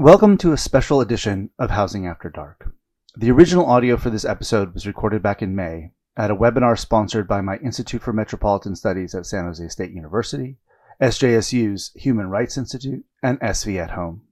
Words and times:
Welcome 0.00 0.38
to 0.38 0.54
a 0.54 0.56
special 0.56 1.02
edition 1.02 1.50
of 1.58 1.68
Housing 1.68 2.06
After 2.06 2.30
Dark. 2.30 2.72
The 3.18 3.30
original 3.30 3.66
audio 3.66 3.98
for 3.98 4.08
this 4.08 4.24
episode 4.24 4.72
was 4.72 4.86
recorded 4.86 5.22
back 5.22 5.42
in 5.42 5.54
May 5.54 5.92
at 6.16 6.30
a 6.30 6.34
webinar 6.34 6.78
sponsored 6.78 7.28
by 7.28 7.42
my 7.42 7.58
Institute 7.58 8.00
for 8.00 8.14
Metropolitan 8.14 8.74
Studies 8.74 9.14
at 9.14 9.26
San 9.26 9.44
Jose 9.44 9.68
State 9.68 9.90
University, 9.90 10.56
SJSU's 11.02 11.92
Human 11.96 12.30
Rights 12.30 12.56
Institute, 12.56 13.04
and 13.22 13.38
SV 13.40 13.78
at 13.78 13.90
Home. 13.90 14.22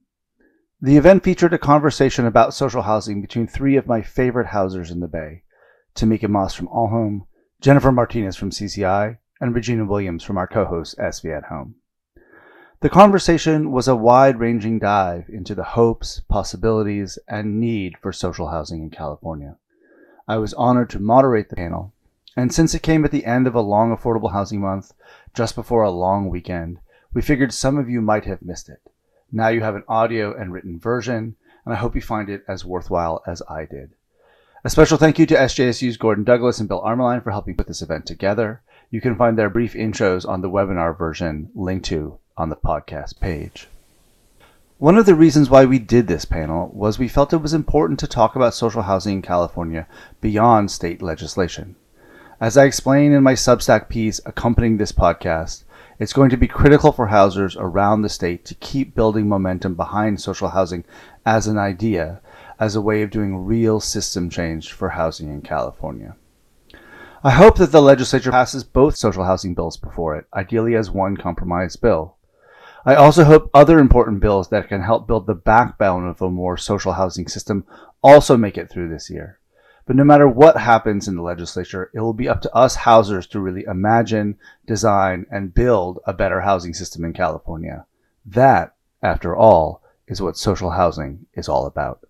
The 0.81 0.97
event 0.97 1.23
featured 1.23 1.53
a 1.53 1.59
conversation 1.59 2.25
about 2.25 2.55
social 2.55 2.81
housing 2.81 3.21
between 3.21 3.45
three 3.45 3.75
of 3.75 3.85
my 3.85 4.01
favorite 4.01 4.47
housers 4.47 4.89
in 4.89 5.01
the 5.01 5.07
Bay 5.07 5.43
Tomiquia 5.93 6.29
Moss 6.29 6.55
from 6.55 6.67
All 6.69 6.87
Home, 6.87 7.27
Jennifer 7.61 7.91
Martinez 7.91 8.35
from 8.35 8.49
CZI, 8.49 9.19
and 9.39 9.53
Regina 9.53 9.85
Williams 9.85 10.23
from 10.23 10.39
our 10.39 10.47
co 10.47 10.65
host 10.65 10.97
SV 10.97 11.37
at 11.37 11.43
Home. 11.43 11.75
The 12.81 12.89
conversation 12.89 13.73
was 13.73 13.89
a 13.89 13.95
wide 13.95 14.39
ranging 14.39 14.79
dive 14.79 15.27
into 15.27 15.53
the 15.53 15.65
hopes, 15.75 16.21
possibilities, 16.29 17.19
and 17.27 17.59
need 17.59 17.97
for 17.97 18.13
social 18.13 18.47
housing 18.47 18.81
in 18.81 18.89
California. 18.89 19.57
I 20.29 20.37
was 20.37 20.53
honored 20.53 20.89
to 20.91 20.99
moderate 20.99 21.49
the 21.49 21.57
panel, 21.57 21.91
and 22.37 22.53
since 22.53 22.73
it 22.73 22.81
came 22.81 23.03
at 23.03 23.11
the 23.11 23.25
end 23.25 23.47
of 23.47 23.55
a 23.55 23.59
long 23.59 23.93
affordable 23.93 24.31
housing 24.31 24.61
month, 24.61 24.93
just 25.33 25.55
before 25.55 25.83
a 25.83 25.91
long 25.91 26.29
weekend, 26.29 26.79
we 27.13 27.21
figured 27.21 27.51
some 27.51 27.77
of 27.77 27.89
you 27.89 27.99
might 27.99 28.23
have 28.23 28.41
missed 28.41 28.69
it. 28.69 28.79
Now 29.29 29.49
you 29.49 29.59
have 29.59 29.75
an 29.75 29.83
audio 29.89 30.33
and 30.33 30.53
written 30.53 30.79
version, 30.79 31.35
and 31.65 31.73
I 31.73 31.77
hope 31.77 31.95
you 31.95 32.01
find 32.01 32.29
it 32.29 32.45
as 32.47 32.63
worthwhile 32.63 33.21
as 33.27 33.41
I 33.49 33.65
did. 33.65 33.91
A 34.63 34.69
special 34.69 34.97
thank 34.97 35.19
you 35.19 35.25
to 35.25 35.35
SJSU's 35.35 35.97
Gordon 35.97 36.23
Douglas 36.23 36.61
and 36.61 36.69
Bill 36.69 36.79
Armaline 36.79 37.19
for 37.19 37.31
helping 37.31 37.57
put 37.57 37.67
this 37.67 37.81
event 37.81 38.05
together. 38.05 38.61
You 38.89 39.01
can 39.01 39.17
find 39.17 39.37
their 39.37 39.49
brief 39.49 39.73
intros 39.73 40.25
on 40.25 40.39
the 40.39 40.49
webinar 40.49 40.97
version 40.97 41.49
linked 41.53 41.85
to 41.87 42.19
on 42.39 42.49
the 42.49 42.55
podcast 42.55 43.19
page. 43.19 43.67
One 44.77 44.97
of 44.97 45.05
the 45.05 45.13
reasons 45.13 45.49
why 45.49 45.65
we 45.65 45.77
did 45.77 46.07
this 46.07 46.23
panel 46.23 46.71
was 46.73 46.97
we 46.97 47.09
felt 47.09 47.33
it 47.33 47.41
was 47.41 47.53
important 47.53 47.99
to 47.99 48.07
talk 48.07 48.37
about 48.37 48.53
social 48.53 48.83
housing 48.83 49.15
in 49.15 49.21
California 49.21 49.87
beyond 50.21 50.71
state 50.71 51.01
legislation. 51.01 51.75
As 52.39 52.55
I 52.55 52.63
explain 52.63 53.11
in 53.11 53.21
my 53.21 53.33
Substack 53.33 53.89
piece 53.89 54.21
accompanying 54.25 54.77
this 54.77 54.93
podcast, 54.93 55.65
it's 55.99 56.13
going 56.13 56.29
to 56.29 56.37
be 56.37 56.47
critical 56.47 56.93
for 56.93 57.07
housers 57.07 57.57
around 57.57 58.03
the 58.03 58.09
state 58.09 58.45
to 58.45 58.55
keep 58.55 58.95
building 58.95 59.27
momentum 59.27 59.75
behind 59.75 60.21
social 60.21 60.47
housing 60.47 60.85
as 61.25 61.45
an 61.45 61.57
idea, 61.57 62.21
as 62.57 62.73
a 62.73 62.81
way 62.81 63.01
of 63.01 63.09
doing 63.09 63.45
real 63.45 63.81
system 63.81 64.29
change 64.29 64.71
for 64.71 64.91
housing 64.91 65.27
in 65.27 65.41
California. 65.41 66.15
I 67.21 67.31
hope 67.31 67.57
that 67.57 67.73
the 67.73 67.81
legislature 67.81 68.31
passes 68.31 68.63
both 68.63 68.95
social 68.95 69.25
housing 69.25 69.53
bills 69.53 69.75
before 69.75 70.15
it, 70.15 70.25
ideally 70.33 70.73
as 70.75 70.89
one 70.89 71.17
compromise 71.17 71.75
bill. 71.75 72.15
I 72.85 72.95
also 72.95 73.23
hope 73.23 73.49
other 73.53 73.79
important 73.79 74.21
bills 74.21 74.49
that 74.49 74.69
can 74.69 74.81
help 74.81 75.07
build 75.07 75.27
the 75.27 75.35
backbone 75.35 76.07
of 76.07 76.21
a 76.21 76.29
more 76.29 76.57
social 76.57 76.93
housing 76.93 77.27
system 77.27 77.65
also 78.01 78.37
make 78.37 78.57
it 78.57 78.69
through 78.69 78.89
this 78.89 79.09
year. 79.09 79.39
But 79.85 79.95
no 79.95 80.03
matter 80.03 80.27
what 80.27 80.57
happens 80.57 81.07
in 81.07 81.15
the 81.15 81.23
legislature, 81.23 81.89
it 81.93 81.99
will 81.99 82.13
be 82.13 82.29
up 82.29 82.41
to 82.41 82.55
us 82.55 82.75
housers 82.75 83.25
to 83.27 83.39
really 83.39 83.63
imagine, 83.63 84.37
design, 84.67 85.25
and 85.31 85.53
build 85.53 85.99
a 86.05 86.13
better 86.13 86.41
housing 86.41 86.73
system 86.73 87.03
in 87.03 87.13
California. 87.13 87.85
That, 88.25 88.75
after 89.01 89.35
all, 89.35 89.81
is 90.07 90.21
what 90.21 90.37
social 90.37 90.69
housing 90.69 91.25
is 91.33 91.49
all 91.49 91.65
about. 91.65 92.05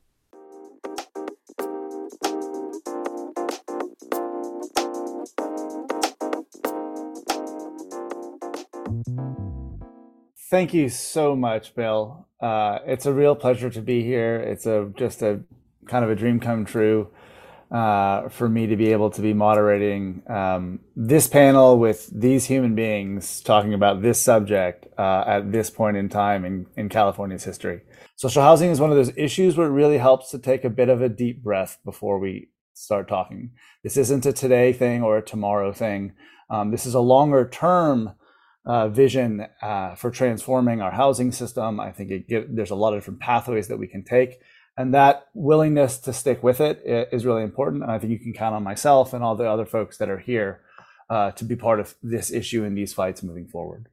Thank 10.49 10.73
you 10.73 10.89
so 10.89 11.35
much, 11.35 11.75
Bill. 11.75 12.27
Uh, 12.41 12.79
it's 12.87 13.05
a 13.05 13.13
real 13.13 13.35
pleasure 13.35 13.69
to 13.69 13.81
be 13.81 14.03
here. 14.03 14.37
It's 14.37 14.65
a 14.65 14.91
just 14.97 15.21
a 15.21 15.41
kind 15.87 16.03
of 16.03 16.09
a 16.09 16.15
dream 16.15 16.39
come 16.39 16.65
true 16.65 17.09
uh, 17.71 18.29
for 18.29 18.49
me 18.49 18.65
to 18.65 18.75
be 18.75 18.91
able 18.91 19.11
to 19.11 19.21
be 19.21 19.31
moderating 19.31 20.23
um, 20.27 20.79
this 20.95 21.27
panel 21.27 21.77
with 21.77 22.09
these 22.11 22.45
human 22.45 22.73
beings 22.73 23.41
talking 23.41 23.75
about 23.75 24.01
this 24.01 24.19
subject 24.19 24.87
uh, 24.97 25.23
at 25.27 25.51
this 25.51 25.69
point 25.69 25.97
in 25.97 26.09
time 26.09 26.43
in, 26.45 26.65
in 26.75 26.89
California's 26.89 27.43
history. 27.43 27.81
Social 28.15 28.41
housing 28.41 28.71
is 28.71 28.79
one 28.79 28.89
of 28.89 28.97
those 28.97 29.15
issues 29.15 29.55
where 29.55 29.67
it 29.67 29.71
really 29.71 29.99
helps 29.99 30.31
to 30.31 30.39
take 30.39 30.63
a 30.65 30.69
bit 30.71 30.89
of 30.89 30.99
a 30.99 31.09
deep 31.09 31.43
breath 31.43 31.77
before 31.85 32.17
we 32.17 32.49
start 32.73 33.07
talking. 33.07 33.51
This 33.83 33.97
isn't 33.97 34.25
a 34.25 34.33
today 34.33 34.73
thing 34.73 35.03
or 35.03 35.17
a 35.17 35.25
tomorrow 35.25 35.71
thing. 35.71 36.13
Um, 36.49 36.71
this 36.71 36.87
is 36.87 36.95
a 36.95 36.99
longer 36.99 37.47
term 37.47 38.15
uh, 38.65 38.89
vision 38.89 39.47
uh, 39.61 39.95
for 39.95 40.11
transforming 40.11 40.81
our 40.81 40.91
housing 40.91 41.31
system. 41.31 41.79
I 41.79 41.91
think 41.91 42.11
it, 42.11 42.55
there's 42.55 42.71
a 42.71 42.75
lot 42.75 42.93
of 42.93 42.99
different 42.99 43.19
pathways 43.19 43.67
that 43.67 43.77
we 43.77 43.87
can 43.87 44.03
take. 44.03 44.39
And 44.77 44.93
that 44.93 45.27
willingness 45.33 45.97
to 45.99 46.13
stick 46.13 46.41
with 46.41 46.61
it 46.61 46.81
is 46.85 47.25
really 47.25 47.43
important. 47.43 47.83
And 47.83 47.91
I 47.91 47.99
think 47.99 48.11
you 48.11 48.19
can 48.19 48.33
count 48.33 48.55
on 48.55 48.63
myself 48.63 49.13
and 49.13 49.23
all 49.23 49.35
the 49.35 49.49
other 49.49 49.65
folks 49.65 49.97
that 49.97 50.09
are 50.09 50.19
here 50.19 50.61
uh, 51.09 51.31
to 51.31 51.43
be 51.43 51.55
part 51.55 51.79
of 51.79 51.95
this 52.01 52.31
issue 52.31 52.63
and 52.63 52.77
these 52.77 52.93
fights 52.93 53.23
moving 53.23 53.47
forward. 53.47 53.89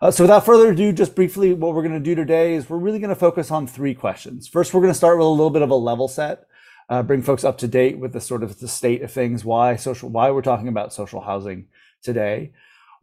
Uh, 0.00 0.10
so 0.10 0.24
without 0.24 0.44
further 0.44 0.70
ado, 0.70 0.92
just 0.92 1.14
briefly, 1.14 1.52
what 1.52 1.74
we're 1.74 1.82
going 1.82 1.94
to 1.94 2.00
do 2.00 2.14
today 2.14 2.54
is 2.54 2.68
we're 2.68 2.76
really 2.76 2.98
going 2.98 3.08
to 3.08 3.16
focus 3.16 3.50
on 3.50 3.66
three 3.66 3.94
questions. 3.94 4.46
First, 4.46 4.74
we're 4.74 4.82
going 4.82 4.92
to 4.92 4.96
start 4.96 5.18
with 5.18 5.26
a 5.26 5.30
little 5.30 5.50
bit 5.50 5.62
of 5.62 5.70
a 5.70 5.74
level 5.74 6.08
set, 6.08 6.46
uh, 6.88 7.02
bring 7.02 7.22
folks 7.22 7.42
up 7.42 7.56
to 7.58 7.68
date 7.68 7.98
with 7.98 8.12
the 8.12 8.20
sort 8.20 8.42
of 8.42 8.58
the 8.60 8.68
state 8.68 9.02
of 9.02 9.10
things, 9.10 9.44
why 9.44 9.76
social, 9.76 10.10
why 10.10 10.30
we're 10.30 10.42
talking 10.42 10.68
about 10.68 10.92
social 10.92 11.22
housing 11.22 11.68
today. 12.02 12.52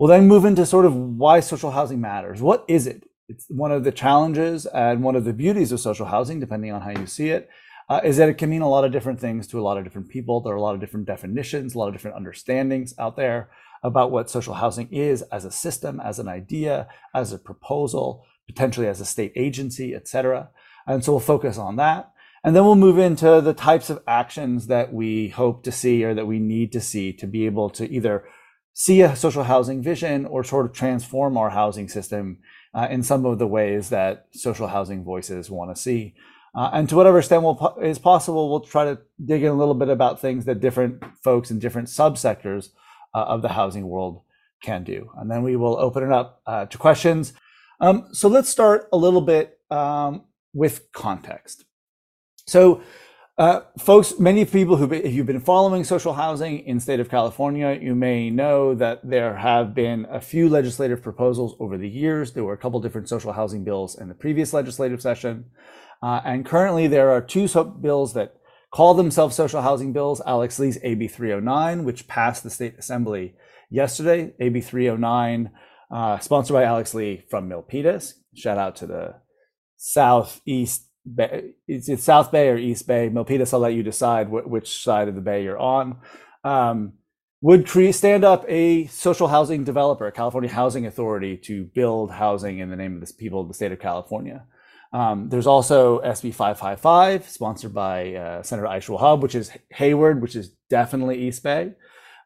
We'll 0.01 0.07
then 0.07 0.27
move 0.27 0.45
into 0.45 0.65
sort 0.65 0.85
of 0.85 0.95
why 0.95 1.41
social 1.41 1.69
housing 1.69 2.01
matters. 2.01 2.41
What 2.41 2.65
is 2.67 2.87
it? 2.87 3.07
It's 3.29 3.45
one 3.49 3.71
of 3.71 3.83
the 3.83 3.91
challenges 3.91 4.65
and 4.65 5.03
one 5.03 5.15
of 5.15 5.25
the 5.25 5.31
beauties 5.31 5.71
of 5.71 5.79
social 5.79 6.07
housing, 6.07 6.39
depending 6.39 6.71
on 6.71 6.81
how 6.81 6.89
you 6.89 7.05
see 7.05 7.29
it, 7.29 7.47
uh, 7.87 8.01
is 8.03 8.17
that 8.17 8.27
it 8.27 8.39
can 8.39 8.49
mean 8.49 8.63
a 8.63 8.67
lot 8.67 8.83
of 8.83 8.91
different 8.91 9.19
things 9.19 9.45
to 9.45 9.59
a 9.59 9.61
lot 9.61 9.77
of 9.77 9.83
different 9.83 10.09
people. 10.09 10.41
There 10.41 10.53
are 10.53 10.57
a 10.57 10.61
lot 10.61 10.73
of 10.73 10.81
different 10.81 11.05
definitions, 11.05 11.75
a 11.75 11.77
lot 11.77 11.85
of 11.89 11.93
different 11.93 12.17
understandings 12.17 12.95
out 12.97 13.15
there 13.15 13.51
about 13.83 14.09
what 14.09 14.27
social 14.27 14.55
housing 14.55 14.91
is 14.91 15.21
as 15.31 15.45
a 15.45 15.51
system, 15.51 15.99
as 15.99 16.17
an 16.17 16.27
idea, 16.27 16.87
as 17.13 17.31
a 17.31 17.37
proposal, 17.37 18.25
potentially 18.47 18.87
as 18.87 19.01
a 19.01 19.05
state 19.05 19.33
agency, 19.35 19.93
et 19.93 20.07
cetera. 20.07 20.49
And 20.87 21.05
so 21.05 21.11
we'll 21.11 21.19
focus 21.19 21.59
on 21.59 21.75
that. 21.75 22.11
And 22.43 22.55
then 22.55 22.65
we'll 22.65 22.75
move 22.75 22.97
into 22.97 23.39
the 23.39 23.53
types 23.53 23.91
of 23.91 24.01
actions 24.07 24.65
that 24.65 24.91
we 24.91 25.29
hope 25.29 25.63
to 25.65 25.71
see 25.71 26.03
or 26.03 26.15
that 26.15 26.25
we 26.25 26.39
need 26.39 26.71
to 26.71 26.81
see 26.81 27.13
to 27.13 27.27
be 27.27 27.45
able 27.45 27.69
to 27.69 27.87
either 27.87 28.25
see 28.73 29.01
a 29.01 29.15
social 29.15 29.43
housing 29.43 29.81
vision 29.81 30.25
or 30.25 30.43
sort 30.43 30.65
of 30.65 30.73
transform 30.73 31.37
our 31.37 31.49
housing 31.49 31.87
system 31.89 32.39
uh, 32.73 32.87
in 32.89 33.03
some 33.03 33.25
of 33.25 33.39
the 33.39 33.47
ways 33.47 33.89
that 33.89 34.27
social 34.31 34.67
housing 34.67 35.03
voices 35.03 35.49
want 35.49 35.75
to 35.75 35.81
see. 35.81 36.13
Uh, 36.53 36.69
and 36.73 36.89
to 36.89 36.95
whatever 36.95 37.19
extent 37.19 37.43
we'll, 37.43 37.77
is 37.81 37.99
possible, 37.99 38.49
we'll 38.49 38.59
try 38.59 38.83
to 38.83 38.99
dig 39.23 39.43
in 39.43 39.49
a 39.49 39.53
little 39.53 39.73
bit 39.73 39.89
about 39.89 40.19
things 40.19 40.45
that 40.45 40.59
different 40.59 41.03
folks 41.23 41.51
in 41.51 41.59
different 41.59 41.87
subsectors 41.87 42.69
uh, 43.13 43.23
of 43.23 43.41
the 43.41 43.49
housing 43.49 43.87
world 43.87 44.21
can 44.61 44.83
do. 44.83 45.09
And 45.17 45.29
then 45.29 45.43
we 45.43 45.55
will 45.55 45.77
open 45.77 46.03
it 46.03 46.11
up 46.11 46.41
uh, 46.45 46.65
to 46.65 46.77
questions. 46.77 47.33
Um, 47.79 48.09
so 48.11 48.27
let's 48.27 48.49
start 48.49 48.87
a 48.91 48.97
little 48.97 49.21
bit 49.21 49.59
um, 49.69 50.25
with 50.53 50.91
context. 50.91 51.65
So 52.47 52.81
uh, 53.37 53.61
folks, 53.79 54.19
many 54.19 54.43
people 54.45 54.75
who, 54.75 54.91
if 54.91 55.13
you've 55.13 55.25
been 55.25 55.39
following 55.39 55.83
social 55.83 56.13
housing 56.13 56.59
in 56.59 56.77
the 56.77 56.81
state 56.81 56.99
of 56.99 57.09
California, 57.09 57.79
you 57.81 57.95
may 57.95 58.29
know 58.29 58.75
that 58.75 58.99
there 59.03 59.37
have 59.37 59.73
been 59.73 60.05
a 60.09 60.19
few 60.19 60.49
legislative 60.49 61.01
proposals 61.01 61.55
over 61.59 61.77
the 61.77 61.89
years. 61.89 62.33
There 62.33 62.43
were 62.43 62.53
a 62.53 62.57
couple 62.57 62.79
different 62.81 63.07
social 63.07 63.31
housing 63.33 63.63
bills 63.63 63.97
in 63.97 64.09
the 64.09 64.13
previous 64.13 64.53
legislative 64.53 65.01
session. 65.01 65.45
Uh, 66.03 66.21
and 66.25 66.45
currently 66.45 66.87
there 66.87 67.09
are 67.11 67.21
two 67.21 67.47
bills 67.81 68.13
that 68.13 68.35
call 68.71 68.93
themselves 68.93 69.35
social 69.35 69.61
housing 69.61 69.93
bills. 69.93 70.21
Alex 70.25 70.59
Lee's 70.59 70.77
AB 70.83 71.07
309, 71.07 71.85
which 71.85 72.07
passed 72.07 72.43
the 72.43 72.49
state 72.49 72.75
assembly 72.77 73.35
yesterday. 73.69 74.33
AB 74.39 74.59
309, 74.59 75.51
uh, 75.89 76.19
sponsored 76.19 76.53
by 76.53 76.63
Alex 76.63 76.93
Lee 76.93 77.23
from 77.29 77.49
Milpitas. 77.49 78.13
Shout 78.35 78.57
out 78.57 78.75
to 78.77 78.87
the 78.87 79.15
southeast 79.77 80.90
Bay, 81.03 81.51
it's, 81.67 81.89
it's 81.89 82.03
South 82.03 82.31
Bay 82.31 82.49
or 82.49 82.57
East 82.57 82.87
Bay. 82.87 83.09
Milpitas, 83.09 83.53
I'll 83.53 83.59
let 83.59 83.73
you 83.73 83.83
decide 83.83 84.27
wh- 84.27 84.47
which 84.47 84.83
side 84.83 85.07
of 85.07 85.15
the 85.15 85.21
bay 85.21 85.43
you're 85.43 85.59
on. 85.59 85.97
Um, 86.43 86.93
would 87.41 87.67
create 87.67 87.93
stand 87.93 88.23
up 88.23 88.45
a 88.47 88.85
social 88.87 89.27
housing 89.27 89.63
developer, 89.63 90.05
a 90.05 90.11
California 90.11 90.49
Housing 90.49 90.85
Authority, 90.85 91.37
to 91.37 91.65
build 91.65 92.11
housing 92.11 92.59
in 92.59 92.69
the 92.69 92.75
name 92.75 92.93
of 92.93 93.05
the 93.05 93.13
people 93.13 93.41
of 93.41 93.47
the 93.47 93.53
state 93.53 93.71
of 93.71 93.79
California. 93.79 94.45
Um, 94.93 95.29
there's 95.29 95.47
also 95.47 96.01
SB 96.01 96.33
555, 96.35 97.27
sponsored 97.29 97.73
by 97.73 98.13
uh, 98.13 98.43
Senator 98.43 98.67
Aisha 98.67 98.97
Wahab, 98.97 99.21
which 99.21 99.33
is 99.35 99.51
Hayward, 99.71 100.21
which 100.21 100.35
is 100.35 100.49
definitely 100.69 101.27
East 101.27 101.41
Bay, 101.41 101.71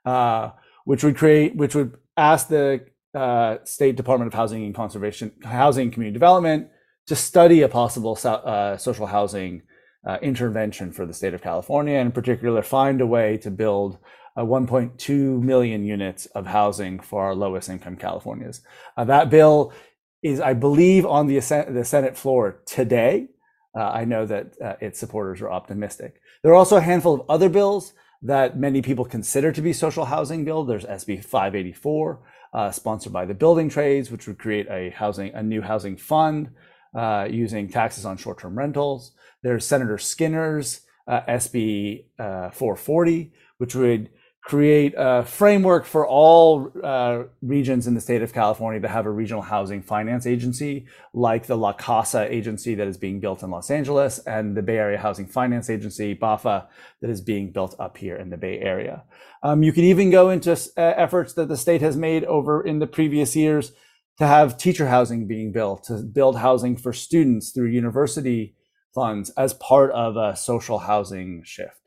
uh, 0.04 0.50
which 0.84 1.04
would 1.04 1.16
create, 1.16 1.56
which 1.56 1.76
would 1.76 1.96
ask 2.18 2.50
the 2.50 2.86
uh, 3.14 3.58
State 3.64 3.96
Department 3.96 4.28
of 4.28 4.34
Housing 4.34 4.66
and 4.66 4.76
Conservation, 4.76 5.32
Housing 5.44 5.84
and 5.84 5.94
Community 5.94 6.14
Development 6.14 6.68
to 7.08 7.16
study 7.16 7.62
a 7.62 7.70
possible 7.70 8.18
uh, 8.24 8.78
social 8.78 9.08
housing 9.08 9.62
uh, 10.06 10.18
intervention 10.22 10.92
for 10.92 11.06
the 11.06 11.14
state 11.14 11.34
of 11.34 11.42
California, 11.42 11.96
and 11.96 12.08
in 12.08 12.12
particular, 12.12 12.62
find 12.62 13.02
a 13.02 13.08
way 13.08 13.38
to 13.38 13.52
build 13.52 13.98
uh, 14.38 14.42
1.2 14.42 15.42
million 15.42 15.84
units 15.84 16.26
of 16.28 16.46
housing 16.46 17.00
for 17.00 17.24
our 17.24 17.36
lowest 17.36 17.70
income 17.70 17.96
Californians. 17.96 18.62
Uh, 18.98 19.04
that 19.06 19.30
bill 19.30 19.74
is, 20.22 20.40
I 20.40 20.54
believe, 20.54 21.06
on 21.06 21.28
the, 21.28 21.40
the 21.70 21.86
Senate 21.86 22.18
floor 22.18 22.62
today. 22.66 23.28
uh, 23.78 23.84
I 23.84 24.06
know 24.06 24.26
that 24.26 24.54
uh, 24.62 24.76
its 24.82 25.00
supporters 25.00 25.42
are 25.42 25.52
optimistic. 25.52 26.22
There 26.44 26.52
are 26.52 26.56
also 26.56 26.78
a 26.78 26.82
handful 26.82 27.14
of 27.14 27.30
other 27.30 27.50
bills 27.50 27.94
that 28.22 28.58
many 28.58 28.82
people 28.82 29.06
consider 29.06 29.52
to 29.52 29.62
be 29.62 29.74
social 29.74 30.06
housing 30.06 30.46
bill. 30.46 30.64
There's 30.64 30.86
SB 30.86 31.24
584, 31.24 32.20
uh, 32.54 32.72
sponsored 32.72 33.14
by 33.14 33.26
the 33.26 33.34
building 33.34 33.70
trades, 33.70 34.10
which 34.10 34.28
would 34.28 34.40
create 34.40 34.68
a 34.70 34.90
housing, 34.90 35.34
a 35.34 35.44
new 35.44 35.62
housing 35.62 35.98
fund 35.98 36.50
uh, 36.96 37.28
using 37.30 37.68
taxes 37.68 38.06
on 38.06 38.18
short-term 38.18 38.58
rentals. 38.58 39.12
There's 39.44 39.66
Senator 39.66 39.98
Skinner's 39.98 40.82
uh, 41.08 41.22
SB 41.28 42.06
uh, 42.18 42.50
440, 42.50 43.32
which 43.58 43.76
would 43.76 44.10
create 44.46 44.94
a 44.96 45.24
framework 45.24 45.86
for 45.86 46.08
all 46.08 46.72
uh, 46.84 47.24
regions 47.42 47.88
in 47.88 47.96
the 47.96 48.02
state 48.02 48.22
of 48.22 48.32
California 48.32 48.80
to 48.80 48.88
have 48.88 49.08
a 49.08 49.10
regional 49.10 49.42
housing 49.42 49.82
finance 49.82 50.28
agency, 50.28 50.86
like 51.16 51.48
the 51.48 51.58
LACAHSA 51.58 52.30
agency 52.30 52.76
that 52.76 52.88
is 52.88 52.96
being 52.96 53.20
built 53.20 53.42
in 53.42 53.50
Los 53.50 53.72
Angeles 53.72 54.20
and 54.20 54.56
the 54.56 54.62
Bay 54.62 54.78
Area 54.78 55.00
Housing 55.00 55.26
Finance 55.26 55.68
Agency, 55.68 56.14
BAHFA, 56.14 56.68
that 57.02 57.10
is 57.10 57.22
being 57.22 57.52
built 57.52 57.76
up 57.80 57.98
here 57.98 58.16
in 58.18 58.30
the 58.30 58.38
Bay 58.38 58.60
Area. 58.60 59.04
Um, 59.42 59.64
you 59.64 59.74
can 59.74 59.84
even 59.84 60.12
go 60.12 60.30
into 60.30 60.52
uh, 60.52 60.82
efforts 60.96 61.34
that 61.34 61.48
the 61.48 61.58
state 61.58 61.82
has 61.82 61.98
made 61.98 62.24
over 62.26 62.62
in 62.62 62.78
the 62.78 62.88
previous 62.88 63.36
years 63.36 63.72
to 64.18 64.28
have 64.28 64.58
teacher 64.58 64.88
housing 64.88 65.28
being 65.28 65.52
built, 65.52 65.84
to 65.86 65.98
build 65.98 66.38
housing 66.38 66.78
for 66.78 66.94
students 66.94 67.52
through 67.52 67.68
university 67.68 68.56
funds 68.94 69.30
as 69.32 69.54
part 69.56 69.92
of 69.92 70.16
a 70.16 70.36
social 70.36 70.80
housing 70.80 71.44
shift. 71.44 71.80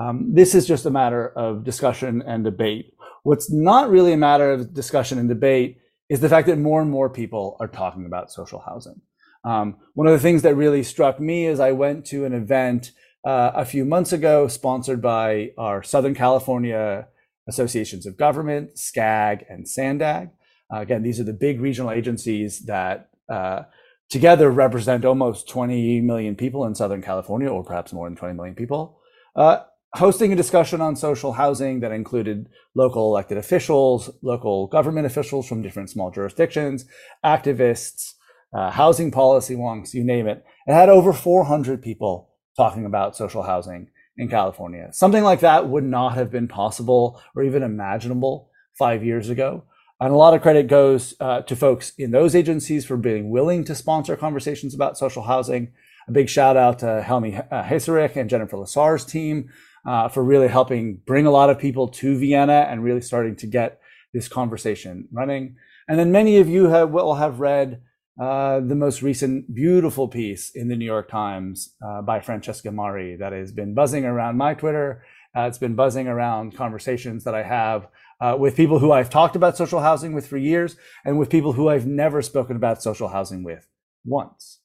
Um, 0.00 0.32
this 0.32 0.54
is 0.54 0.66
just 0.66 0.86
a 0.86 0.90
matter 0.90 1.28
of 1.28 1.64
discussion 1.64 2.22
and 2.22 2.44
debate. 2.44 2.94
What's 3.22 3.50
not 3.50 3.90
really 3.90 4.12
a 4.12 4.16
matter 4.16 4.52
of 4.52 4.74
discussion 4.74 5.18
and 5.18 5.28
debate 5.28 5.78
is 6.08 6.20
the 6.20 6.28
fact 6.28 6.46
that 6.48 6.58
more 6.58 6.80
and 6.80 6.90
more 6.90 7.10
people 7.10 7.56
are 7.60 7.68
talking 7.68 8.06
about 8.06 8.32
social 8.32 8.60
housing. 8.60 9.00
Um, 9.44 9.76
one 9.94 10.06
of 10.06 10.12
the 10.12 10.18
things 10.18 10.42
that 10.42 10.54
really 10.54 10.82
struck 10.82 11.20
me 11.20 11.46
is 11.46 11.60
I 11.60 11.72
went 11.72 12.04
to 12.06 12.24
an 12.24 12.32
event 12.32 12.92
uh, 13.24 13.52
a 13.54 13.64
few 13.64 13.84
months 13.84 14.12
ago 14.12 14.48
sponsored 14.48 15.02
by 15.02 15.52
our 15.58 15.82
Southern 15.82 16.14
California 16.14 17.08
Associations 17.48 18.06
of 18.06 18.16
Government, 18.16 18.76
SCAG, 18.76 19.44
and 19.48 19.66
SANDAG. 19.66 20.30
Uh, 20.72 20.80
again, 20.80 21.02
these 21.02 21.18
are 21.20 21.24
the 21.24 21.32
big 21.32 21.60
regional 21.60 21.90
agencies 21.90 22.60
that 22.66 23.08
uh, 23.28 23.62
together 24.10 24.50
represent 24.50 25.04
almost 25.04 25.48
20 25.48 26.00
million 26.00 26.34
people 26.34 26.64
in 26.64 26.74
Southern 26.74 27.02
California, 27.02 27.48
or 27.48 27.64
perhaps 27.64 27.92
more 27.92 28.08
than 28.08 28.16
20 28.16 28.34
million 28.34 28.54
people. 28.54 28.98
Uh, 29.36 29.60
hosting 29.94 30.32
a 30.32 30.36
discussion 30.36 30.80
on 30.80 30.96
social 30.96 31.32
housing 31.32 31.80
that 31.80 31.92
included 31.92 32.48
local 32.74 33.10
elected 33.10 33.38
officials, 33.38 34.10
local 34.22 34.66
government 34.66 35.06
officials 35.06 35.48
from 35.48 35.62
different 35.62 35.90
small 35.90 36.10
jurisdictions, 36.10 36.84
activists, 37.24 38.14
uh, 38.52 38.70
housing 38.70 39.10
policy 39.10 39.54
wonks, 39.54 39.94
you 39.94 40.04
name 40.04 40.26
it. 40.26 40.44
It 40.66 40.72
had 40.72 40.88
over 40.88 41.12
400 41.12 41.82
people 41.82 42.30
talking 42.56 42.84
about 42.84 43.16
social 43.16 43.42
housing 43.42 43.88
in 44.16 44.28
California. 44.28 44.88
Something 44.92 45.22
like 45.22 45.40
that 45.40 45.68
would 45.68 45.84
not 45.84 46.14
have 46.14 46.30
been 46.30 46.48
possible 46.48 47.20
or 47.34 47.42
even 47.42 47.62
imaginable 47.62 48.50
five 48.78 49.04
years 49.04 49.28
ago. 49.28 49.64
And 50.00 50.12
a 50.12 50.16
lot 50.16 50.32
of 50.32 50.42
credit 50.42 50.68
goes 50.68 51.14
uh, 51.18 51.42
to 51.42 51.56
folks 51.56 51.92
in 51.98 52.12
those 52.12 52.36
agencies 52.36 52.86
for 52.86 52.96
being 52.96 53.30
willing 53.30 53.64
to 53.64 53.74
sponsor 53.74 54.16
conversations 54.16 54.72
about 54.74 54.96
social 54.96 55.24
housing. 55.24 55.72
A 56.06 56.12
big 56.12 56.28
shout 56.28 56.56
out 56.56 56.78
to 56.80 57.02
Helmi 57.02 57.36
uh, 57.36 57.64
Hisserich 57.64 58.14
and 58.14 58.30
Jennifer 58.30 58.56
Lasar's 58.56 59.04
team 59.04 59.50
uh, 59.84 60.08
for 60.08 60.22
really 60.22 60.48
helping 60.48 61.00
bring 61.04 61.26
a 61.26 61.32
lot 61.32 61.50
of 61.50 61.58
people 61.58 61.88
to 61.88 62.16
Vienna 62.16 62.66
and 62.68 62.84
really 62.84 63.00
starting 63.00 63.34
to 63.36 63.46
get 63.46 63.80
this 64.12 64.28
conversation 64.28 65.08
running. 65.12 65.56
And 65.88 65.98
then 65.98 66.12
many 66.12 66.38
of 66.38 66.48
you 66.48 66.68
have, 66.68 66.90
will 66.90 67.14
have 67.14 67.40
read 67.40 67.82
uh, 68.20 68.60
the 68.60 68.74
most 68.74 69.02
recent 69.02 69.52
beautiful 69.52 70.06
piece 70.06 70.50
in 70.50 70.68
the 70.68 70.76
New 70.76 70.84
York 70.84 71.08
Times 71.08 71.74
uh, 71.84 72.02
by 72.02 72.20
Francesca 72.20 72.70
Mari 72.70 73.16
that 73.16 73.32
has 73.32 73.52
been 73.52 73.74
buzzing 73.74 74.04
around 74.04 74.36
my 74.36 74.54
Twitter. 74.54 75.04
Uh, 75.36 75.42
it's 75.42 75.58
been 75.58 75.74
buzzing 75.74 76.08
around 76.08 76.56
conversations 76.56 77.24
that 77.24 77.34
I 77.34 77.42
have 77.42 77.88
uh, 78.20 78.36
with 78.38 78.56
people 78.56 78.78
who 78.78 78.92
I've 78.92 79.10
talked 79.10 79.36
about 79.36 79.56
social 79.56 79.80
housing 79.80 80.12
with 80.12 80.26
for 80.26 80.36
years 80.36 80.76
and 81.04 81.18
with 81.18 81.30
people 81.30 81.52
who 81.52 81.68
I've 81.68 81.86
never 81.86 82.22
spoken 82.22 82.56
about 82.56 82.82
social 82.82 83.08
housing 83.08 83.42
with 83.42 83.68
once. 84.04 84.60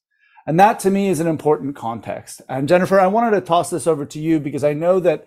And 0.46 0.60
that 0.60 0.78
to 0.80 0.90
me 0.90 1.08
is 1.08 1.20
an 1.20 1.26
important 1.26 1.74
context. 1.74 2.42
And 2.48 2.68
Jennifer, 2.68 3.00
I 3.00 3.06
wanted 3.06 3.30
to 3.32 3.40
toss 3.40 3.70
this 3.70 3.86
over 3.86 4.04
to 4.06 4.18
you 4.18 4.40
because 4.40 4.64
I 4.64 4.74
know 4.74 5.00
that 5.00 5.26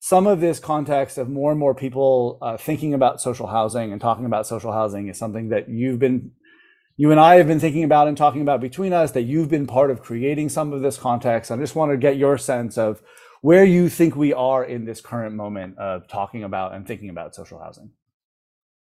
some 0.00 0.26
of 0.26 0.40
this 0.40 0.58
context 0.58 1.18
of 1.18 1.28
more 1.28 1.50
and 1.50 1.58
more 1.58 1.74
people 1.74 2.38
uh, 2.42 2.56
thinking 2.56 2.94
about 2.94 3.20
social 3.20 3.46
housing 3.46 3.92
and 3.92 4.00
talking 4.00 4.26
about 4.26 4.46
social 4.46 4.72
housing 4.72 5.08
is 5.08 5.18
something 5.18 5.48
that 5.48 5.68
you've 5.68 5.98
been, 5.98 6.30
you 6.96 7.10
and 7.10 7.20
I 7.20 7.36
have 7.36 7.46
been 7.46 7.60
thinking 7.60 7.84
about 7.84 8.08
and 8.08 8.16
talking 8.16 8.42
about 8.42 8.60
between 8.60 8.92
us, 8.92 9.12
that 9.12 9.22
you've 9.22 9.50
been 9.50 9.66
part 9.66 9.90
of 9.90 10.02
creating 10.02 10.48
some 10.48 10.72
of 10.72 10.82
this 10.82 10.98
context. 10.98 11.50
I 11.50 11.56
just 11.56 11.74
want 11.74 11.90
to 11.92 11.96
get 11.96 12.16
your 12.16 12.38
sense 12.38 12.78
of 12.78 13.02
where 13.44 13.66
you 13.66 13.90
think 13.90 14.16
we 14.16 14.32
are 14.32 14.64
in 14.64 14.86
this 14.86 15.02
current 15.02 15.34
moment 15.34 15.76
of 15.76 16.08
talking 16.08 16.44
about 16.44 16.74
and 16.74 16.86
thinking 16.86 17.10
about 17.10 17.34
social 17.34 17.58
housing. 17.58 17.90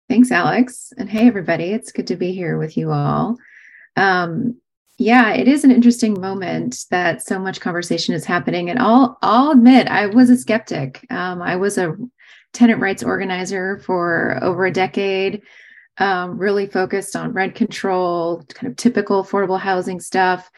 Thanks, 0.08 0.30
Alex. 0.30 0.92
And 0.96 1.10
hey, 1.10 1.26
everybody. 1.26 1.72
It's 1.72 1.90
good 1.90 2.06
to 2.06 2.14
be 2.14 2.30
here 2.30 2.56
with 2.56 2.76
you 2.76 2.92
all. 2.92 3.36
Um, 3.96 4.56
yeah, 4.96 5.32
it 5.32 5.48
is 5.48 5.64
an 5.64 5.72
interesting 5.72 6.20
moment 6.20 6.84
that 6.92 7.20
so 7.20 7.40
much 7.40 7.60
conversation 7.60 8.14
is 8.14 8.24
happening. 8.24 8.70
And 8.70 8.78
I'll 8.78 9.18
I'll 9.22 9.50
admit 9.50 9.88
I 9.88 10.06
was 10.06 10.30
a 10.30 10.36
skeptic. 10.36 11.04
Um, 11.10 11.42
I 11.42 11.56
was 11.56 11.76
a 11.76 11.96
tenant 12.52 12.80
rights 12.80 13.02
organizer 13.02 13.80
for 13.80 14.38
over 14.40 14.66
a 14.66 14.72
decade, 14.72 15.42
um, 15.98 16.38
really 16.38 16.68
focused 16.68 17.16
on 17.16 17.32
rent 17.32 17.56
control, 17.56 18.44
kind 18.54 18.70
of 18.70 18.76
typical 18.76 19.24
affordable 19.24 19.58
housing 19.58 19.98
stuff. 19.98 20.48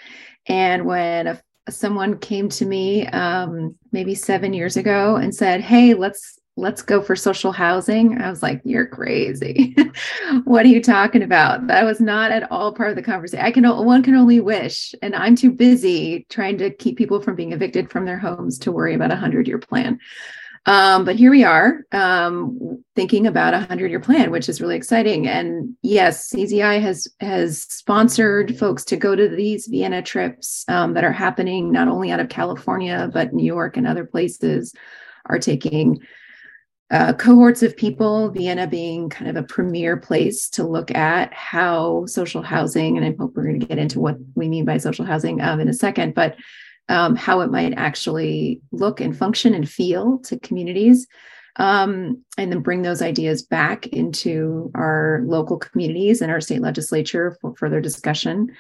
And 0.48 0.84
when 0.84 1.28
a, 1.28 1.40
someone 1.68 2.18
came 2.18 2.48
to 2.50 2.64
me 2.64 3.06
um, 3.08 3.74
maybe 3.92 4.14
seven 4.14 4.52
years 4.52 4.76
ago 4.76 5.16
and 5.16 5.34
said, 5.34 5.60
"Hey, 5.60 5.94
let's 5.94 6.36
let's 6.56 6.80
go 6.80 7.02
for 7.02 7.14
social 7.14 7.52
housing. 7.52 8.18
I 8.18 8.30
was 8.30 8.42
like, 8.42 8.62
you're 8.64 8.86
crazy. 8.86 9.76
what 10.44 10.64
are 10.64 10.70
you 10.70 10.82
talking 10.82 11.22
about? 11.22 11.66
That 11.66 11.84
was 11.84 12.00
not 12.00 12.32
at 12.32 12.50
all 12.50 12.72
part 12.72 12.90
of 12.90 12.96
the 12.96 13.02
conversation. 13.02 13.44
I 13.44 13.50
can 13.50 13.64
one 13.64 14.02
can 14.02 14.14
only 14.14 14.40
wish, 14.40 14.94
and 15.02 15.14
I'm 15.14 15.36
too 15.36 15.50
busy 15.50 16.26
trying 16.30 16.56
to 16.58 16.70
keep 16.70 16.96
people 16.96 17.20
from 17.20 17.36
being 17.36 17.52
evicted 17.52 17.90
from 17.90 18.06
their 18.06 18.18
homes 18.18 18.58
to 18.60 18.72
worry 18.72 18.94
about 18.94 19.12
a 19.12 19.16
hundred 19.16 19.46
year 19.46 19.58
plan. 19.58 19.98
Um, 20.66 21.04
but 21.04 21.14
here 21.14 21.30
we 21.30 21.44
are 21.44 21.84
um, 21.92 22.82
thinking 22.96 23.28
about 23.28 23.54
a 23.54 23.60
hundred 23.60 23.90
year 23.90 24.00
plan, 24.00 24.32
which 24.32 24.48
is 24.48 24.60
really 24.60 24.74
exciting. 24.74 25.28
And 25.28 25.76
yes, 25.82 26.32
CZI 26.32 26.80
has 26.80 27.06
has 27.20 27.62
sponsored 27.62 28.58
folks 28.58 28.84
to 28.86 28.96
go 28.96 29.14
to 29.14 29.28
these 29.28 29.68
Vienna 29.68 30.02
trips 30.02 30.64
um, 30.68 30.94
that 30.94 31.04
are 31.04 31.12
happening 31.12 31.70
not 31.70 31.86
only 31.86 32.10
out 32.10 32.20
of 32.20 32.28
California 32.28 33.08
but 33.12 33.32
New 33.32 33.44
York 33.44 33.76
and 33.76 33.86
other 33.86 34.04
places 34.04 34.74
are 35.26 35.38
taking 35.38 36.00
uh, 36.90 37.12
cohorts 37.12 37.62
of 37.62 37.76
people, 37.76 38.30
Vienna 38.30 38.66
being 38.66 39.08
kind 39.08 39.28
of 39.28 39.36
a 39.36 39.46
premier 39.46 39.96
place 39.96 40.48
to 40.50 40.64
look 40.64 40.92
at 40.92 41.32
how 41.34 42.06
social 42.06 42.42
housing, 42.42 42.96
and 42.96 43.04
I 43.04 43.14
hope 43.18 43.34
we're 43.34 43.44
going 43.44 43.58
to 43.58 43.66
get 43.66 43.78
into 43.78 43.98
what 43.98 44.16
we 44.36 44.48
mean 44.48 44.64
by 44.64 44.78
social 44.78 45.04
housing 45.04 45.40
um, 45.40 45.58
in 45.58 45.68
a 45.68 45.72
second, 45.72 46.14
but 46.14 46.36
um, 46.88 47.16
how 47.16 47.40
it 47.40 47.50
might 47.50 47.74
actually 47.76 48.60
look 48.72 49.00
and 49.00 49.16
function 49.16 49.54
and 49.54 49.68
feel 49.68 50.18
to 50.20 50.38
communities. 50.40 51.06
Um, 51.58 52.22
and 52.36 52.52
then 52.52 52.60
bring 52.60 52.82
those 52.82 53.00
ideas 53.00 53.42
back 53.42 53.86
into 53.86 54.70
our 54.74 55.22
local 55.24 55.56
communities 55.56 56.20
and 56.20 56.30
our 56.30 56.40
state 56.42 56.60
legislature 56.60 57.38
for 57.40 57.56
further 57.56 57.80
discussion. 57.80 58.50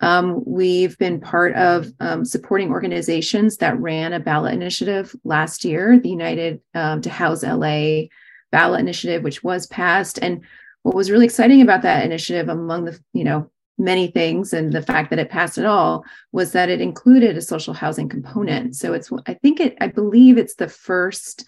Um, 0.00 0.42
we've 0.44 0.96
been 0.98 1.20
part 1.20 1.54
of 1.54 1.88
um, 2.00 2.24
supporting 2.24 2.70
organizations 2.70 3.56
that 3.56 3.78
ran 3.80 4.12
a 4.12 4.20
ballot 4.20 4.54
initiative 4.54 5.14
last 5.24 5.64
year, 5.64 5.98
the 5.98 6.08
United 6.08 6.60
um, 6.74 7.00
to 7.02 7.10
House 7.10 7.42
LA 7.42 8.02
ballot 8.50 8.80
initiative, 8.80 9.22
which 9.22 9.42
was 9.42 9.66
passed. 9.66 10.18
And 10.22 10.42
what 10.82 10.94
was 10.94 11.10
really 11.10 11.24
exciting 11.24 11.62
about 11.62 11.82
that 11.82 12.04
initiative, 12.04 12.48
among 12.48 12.84
the 12.84 12.98
you 13.12 13.24
know 13.24 13.50
many 13.78 14.08
things, 14.08 14.52
and 14.52 14.72
the 14.72 14.82
fact 14.82 15.10
that 15.10 15.18
it 15.18 15.30
passed 15.30 15.58
at 15.58 15.66
all, 15.66 16.04
was 16.32 16.52
that 16.52 16.68
it 16.68 16.80
included 16.80 17.36
a 17.36 17.42
social 17.42 17.74
housing 17.74 18.08
component. 18.08 18.76
So 18.76 18.92
it's 18.92 19.10
I 19.26 19.34
think 19.34 19.60
it 19.60 19.76
I 19.80 19.88
believe 19.88 20.38
it's 20.38 20.54
the 20.56 20.68
first 20.68 21.44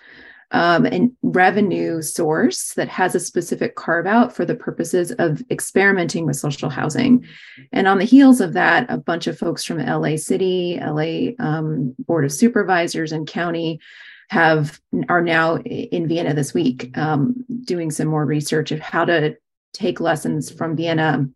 um, 0.52 0.86
and 0.86 1.12
revenue 1.22 2.00
source 2.02 2.74
that 2.74 2.88
has 2.88 3.14
a 3.14 3.20
specific 3.20 3.74
carve 3.74 4.06
out 4.06 4.34
for 4.34 4.44
the 4.44 4.54
purposes 4.54 5.10
of 5.12 5.42
experimenting 5.50 6.24
with 6.24 6.36
social 6.36 6.70
housing. 6.70 7.26
And 7.72 7.88
on 7.88 7.98
the 7.98 8.04
heels 8.04 8.40
of 8.40 8.52
that, 8.52 8.86
a 8.88 8.96
bunch 8.96 9.26
of 9.26 9.38
folks 9.38 9.64
from 9.64 9.84
LA 9.84 10.16
City, 10.16 10.78
LA 10.80 11.32
um, 11.44 11.94
Board 11.98 12.24
of 12.24 12.32
Supervisors, 12.32 13.12
and 13.12 13.26
county 13.26 13.80
have 14.28 14.80
are 15.08 15.22
now 15.22 15.56
in 15.58 16.08
Vienna 16.08 16.34
this 16.34 16.52
week 16.52 16.96
um, 16.98 17.44
doing 17.64 17.90
some 17.90 18.08
more 18.08 18.24
research 18.24 18.72
of 18.72 18.80
how 18.80 19.04
to 19.04 19.36
take 19.72 20.00
lessons 20.00 20.50
from 20.50 20.76
Vienna. 20.76 21.26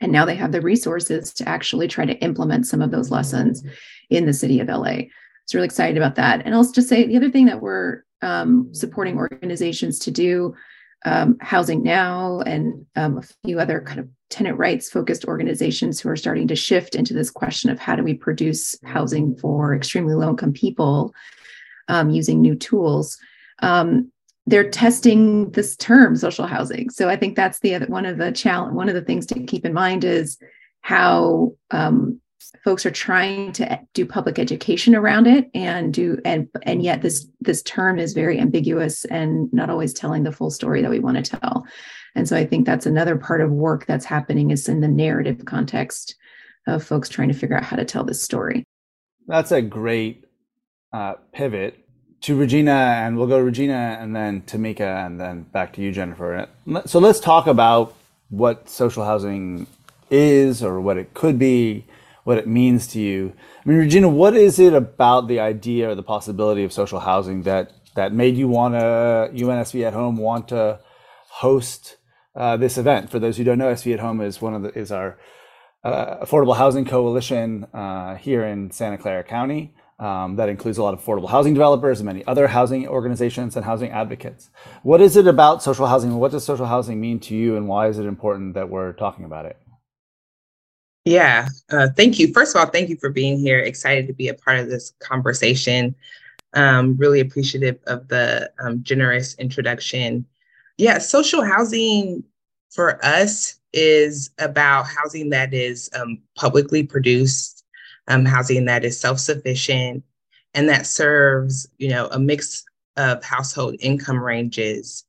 And 0.00 0.12
now 0.12 0.24
they 0.24 0.34
have 0.36 0.52
the 0.52 0.60
resources 0.60 1.32
to 1.34 1.48
actually 1.48 1.88
try 1.88 2.06
to 2.06 2.18
implement 2.18 2.66
some 2.66 2.82
of 2.82 2.90
those 2.90 3.10
lessons 3.10 3.62
in 4.08 4.26
the 4.26 4.32
city 4.32 4.60
of 4.60 4.68
LA. 4.68 5.02
So 5.46 5.58
really 5.58 5.66
excited 5.66 5.96
about 5.96 6.14
that. 6.16 6.42
And 6.44 6.54
I'll 6.54 6.70
just 6.70 6.88
say 6.88 7.06
the 7.06 7.16
other 7.16 7.30
thing 7.30 7.46
that 7.46 7.60
we're 7.60 8.02
um, 8.22 8.72
supporting 8.72 9.16
organizations 9.16 9.98
to 10.00 10.10
do 10.10 10.54
um, 11.04 11.38
Housing 11.40 11.82
Now 11.82 12.40
and 12.40 12.86
um, 12.96 13.18
a 13.18 13.22
few 13.44 13.58
other 13.58 13.80
kind 13.80 14.00
of 14.00 14.08
tenant 14.28 14.58
rights 14.58 14.90
focused 14.90 15.24
organizations 15.24 16.00
who 16.00 16.08
are 16.08 16.16
starting 16.16 16.46
to 16.48 16.56
shift 16.56 16.94
into 16.94 17.14
this 17.14 17.30
question 17.30 17.70
of 17.70 17.78
how 17.78 17.96
do 17.96 18.02
we 18.02 18.14
produce 18.14 18.76
housing 18.84 19.36
for 19.36 19.74
extremely 19.74 20.14
low 20.14 20.30
income 20.30 20.52
people 20.52 21.14
um, 21.88 22.10
using 22.10 22.40
new 22.40 22.54
tools. 22.54 23.18
Um, 23.60 24.12
they're 24.50 24.68
testing 24.68 25.50
this 25.52 25.76
term 25.76 26.16
social 26.16 26.46
housing. 26.46 26.90
So 26.90 27.08
I 27.08 27.16
think 27.16 27.36
that's 27.36 27.60
the 27.60 27.76
other, 27.76 27.86
one 27.86 28.04
of 28.04 28.18
the 28.18 28.32
challenge. 28.32 28.74
One 28.74 28.88
of 28.88 28.94
the 28.94 29.02
things 29.02 29.24
to 29.26 29.40
keep 29.44 29.64
in 29.64 29.72
mind 29.72 30.02
is 30.04 30.38
how 30.80 31.52
um, 31.70 32.20
folks 32.64 32.84
are 32.84 32.90
trying 32.90 33.52
to 33.52 33.80
do 33.94 34.04
public 34.04 34.38
education 34.38 34.96
around 34.96 35.26
it 35.28 35.48
and 35.54 35.94
do 35.94 36.18
and 36.24 36.48
and 36.62 36.82
yet 36.82 37.00
this 37.00 37.28
this 37.40 37.62
term 37.62 37.98
is 37.98 38.12
very 38.12 38.40
ambiguous 38.40 39.04
and 39.04 39.52
not 39.52 39.70
always 39.70 39.94
telling 39.94 40.24
the 40.24 40.32
full 40.32 40.50
story 40.50 40.82
that 40.82 40.90
we 40.90 40.98
want 40.98 41.22
to 41.22 41.38
tell 41.38 41.64
and 42.16 42.26
so 42.26 42.36
i 42.36 42.44
think 42.44 42.66
that's 42.66 42.86
another 42.86 43.16
part 43.16 43.40
of 43.40 43.50
work 43.50 43.86
that's 43.86 44.06
happening 44.06 44.50
is 44.50 44.68
in 44.68 44.80
the 44.80 44.88
narrative 44.88 45.44
context 45.44 46.16
of 46.66 46.82
folks 46.82 47.08
trying 47.08 47.28
to 47.28 47.34
figure 47.34 47.56
out 47.56 47.62
how 47.62 47.76
to 47.76 47.84
tell 47.84 48.04
this 48.04 48.22
story 48.22 48.64
that's 49.26 49.52
a 49.52 49.62
great 49.62 50.24
uh, 50.92 51.14
pivot 51.32 51.79
to 52.22 52.36
regina 52.36 52.72
and 52.72 53.16
we'll 53.16 53.26
go 53.26 53.38
to 53.38 53.44
regina 53.44 53.98
and 54.00 54.14
then 54.14 54.42
Tomiquia 54.42 55.06
and 55.06 55.20
then 55.20 55.42
back 55.42 55.72
to 55.74 55.82
you 55.82 55.92
jennifer 55.92 56.48
so 56.86 56.98
let's 56.98 57.20
talk 57.20 57.46
about 57.46 57.94
what 58.28 58.68
social 58.68 59.04
housing 59.04 59.66
is 60.10 60.62
or 60.62 60.80
what 60.80 60.96
it 60.96 61.14
could 61.14 61.38
be 61.38 61.84
what 62.24 62.38
it 62.38 62.46
means 62.46 62.86
to 62.88 63.00
you. 63.00 63.32
I 63.64 63.68
mean, 63.68 63.78
Regina, 63.78 64.08
what 64.08 64.36
is 64.36 64.58
it 64.58 64.74
about 64.74 65.28
the 65.28 65.40
idea 65.40 65.90
or 65.90 65.94
the 65.94 66.02
possibility 66.02 66.64
of 66.64 66.72
social 66.72 67.00
housing 67.00 67.42
that 67.42 67.72
that 67.96 68.12
made 68.12 68.36
you 68.36 68.48
want 68.48 68.74
to 68.74 69.30
UNSV 69.34 69.84
at 69.84 69.94
Home 69.94 70.16
want 70.16 70.48
to 70.48 70.78
host 71.28 71.96
uh, 72.36 72.56
this 72.56 72.78
event? 72.78 73.10
For 73.10 73.18
those 73.18 73.36
who 73.36 73.44
don't 73.44 73.58
know, 73.58 73.72
SV 73.72 73.94
at 73.94 74.00
Home 74.00 74.20
is 74.20 74.40
one 74.40 74.54
of 74.54 74.62
the 74.62 74.68
is 74.78 74.92
our 74.92 75.18
uh, 75.82 76.24
affordable 76.24 76.56
housing 76.56 76.84
coalition 76.84 77.64
uh, 77.72 78.16
here 78.16 78.44
in 78.44 78.70
Santa 78.70 78.98
Clara 78.98 79.24
County. 79.24 79.74
Um, 80.00 80.36
that 80.36 80.48
includes 80.48 80.78
a 80.78 80.82
lot 80.82 80.94
of 80.94 81.04
affordable 81.04 81.28
housing 81.28 81.52
developers 81.52 82.00
and 82.00 82.06
many 82.06 82.26
other 82.26 82.48
housing 82.48 82.88
organizations 82.88 83.54
and 83.54 83.64
housing 83.66 83.90
advocates. 83.90 84.48
What 84.82 85.02
is 85.02 85.14
it 85.14 85.26
about 85.26 85.62
social 85.62 85.86
housing? 85.86 86.16
What 86.16 86.32
does 86.32 86.42
social 86.42 86.64
housing 86.64 86.98
mean 86.98 87.20
to 87.20 87.34
you, 87.34 87.56
and 87.56 87.68
why 87.68 87.88
is 87.88 87.98
it 87.98 88.06
important 88.06 88.54
that 88.54 88.70
we're 88.70 88.94
talking 88.94 89.26
about 89.26 89.44
it? 89.44 89.58
Yeah, 91.04 91.48
uh, 91.70 91.88
thank 91.96 92.18
you. 92.18 92.32
First 92.32 92.56
of 92.56 92.60
all, 92.60 92.70
thank 92.70 92.88
you 92.88 92.96
for 92.96 93.10
being 93.10 93.38
here. 93.38 93.58
Excited 93.58 94.06
to 94.06 94.14
be 94.14 94.28
a 94.28 94.34
part 94.34 94.58
of 94.58 94.70
this 94.70 94.94
conversation. 95.00 95.94
Um, 96.54 96.96
really 96.96 97.20
appreciative 97.20 97.78
of 97.86 98.08
the 98.08 98.50
um, 98.58 98.82
generous 98.82 99.34
introduction. 99.34 100.24
Yeah, 100.78 100.96
social 100.96 101.44
housing 101.44 102.24
for 102.70 103.04
us 103.04 103.60
is 103.72 104.30
about 104.38 104.86
housing 104.86 105.30
that 105.30 105.52
is 105.52 105.90
um, 105.94 106.18
publicly 106.36 106.84
produced, 106.84 107.59
um, 108.08 108.24
housing 108.24 108.64
that 108.66 108.84
is 108.84 108.98
self-sufficient, 108.98 110.02
and 110.54 110.68
that 110.68 110.86
serves, 110.86 111.68
you 111.78 111.88
know, 111.88 112.08
a 112.08 112.18
mix 112.18 112.64
of 112.96 113.22
household 113.24 113.76
income 113.80 114.22
ranges. 114.22 115.04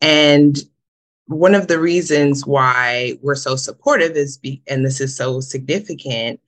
And 0.00 0.56
one 1.26 1.54
of 1.54 1.68
the 1.68 1.78
reasons 1.78 2.46
why 2.46 3.18
we're 3.20 3.34
so 3.34 3.56
supportive 3.56 4.12
is 4.12 4.38
be, 4.38 4.62
and 4.68 4.84
this 4.84 5.00
is 5.00 5.16
so 5.16 5.40
significant 5.40 6.40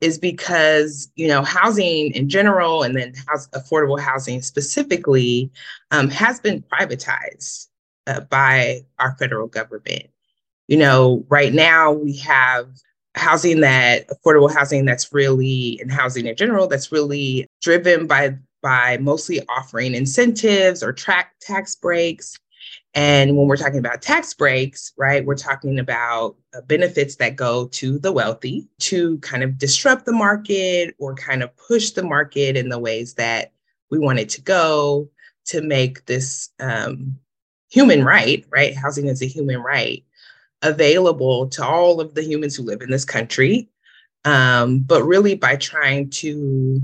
is 0.00 0.18
because 0.18 1.10
you 1.14 1.28
know 1.28 1.42
housing 1.42 2.12
in 2.12 2.28
general 2.28 2.82
and 2.82 2.96
then 2.96 3.12
house, 3.28 3.48
affordable 3.48 4.00
housing 4.00 4.40
specifically 4.42 5.50
um, 5.90 6.08
has 6.08 6.40
been 6.40 6.62
privatized 6.62 7.68
uh, 8.06 8.20
by 8.20 8.80
our 8.98 9.14
federal 9.18 9.46
government 9.46 10.04
you 10.68 10.76
know 10.76 11.24
right 11.28 11.52
now 11.52 11.92
we 11.92 12.16
have 12.16 12.68
housing 13.14 13.60
that 13.60 14.08
affordable 14.08 14.52
housing 14.52 14.84
that's 14.84 15.12
really 15.12 15.78
and 15.80 15.90
housing 15.90 16.26
in 16.26 16.36
general 16.36 16.66
that's 16.68 16.92
really 16.92 17.46
driven 17.60 18.06
by 18.06 18.36
by 18.62 18.98
mostly 18.98 19.40
offering 19.48 19.94
incentives 19.94 20.82
or 20.82 20.92
track 20.92 21.32
tax 21.40 21.74
breaks 21.74 22.38
and 22.94 23.36
when 23.36 23.46
we're 23.46 23.56
talking 23.56 23.78
about 23.78 24.02
tax 24.02 24.34
breaks, 24.34 24.92
right, 24.98 25.24
we're 25.24 25.36
talking 25.36 25.78
about 25.78 26.36
uh, 26.56 26.60
benefits 26.62 27.16
that 27.16 27.36
go 27.36 27.68
to 27.68 27.98
the 28.00 28.10
wealthy 28.10 28.68
to 28.80 29.18
kind 29.18 29.44
of 29.44 29.58
disrupt 29.58 30.06
the 30.06 30.12
market 30.12 30.96
or 30.98 31.14
kind 31.14 31.42
of 31.42 31.56
push 31.56 31.90
the 31.90 32.02
market 32.02 32.56
in 32.56 32.68
the 32.68 32.80
ways 32.80 33.14
that 33.14 33.52
we 33.90 33.98
want 33.98 34.18
it 34.18 34.28
to 34.30 34.40
go 34.40 35.08
to 35.46 35.62
make 35.62 36.04
this 36.06 36.50
um, 36.58 37.16
human 37.70 38.04
right, 38.04 38.44
right? 38.50 38.76
Housing 38.76 39.06
is 39.06 39.22
a 39.22 39.26
human 39.26 39.62
right 39.62 40.04
available 40.62 41.48
to 41.48 41.64
all 41.64 42.00
of 42.00 42.14
the 42.14 42.22
humans 42.22 42.56
who 42.56 42.62
live 42.62 42.82
in 42.82 42.90
this 42.90 43.04
country. 43.04 43.68
Um, 44.24 44.80
but 44.80 45.02
really 45.02 45.34
by 45.34 45.56
trying 45.56 46.10
to 46.10 46.82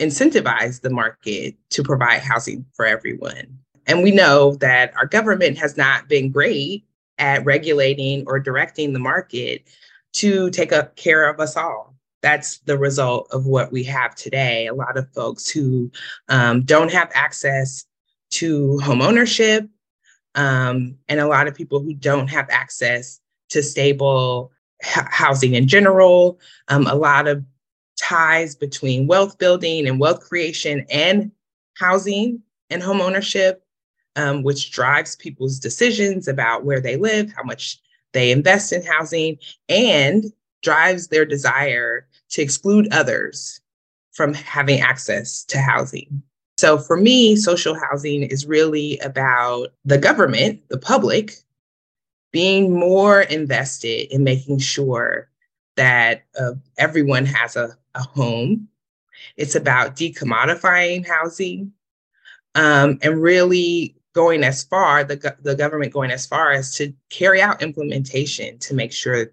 incentivize 0.00 0.80
the 0.80 0.90
market 0.90 1.54
to 1.70 1.82
provide 1.82 2.20
housing 2.20 2.66
for 2.74 2.84
everyone. 2.84 3.58
And 3.86 4.02
we 4.02 4.10
know 4.10 4.56
that 4.56 4.92
our 4.96 5.06
government 5.06 5.58
has 5.58 5.76
not 5.76 6.08
been 6.08 6.30
great 6.30 6.84
at 7.18 7.44
regulating 7.44 8.24
or 8.26 8.40
directing 8.40 8.92
the 8.92 8.98
market 8.98 9.68
to 10.14 10.50
take 10.50 10.72
up 10.72 10.96
care 10.96 11.28
of 11.28 11.40
us 11.40 11.56
all. 11.56 11.94
That's 12.20 12.58
the 12.60 12.78
result 12.78 13.28
of 13.32 13.46
what 13.46 13.72
we 13.72 13.82
have 13.84 14.14
today. 14.14 14.66
A 14.66 14.74
lot 14.74 14.96
of 14.96 15.12
folks 15.12 15.48
who 15.48 15.90
um, 16.28 16.62
don't 16.62 16.92
have 16.92 17.10
access 17.14 17.84
to 18.32 18.80
homeownership, 18.82 19.68
um, 20.34 20.96
and 21.08 21.20
a 21.20 21.26
lot 21.26 21.46
of 21.46 21.54
people 21.54 21.80
who 21.80 21.94
don't 21.94 22.28
have 22.28 22.48
access 22.50 23.20
to 23.50 23.62
stable 23.62 24.52
housing 24.82 25.54
in 25.54 25.68
general. 25.68 26.40
Um, 26.68 26.86
a 26.86 26.94
lot 26.94 27.28
of 27.28 27.44
ties 28.00 28.56
between 28.56 29.06
wealth 29.06 29.38
building 29.38 29.86
and 29.86 30.00
wealth 30.00 30.20
creation 30.20 30.86
and 30.90 31.30
housing 31.74 32.42
and 32.70 32.82
homeownership 32.82 33.56
um, 34.16 34.42
which 34.42 34.72
drives 34.72 35.16
people's 35.16 35.58
decisions 35.58 36.28
about 36.28 36.64
where 36.64 36.80
they 36.80 36.96
live, 36.96 37.32
how 37.32 37.42
much 37.42 37.80
they 38.12 38.30
invest 38.30 38.72
in 38.72 38.82
housing, 38.82 39.38
and 39.68 40.24
drives 40.62 41.08
their 41.08 41.24
desire 41.24 42.06
to 42.30 42.42
exclude 42.42 42.92
others 42.92 43.60
from 44.12 44.34
having 44.34 44.80
access 44.80 45.44
to 45.44 45.58
housing. 45.58 46.22
So 46.62 46.78
for 46.78 46.96
me, 46.96 47.34
social 47.34 47.74
housing 47.74 48.22
is 48.22 48.46
really 48.46 48.96
about 48.98 49.70
the 49.84 49.98
government, 49.98 50.60
the 50.68 50.78
public, 50.78 51.34
being 52.30 52.78
more 52.78 53.22
invested 53.22 54.14
in 54.14 54.22
making 54.22 54.60
sure 54.60 55.28
that 55.74 56.22
uh, 56.38 56.52
everyone 56.78 57.26
has 57.26 57.56
a, 57.56 57.76
a 57.96 58.02
home. 58.02 58.68
It's 59.36 59.56
about 59.56 59.96
decommodifying 59.96 61.04
housing 61.04 61.72
um, 62.54 62.96
and 63.02 63.20
really 63.20 63.96
going 64.12 64.44
as 64.44 64.62
far, 64.62 65.02
the, 65.02 65.36
the 65.42 65.56
government 65.56 65.92
going 65.92 66.12
as 66.12 66.26
far 66.26 66.52
as 66.52 66.76
to 66.76 66.94
carry 67.10 67.42
out 67.42 67.60
implementation 67.60 68.56
to 68.60 68.72
make 68.72 68.92
sure 68.92 69.32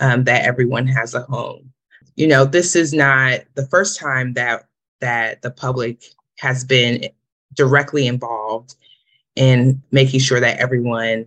um, 0.00 0.24
that 0.24 0.44
everyone 0.44 0.88
has 0.88 1.14
a 1.14 1.20
home. 1.20 1.72
You 2.16 2.26
know, 2.26 2.44
this 2.44 2.74
is 2.74 2.92
not 2.92 3.42
the 3.54 3.68
first 3.68 3.96
time 3.96 4.32
that 4.32 4.66
that 5.00 5.40
the 5.42 5.52
public 5.52 6.02
has 6.44 6.64
been 6.64 7.08
directly 7.54 8.06
involved 8.06 8.76
in 9.36 9.82
making 9.90 10.20
sure 10.20 10.40
that 10.40 10.58
everyone 10.58 11.26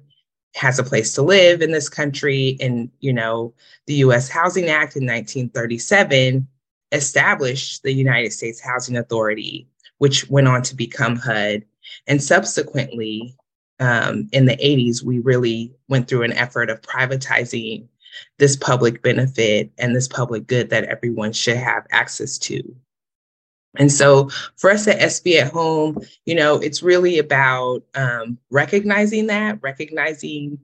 has 0.56 0.80
a 0.80 0.84
place 0.84 1.14
to 1.14 1.22
live 1.22 1.62
in 1.62 1.72
this 1.72 1.90
country. 1.90 2.58
And, 2.62 2.90
you 3.00 3.14
know, 3.14 3.54
the 3.86 3.96
US 3.96 4.30
Housing 4.30 4.70
Act 4.70 4.96
in 4.96 5.06
1937 5.06 6.48
established 6.92 7.84
the 7.84 7.92
United 7.92 8.32
States 8.32 8.62
Housing 8.62 8.98
Authority, 8.98 9.68
which 9.98 10.30
went 10.30 10.48
on 10.48 10.62
to 10.64 10.76
become 10.76 11.16
HUD 11.16 11.64
and 12.08 12.22
subsequently, 12.22 13.36
um, 13.80 14.30
in 14.32 14.46
the 14.46 14.58
80s, 14.58 15.04
we 15.04 15.20
really 15.20 15.74
went 15.88 16.08
through 16.08 16.24
an 16.24 16.34
effort 16.34 16.70
of 16.70 16.82
privatizing 16.82 17.88
this 18.40 18.56
public 18.56 19.02
benefit 19.04 19.72
and 19.78 19.96
this 19.96 20.08
public 20.08 20.48
good 20.48 20.70
that 20.70 20.86
everyone 20.86 21.34
should 21.34 21.58
have 21.58 21.86
access 21.92 22.38
to. 22.40 22.76
And 23.78 23.92
so 23.92 24.30
for 24.56 24.70
us 24.70 24.88
at 24.88 25.00
SV 25.00 25.42
at 25.42 25.52
Home, 25.52 25.98
you 26.26 26.36
know, 26.36 26.56
it's 26.58 26.84
really 26.84 27.20
about 27.20 27.84
um, 27.96 28.38
recognizing 28.50 29.28
that, 29.28 29.60
recognizing 29.62 30.60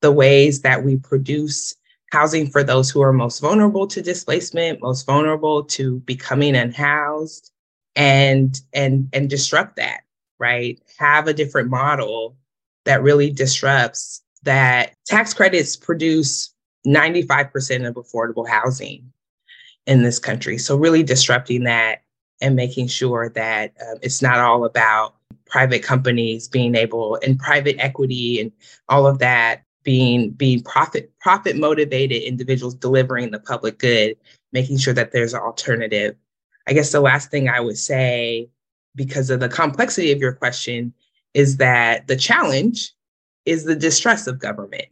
the 0.00 0.12
ways 0.12 0.62
that 0.62 0.84
we 0.84 0.96
produce 0.96 1.74
housing 2.12 2.48
for 2.48 2.62
those 2.62 2.90
who 2.90 3.02
are 3.02 3.12
most 3.12 3.40
vulnerable 3.40 3.86
to 3.86 4.00
displacement, 4.02 4.80
most 4.80 5.06
vulnerable 5.06 5.64
to 5.64 6.00
becoming 6.00 6.56
unhoused, 6.56 7.52
and 7.96 8.60
and 8.72 9.08
and 9.12 9.28
disrupt 9.28 9.76
that 9.76 10.00
right? 10.38 10.80
Have 10.98 11.26
a 11.26 11.34
different 11.34 11.70
model 11.70 12.36
that 12.84 13.02
really 13.02 13.30
disrupts 13.30 14.22
that 14.42 14.94
tax 15.06 15.34
credits 15.34 15.76
produce 15.76 16.54
95% 16.86 17.86
of 17.86 17.94
affordable 17.96 18.48
housing 18.48 19.12
in 19.86 20.02
this 20.02 20.18
country. 20.18 20.58
So, 20.58 20.76
really 20.76 21.02
disrupting 21.02 21.64
that 21.64 22.02
and 22.40 22.56
making 22.56 22.86
sure 22.86 23.28
that 23.30 23.72
um, 23.88 23.98
it's 24.02 24.22
not 24.22 24.38
all 24.38 24.64
about 24.64 25.14
private 25.46 25.82
companies 25.82 26.48
being 26.48 26.74
able 26.74 27.18
and 27.22 27.38
private 27.38 27.76
equity 27.78 28.40
and 28.40 28.52
all 28.88 29.06
of 29.06 29.18
that 29.18 29.62
being 29.82 30.30
being 30.30 30.62
profit 30.62 31.10
profit 31.20 31.56
motivated 31.56 32.22
individuals 32.22 32.74
delivering 32.74 33.30
the 33.30 33.40
public 33.40 33.78
good 33.78 34.16
making 34.52 34.76
sure 34.76 34.94
that 34.94 35.12
there's 35.12 35.34
an 35.34 35.40
alternative. 35.40 36.14
I 36.66 36.72
guess 36.72 36.92
the 36.92 37.00
last 37.00 37.30
thing 37.30 37.48
i 37.48 37.60
would 37.60 37.78
say 37.78 38.48
because 38.94 39.30
of 39.30 39.40
the 39.40 39.48
complexity 39.48 40.12
of 40.12 40.18
your 40.18 40.32
question 40.32 40.92
is 41.34 41.56
that 41.56 42.06
the 42.08 42.16
challenge 42.16 42.92
is 43.46 43.64
the 43.64 43.76
distrust 43.76 44.28
of 44.28 44.38
government 44.38 44.88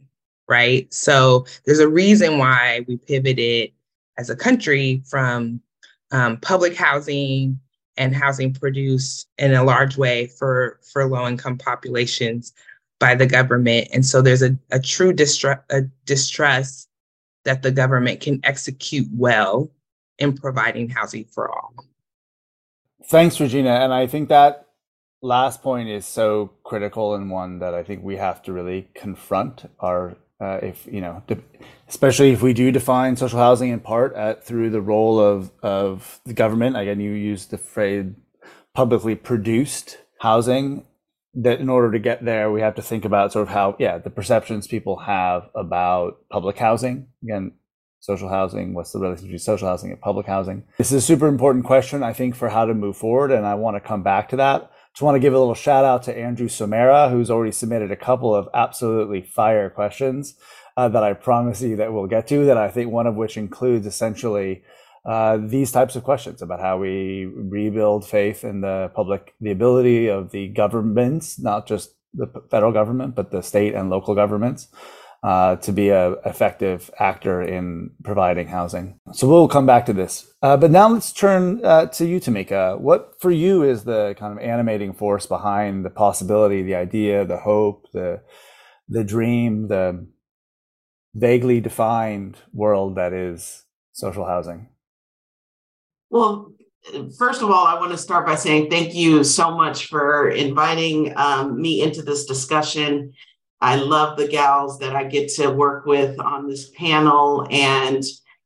right? 0.47 0.91
So 0.93 1.45
there's 1.65 1.79
a 1.79 1.89
reason 1.89 2.37
why 2.37 2.85
we 2.87 2.97
pivoted 2.97 3.71
as 4.17 4.29
a 4.29 4.35
country 4.35 5.03
from 5.09 5.61
um, 6.11 6.37
public 6.37 6.75
housing 6.75 7.59
and 7.97 8.15
housing 8.15 8.53
produced 8.53 9.27
in 9.37 9.53
a 9.53 9.63
large 9.63 9.97
way 9.97 10.27
for, 10.27 10.79
for 10.91 11.07
low 11.07 11.27
income 11.27 11.57
populations 11.57 12.53
by 12.99 13.15
the 13.15 13.25
government. 13.25 13.87
And 13.91 14.05
so 14.05 14.21
there's 14.21 14.41
a, 14.41 14.57
a 14.71 14.79
true 14.79 15.13
distrust, 15.13 15.61
a 15.69 15.81
distrust 16.05 16.89
that 17.45 17.63
the 17.63 17.71
government 17.71 18.21
can 18.21 18.39
execute 18.43 19.07
well 19.11 19.71
in 20.19 20.35
providing 20.35 20.89
housing 20.89 21.25
for 21.25 21.49
all. 21.49 21.73
Thanks, 23.05 23.39
Regina. 23.39 23.69
And 23.69 23.93
I 23.93 24.07
think 24.07 24.29
that 24.29 24.67
last 25.21 25.61
point 25.61 25.89
is 25.89 26.05
so 26.05 26.51
critical 26.63 27.15
and 27.15 27.31
one 27.31 27.59
that 27.59 27.73
I 27.73 27.83
think 27.83 28.03
we 28.03 28.17
have 28.17 28.41
to 28.43 28.53
really 28.53 28.89
confront 28.93 29.69
our 29.79 30.17
uh, 30.39 30.59
if 30.61 30.85
you 30.85 31.01
know, 31.01 31.23
especially 31.87 32.31
if 32.31 32.41
we 32.41 32.53
do 32.53 32.71
define 32.71 33.15
social 33.15 33.39
housing 33.39 33.69
in 33.69 33.79
part 33.79 34.15
at, 34.15 34.43
through 34.43 34.69
the 34.69 34.81
role 34.81 35.19
of 35.19 35.51
of 35.63 36.19
the 36.25 36.33
government. 36.33 36.77
Again, 36.77 36.99
you 36.99 37.11
use 37.11 37.47
the 37.47 37.57
phrase 37.57 38.05
publicly 38.73 39.15
produced 39.15 39.97
housing. 40.19 40.85
That 41.39 41.59
in 41.59 41.69
order 41.69 41.91
to 41.91 41.99
get 41.99 42.25
there, 42.25 42.51
we 42.51 42.61
have 42.61 42.73
to 42.75 42.81
think 42.81 43.05
about 43.05 43.31
sort 43.31 43.47
of 43.47 43.53
how, 43.53 43.75
yeah, 43.77 43.99
the 43.99 44.09
perceptions 44.09 44.65
people 44.65 44.97
have 44.97 45.49
about 45.53 46.27
public 46.31 46.57
housing. 46.57 47.09
Again, 47.21 47.51
social 47.99 48.29
housing, 48.29 48.73
what's 48.73 48.91
the 48.91 48.99
relationship 48.99 49.27
between 49.27 49.39
social 49.39 49.67
housing 49.67 49.91
and 49.91 50.01
public 50.01 50.25
housing? 50.25 50.63
This 50.79 50.91
is 50.91 51.03
a 51.03 51.05
super 51.05 51.27
important 51.27 51.65
question, 51.65 52.01
I 52.01 52.13
think, 52.13 52.35
for 52.35 52.49
how 52.49 52.65
to 52.65 52.73
move 52.73 52.97
forward, 52.97 53.31
and 53.31 53.45
I 53.45 53.53
want 53.53 53.75
to 53.75 53.81
come 53.81 54.01
back 54.01 54.29
to 54.29 54.37
that. 54.37 54.71
Just 54.97 55.03
want 55.03 55.13
to 55.13 55.19
give 55.19 55.35
a 55.35 55.37
little 55.37 55.53
shout 55.53 55.85
out 55.85 56.01
to 56.05 56.17
Andrew 56.17 56.47
Somera, 56.47 57.11
who's 57.11 57.29
already 57.29 57.51
submitted 57.51 57.91
a 57.91 57.95
couple 57.95 58.33
of 58.33 58.49
absolutely 58.51 59.21
fire 59.21 59.69
questions 59.69 60.33
uh, 60.75 60.89
that 60.89 61.03
I 61.03 61.13
promise 61.13 61.61
you 61.61 61.75
that 61.75 61.93
we'll 61.93 62.07
get 62.07 62.25
to. 62.29 62.45
That 62.45 62.57
I 62.57 62.71
think 62.71 62.91
one 62.91 63.05
of 63.05 63.13
which 63.13 63.37
includes 63.37 63.85
essentially 63.85 64.63
uh, 65.05 65.37
these 65.37 65.71
types 65.71 65.95
of 65.95 66.03
questions 66.03 66.41
about 66.41 66.61
how 66.61 66.79
we 66.79 67.25
rebuild 67.25 68.07
faith 68.07 68.43
in 68.43 68.61
the 68.61 68.91
public, 68.95 69.35
the 69.39 69.51
ability 69.51 70.07
of 70.07 70.31
the 70.31 70.47
governments, 70.47 71.37
not 71.37 71.67
just 71.67 71.93
the 72.15 72.25
federal 72.49 72.71
government, 72.71 73.13
but 73.13 73.29
the 73.29 73.43
state 73.43 73.75
and 73.75 73.91
local 73.91 74.15
governments, 74.15 74.67
uh, 75.23 75.55
to 75.57 75.71
be 75.71 75.89
an 75.89 76.15
effective 76.25 76.91
actor 76.99 77.41
in 77.41 77.91
providing 78.03 78.47
housing. 78.47 78.99
So 79.13 79.27
we'll 79.27 79.47
come 79.47 79.65
back 79.65 79.85
to 79.87 79.93
this. 79.93 80.31
Uh, 80.41 80.57
but 80.57 80.71
now 80.71 80.89
let's 80.89 81.11
turn 81.11 81.63
uh, 81.65 81.87
to 81.87 82.05
you, 82.05 82.19
Tomiquia. 82.19 82.79
What 82.79 83.15
for 83.19 83.31
you 83.31 83.63
is 83.63 83.83
the 83.83 84.15
kind 84.17 84.31
of 84.31 84.39
animating 84.39 84.93
force 84.93 85.25
behind 85.25 85.83
the 85.83 85.89
possibility, 85.89 86.61
the 86.61 86.75
idea, 86.75 87.25
the 87.25 87.37
hope, 87.37 87.87
the 87.93 88.21
the 88.89 89.03
dream, 89.03 89.67
the 89.67 90.07
vaguely 91.13 91.59
defined 91.59 92.37
world 92.53 92.95
that 92.95 93.11
is 93.11 93.65
social 93.91 94.25
housing? 94.25 94.69
Well, 96.09 96.53
first 97.17 97.41
of 97.41 97.49
all, 97.49 97.65
I 97.65 97.79
want 97.79 97.91
to 97.91 97.97
start 97.97 98.25
by 98.25 98.35
saying 98.35 98.69
thank 98.69 98.93
you 98.93 99.23
so 99.23 99.51
much 99.51 99.87
for 99.87 100.29
inviting 100.29 101.13
um, 101.17 101.59
me 101.59 101.81
into 101.81 102.01
this 102.01 102.25
discussion. 102.25 103.13
I 103.59 103.75
love 103.75 104.17
the 104.17 104.27
gals 104.27 104.79
that 104.79 104.95
I 104.95 105.03
get 105.05 105.29
to 105.33 105.49
work 105.49 105.85
with 105.85 106.19
on 106.19 106.47
this 106.47 106.69
panel 106.71 107.47
and 107.49 108.03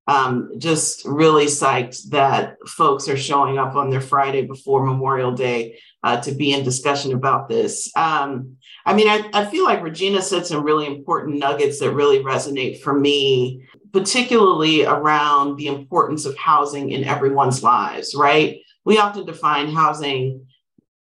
um, 0.08 0.52
just 0.58 1.06
really 1.06 1.46
psyched 1.46 2.10
that 2.10 2.58
folks 2.68 3.08
are 3.08 3.18
showing 3.18 3.58
up 3.58 3.76
on 3.76 3.90
their 3.90 4.02
Friday 4.02 4.46
before 4.46 4.86
Memorial 4.86 5.32
Day 5.32 5.80
uh, 6.04 6.20
to 6.22 6.32
be 6.32 6.54
in 6.54 6.64
discussion 6.64 7.14
about 7.14 7.48
this. 7.48 7.92
Um, 7.96 8.58
I 8.86 8.94
mean, 8.94 9.08
I, 9.08 9.30
I 9.34 9.46
feel 9.46 9.64
like 9.64 9.84
Regina 9.84 10.22
said 10.22 10.46
some 10.46 10.64
really 10.64 10.88
important 10.88 11.38
nuggets 11.38 11.80
that 11.80 11.94
really 11.94 12.20
resonate 12.20 12.82
for 12.82 12.98
me, 12.98 13.68
particularly 13.94 14.86
around 14.86 15.58
the 15.58 15.68
importance 15.68 16.26
of 16.26 16.36
housing 16.38 16.92
in 16.92 17.04
everyone's 17.04 17.62
lives, 17.62 18.16
right? 18.16 18.60
We 18.86 18.98
often 18.98 19.26
define 19.26 19.72
housing 19.72 20.48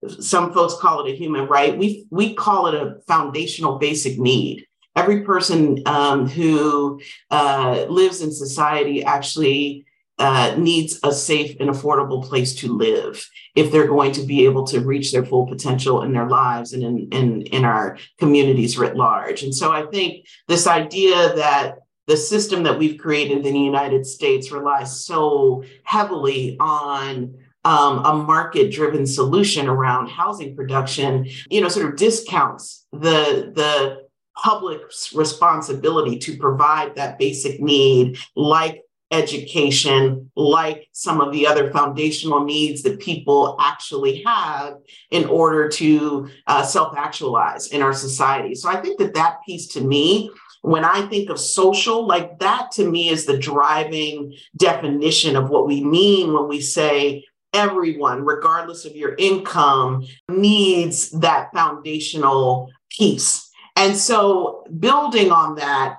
some 0.08 0.52
folks 0.52 0.74
call 0.80 1.04
it 1.04 1.12
a 1.12 1.16
human 1.16 1.46
right. 1.46 1.76
We 1.76 2.06
we 2.10 2.34
call 2.34 2.66
it 2.68 2.74
a 2.74 3.00
foundational 3.06 3.78
basic 3.78 4.18
need. 4.18 4.66
Every 4.96 5.22
person 5.22 5.82
um, 5.86 6.28
who 6.28 7.00
uh, 7.30 7.86
lives 7.88 8.22
in 8.22 8.32
society 8.32 9.04
actually 9.04 9.86
uh, 10.18 10.54
needs 10.58 11.00
a 11.02 11.12
safe 11.12 11.56
and 11.60 11.70
affordable 11.70 12.22
place 12.22 12.54
to 12.54 12.76
live 12.76 13.26
if 13.56 13.72
they're 13.72 13.86
going 13.86 14.12
to 14.12 14.22
be 14.22 14.44
able 14.44 14.64
to 14.64 14.80
reach 14.80 15.12
their 15.12 15.24
full 15.24 15.46
potential 15.46 16.02
in 16.02 16.12
their 16.12 16.28
lives 16.28 16.74
and 16.74 16.82
in, 16.82 17.08
in, 17.10 17.42
in 17.42 17.64
our 17.64 17.96
communities 18.18 18.76
writ 18.76 18.96
large. 18.96 19.42
And 19.42 19.54
so 19.54 19.72
I 19.72 19.86
think 19.86 20.26
this 20.46 20.66
idea 20.66 21.34
that 21.36 21.78
the 22.06 22.18
system 22.18 22.64
that 22.64 22.78
we've 22.78 22.98
created 22.98 23.46
in 23.46 23.54
the 23.54 23.60
United 23.60 24.04
States 24.04 24.50
relies 24.50 25.04
so 25.04 25.64
heavily 25.84 26.56
on 26.60 27.38
um, 27.64 28.04
a 28.04 28.14
market 28.14 28.72
driven 28.72 29.06
solution 29.06 29.68
around 29.68 30.08
housing 30.08 30.56
production, 30.56 31.28
you 31.50 31.60
know, 31.60 31.68
sort 31.68 31.86
of 31.86 31.96
discounts 31.96 32.86
the, 32.92 33.52
the 33.54 34.02
public's 34.36 35.12
responsibility 35.12 36.18
to 36.18 36.36
provide 36.38 36.94
that 36.94 37.18
basic 37.18 37.60
need, 37.60 38.18
like 38.34 38.82
education, 39.10 40.30
like 40.36 40.88
some 40.92 41.20
of 41.20 41.32
the 41.32 41.46
other 41.46 41.70
foundational 41.72 42.44
needs 42.44 42.82
that 42.82 43.00
people 43.00 43.56
actually 43.60 44.22
have 44.24 44.74
in 45.10 45.24
order 45.26 45.68
to 45.68 46.28
uh, 46.46 46.62
self 46.62 46.96
actualize 46.96 47.68
in 47.68 47.82
our 47.82 47.92
society. 47.92 48.54
So 48.54 48.68
I 48.68 48.80
think 48.80 48.98
that 49.00 49.14
that 49.14 49.38
piece 49.44 49.66
to 49.68 49.80
me 49.80 50.30
when 50.62 50.84
I 50.84 51.06
think 51.06 51.30
of 51.30 51.40
social, 51.40 52.06
like 52.06 52.38
that 52.40 52.70
to 52.72 52.88
me 52.88 53.08
is 53.08 53.24
the 53.24 53.38
driving 53.38 54.34
definition 54.56 55.34
of 55.34 55.48
what 55.48 55.66
we 55.66 55.82
mean 55.82 56.34
when 56.34 56.48
we 56.48 56.60
say 56.60 57.24
everyone, 57.52 58.24
regardless 58.24 58.84
of 58.84 58.96
your 58.96 59.14
income, 59.18 60.06
needs 60.28 61.10
that 61.10 61.52
foundational 61.52 62.70
piece. 62.90 63.50
And 63.76 63.96
so, 63.96 64.64
building 64.78 65.30
on 65.30 65.56
that, 65.56 65.98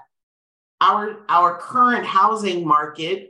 our, 0.81 1.19
our 1.29 1.57
current 1.57 2.05
housing 2.05 2.67
market, 2.67 3.29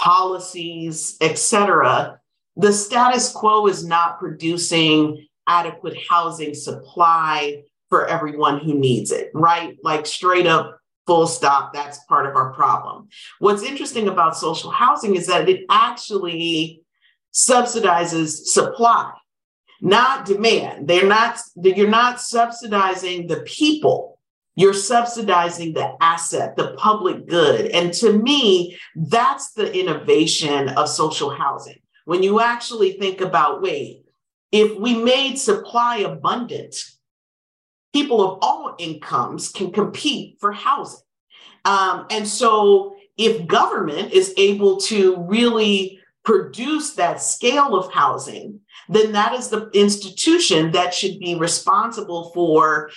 policies, 0.00 1.16
et 1.20 1.38
cetera, 1.38 2.18
the 2.56 2.72
status 2.72 3.30
quo 3.30 3.66
is 3.66 3.84
not 3.84 4.18
producing 4.18 5.26
adequate 5.48 5.96
housing 6.08 6.54
supply 6.54 7.62
for 7.88 8.06
everyone 8.06 8.58
who 8.58 8.74
needs 8.74 9.10
it, 9.10 9.30
right? 9.34 9.76
Like 9.82 10.06
straight 10.06 10.46
up 10.46 10.78
full 11.06 11.26
stop 11.26 11.72
that's 11.74 12.02
part 12.04 12.26
of 12.26 12.34
our 12.34 12.52
problem 12.54 13.08
what's 13.38 13.62
interesting 13.62 14.08
about 14.08 14.36
social 14.36 14.70
housing 14.70 15.16
is 15.16 15.26
that 15.26 15.48
it 15.48 15.64
actually 15.68 16.80
subsidizes 17.34 18.46
supply, 18.46 19.12
not 19.80 20.24
demand. 20.24 20.88
They're 20.88 21.06
not, 21.06 21.38
you're 21.56 21.88
not 21.88 22.20
subsidizing 22.20 23.26
the 23.26 23.40
people. 23.40 24.18
You're 24.56 24.72
subsidizing 24.72 25.74
the 25.74 25.96
asset, 26.00 26.56
the 26.56 26.74
public 26.74 27.26
good. 27.26 27.66
And 27.72 27.92
to 27.94 28.12
me, 28.12 28.78
that's 28.94 29.52
the 29.52 29.76
innovation 29.76 30.68
of 30.68 30.88
social 30.88 31.30
housing. 31.30 31.80
When 32.04 32.22
you 32.22 32.40
actually 32.40 32.92
think 32.92 33.20
about, 33.20 33.62
wait, 33.62 34.04
if 34.52 34.78
we 34.78 34.94
made 34.94 35.36
supply 35.36 35.98
abundant, 35.98 36.76
people 37.92 38.22
of 38.22 38.38
all 38.42 38.76
incomes 38.78 39.48
can 39.48 39.72
compete 39.72 40.36
for 40.38 40.52
housing. 40.52 41.00
Um, 41.64 42.06
and 42.10 42.28
so 42.28 42.94
if 43.16 43.46
government 43.48 44.12
is 44.12 44.34
able 44.36 44.76
to 44.82 45.16
really 45.26 45.98
produce 46.24 46.94
that 46.94 47.20
scale 47.20 47.76
of 47.76 47.92
housing, 47.92 48.60
then 48.88 49.12
that 49.12 49.34
is 49.34 49.48
the 49.48 49.70
institution 49.74 50.72
that 50.72 50.94
should 50.94 51.18
be 51.18 51.34
responsible 51.34 52.30
for 52.32 52.90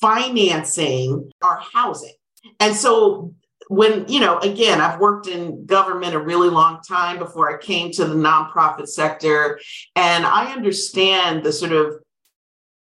financing 0.00 1.30
our 1.42 1.60
housing. 1.72 2.12
And 2.60 2.74
so 2.74 3.34
when, 3.68 4.06
you 4.08 4.20
know, 4.20 4.38
again, 4.40 4.80
I've 4.80 5.00
worked 5.00 5.26
in 5.26 5.64
government 5.64 6.14
a 6.14 6.18
really 6.18 6.50
long 6.50 6.80
time 6.86 7.18
before 7.18 7.54
I 7.54 7.58
came 7.58 7.90
to 7.92 8.04
the 8.04 8.14
nonprofit 8.14 8.88
sector, 8.88 9.58
and 9.96 10.26
I 10.26 10.52
understand 10.52 11.42
the 11.42 11.52
sort 11.52 11.72
of 11.72 11.94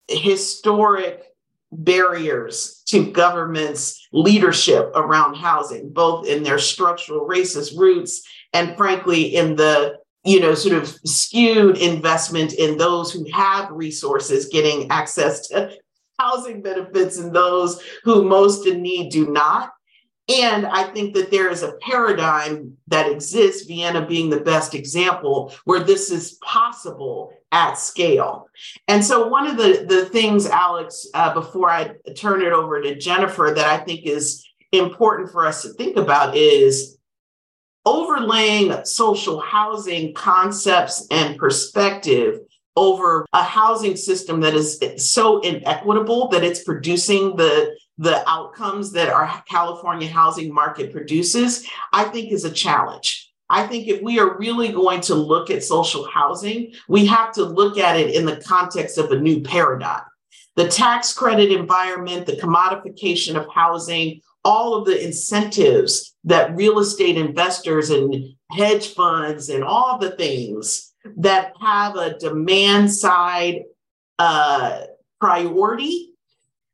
historic 0.08 1.24
barriers 1.72 2.82
to 2.86 3.12
government's 3.12 4.08
leadership 4.12 4.90
around 4.94 5.34
housing, 5.34 5.92
both 5.92 6.26
in 6.26 6.42
their 6.42 6.58
structural 6.58 7.28
racist 7.28 7.78
roots 7.78 8.26
and 8.52 8.76
frankly 8.76 9.36
in 9.36 9.56
the 9.56 10.00
you 10.24 10.40
know, 10.40 10.54
sort 10.54 10.76
of 10.76 10.88
skewed 10.88 11.78
investment 11.78 12.52
in 12.54 12.76
those 12.76 13.12
who 13.12 13.26
have 13.32 13.70
resources 13.70 14.46
getting 14.46 14.90
access 14.90 15.48
to 15.48 15.72
housing 16.18 16.60
benefits 16.60 17.18
and 17.18 17.34
those 17.34 17.82
who 18.04 18.24
most 18.24 18.66
in 18.66 18.82
need 18.82 19.10
do 19.10 19.30
not. 19.30 19.72
And 20.28 20.66
I 20.66 20.84
think 20.84 21.14
that 21.14 21.30
there 21.30 21.50
is 21.50 21.62
a 21.62 21.72
paradigm 21.80 22.76
that 22.86 23.10
exists, 23.10 23.66
Vienna 23.66 24.06
being 24.06 24.30
the 24.30 24.40
best 24.40 24.74
example, 24.74 25.52
where 25.64 25.80
this 25.80 26.10
is 26.10 26.34
possible 26.42 27.32
at 27.50 27.74
scale. 27.78 28.46
And 28.86 29.04
so, 29.04 29.26
one 29.26 29.48
of 29.48 29.56
the, 29.56 29.86
the 29.88 30.04
things, 30.04 30.46
Alex, 30.46 31.08
uh, 31.14 31.34
before 31.34 31.68
I 31.68 31.94
turn 32.16 32.42
it 32.42 32.52
over 32.52 32.80
to 32.80 32.94
Jennifer, 32.94 33.52
that 33.56 33.66
I 33.66 33.78
think 33.82 34.04
is 34.04 34.46
important 34.70 35.32
for 35.32 35.46
us 35.46 35.62
to 35.62 35.70
think 35.70 35.96
about 35.96 36.36
is 36.36 36.99
overlaying 37.86 38.84
social 38.84 39.40
housing 39.40 40.14
concepts 40.14 41.06
and 41.10 41.38
perspective 41.38 42.40
over 42.76 43.26
a 43.32 43.42
housing 43.42 43.96
system 43.96 44.40
that 44.40 44.54
is 44.54 44.80
so 44.96 45.40
inequitable 45.40 46.28
that 46.28 46.44
it's 46.44 46.62
producing 46.62 47.36
the 47.36 47.76
the 47.98 48.26
outcomes 48.26 48.92
that 48.92 49.10
our 49.10 49.42
California 49.46 50.08
housing 50.08 50.52
market 50.52 50.90
produces, 50.90 51.68
I 51.92 52.04
think 52.04 52.32
is 52.32 52.46
a 52.46 52.50
challenge. 52.50 53.30
I 53.50 53.66
think 53.66 53.88
if 53.88 54.00
we 54.00 54.18
are 54.18 54.38
really 54.38 54.72
going 54.72 55.02
to 55.02 55.14
look 55.14 55.50
at 55.50 55.62
social 55.62 56.08
housing, 56.08 56.72
we 56.88 57.04
have 57.06 57.32
to 57.32 57.44
look 57.44 57.76
at 57.76 57.96
it 57.96 58.14
in 58.14 58.24
the 58.24 58.36
context 58.36 58.96
of 58.96 59.10
a 59.10 59.20
new 59.20 59.42
paradigm. 59.42 60.00
The 60.56 60.68
tax 60.68 61.12
credit 61.12 61.52
environment, 61.52 62.24
the 62.24 62.36
commodification 62.36 63.36
of 63.36 63.46
housing, 63.52 64.22
all 64.44 64.74
of 64.74 64.86
the 64.86 65.04
incentives 65.04 66.09
that 66.24 66.54
real 66.56 66.78
estate 66.78 67.16
investors 67.16 67.90
and 67.90 68.14
hedge 68.50 68.94
funds 68.94 69.48
and 69.48 69.64
all 69.64 69.98
the 69.98 70.10
things 70.10 70.92
that 71.16 71.52
have 71.60 71.96
a 71.96 72.18
demand 72.18 72.92
side 72.92 73.62
uh, 74.18 74.82
priority 75.20 76.10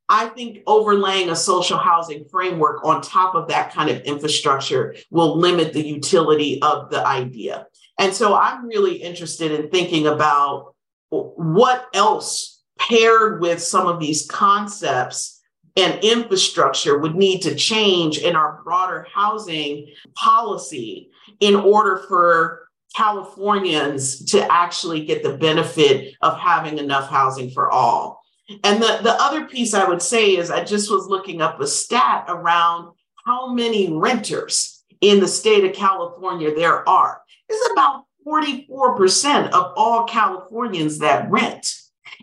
I 0.09 0.26
think 0.28 0.62
overlaying 0.66 1.30
a 1.30 1.37
social 1.37 1.78
housing 1.78 2.24
framework 2.26 2.85
on 2.85 3.02
top 3.02 3.35
of 3.35 3.48
that 3.48 3.72
kind 3.72 3.90
of 3.90 4.02
infrastructure 4.02 4.94
will 5.11 5.37
limit 5.37 5.72
the 5.72 5.85
utility 5.85 6.62
of 6.62 6.90
the 6.90 7.04
idea. 7.04 7.66
And 7.98 8.14
so 8.14 8.37
I'm 8.37 8.66
really 8.66 8.96
interested 8.96 9.50
in 9.52 9.68
thinking 9.70 10.06
about 10.06 10.74
what 11.11 11.87
else 11.92 12.62
paired 12.78 13.40
with 13.40 13.61
some 13.61 13.88
of 13.88 13.98
these 13.98 14.26
concepts 14.26 15.36
and 15.77 16.03
infrastructure 16.03 16.99
would 16.99 17.15
need 17.15 17.43
to 17.43 17.55
change 17.55 18.19
in 18.19 18.35
our 18.35 18.61
broader 18.65 19.07
housing 19.12 19.89
policy 20.15 21.11
in 21.41 21.55
order 21.55 22.05
for 22.09 22.69
Californians 22.95 24.25
to 24.25 24.51
actually 24.51 25.05
get 25.05 25.23
the 25.23 25.37
benefit 25.37 26.15
of 26.23 26.39
having 26.39 26.79
enough 26.79 27.11
housing 27.11 27.51
for 27.51 27.71
all. 27.71 28.23
And 28.65 28.83
the, 28.83 29.01
the 29.03 29.17
other 29.21 29.47
piece 29.47 29.75
I 29.75 29.87
would 29.87 30.01
say 30.01 30.37
is 30.37 30.51
I 30.51 30.65
just 30.65 30.91
was 30.91 31.07
looking 31.07 31.43
up 31.43 31.61
a 31.61 31.67
stat 31.67 32.25
around 32.29 32.93
how 33.27 33.53
many 33.53 33.93
renters 33.93 34.85
in 35.01 35.21
the 35.21 35.29
state 35.29 35.65
of 35.65 35.75
California 35.75 36.55
there 36.55 36.89
are. 36.89 37.21
It's 37.49 37.73
about 37.73 38.05
44% 38.27 39.51
of 39.51 39.73
all 39.77 40.05
Californians 40.05 40.99
that 40.99 41.31
rent. 41.31 41.75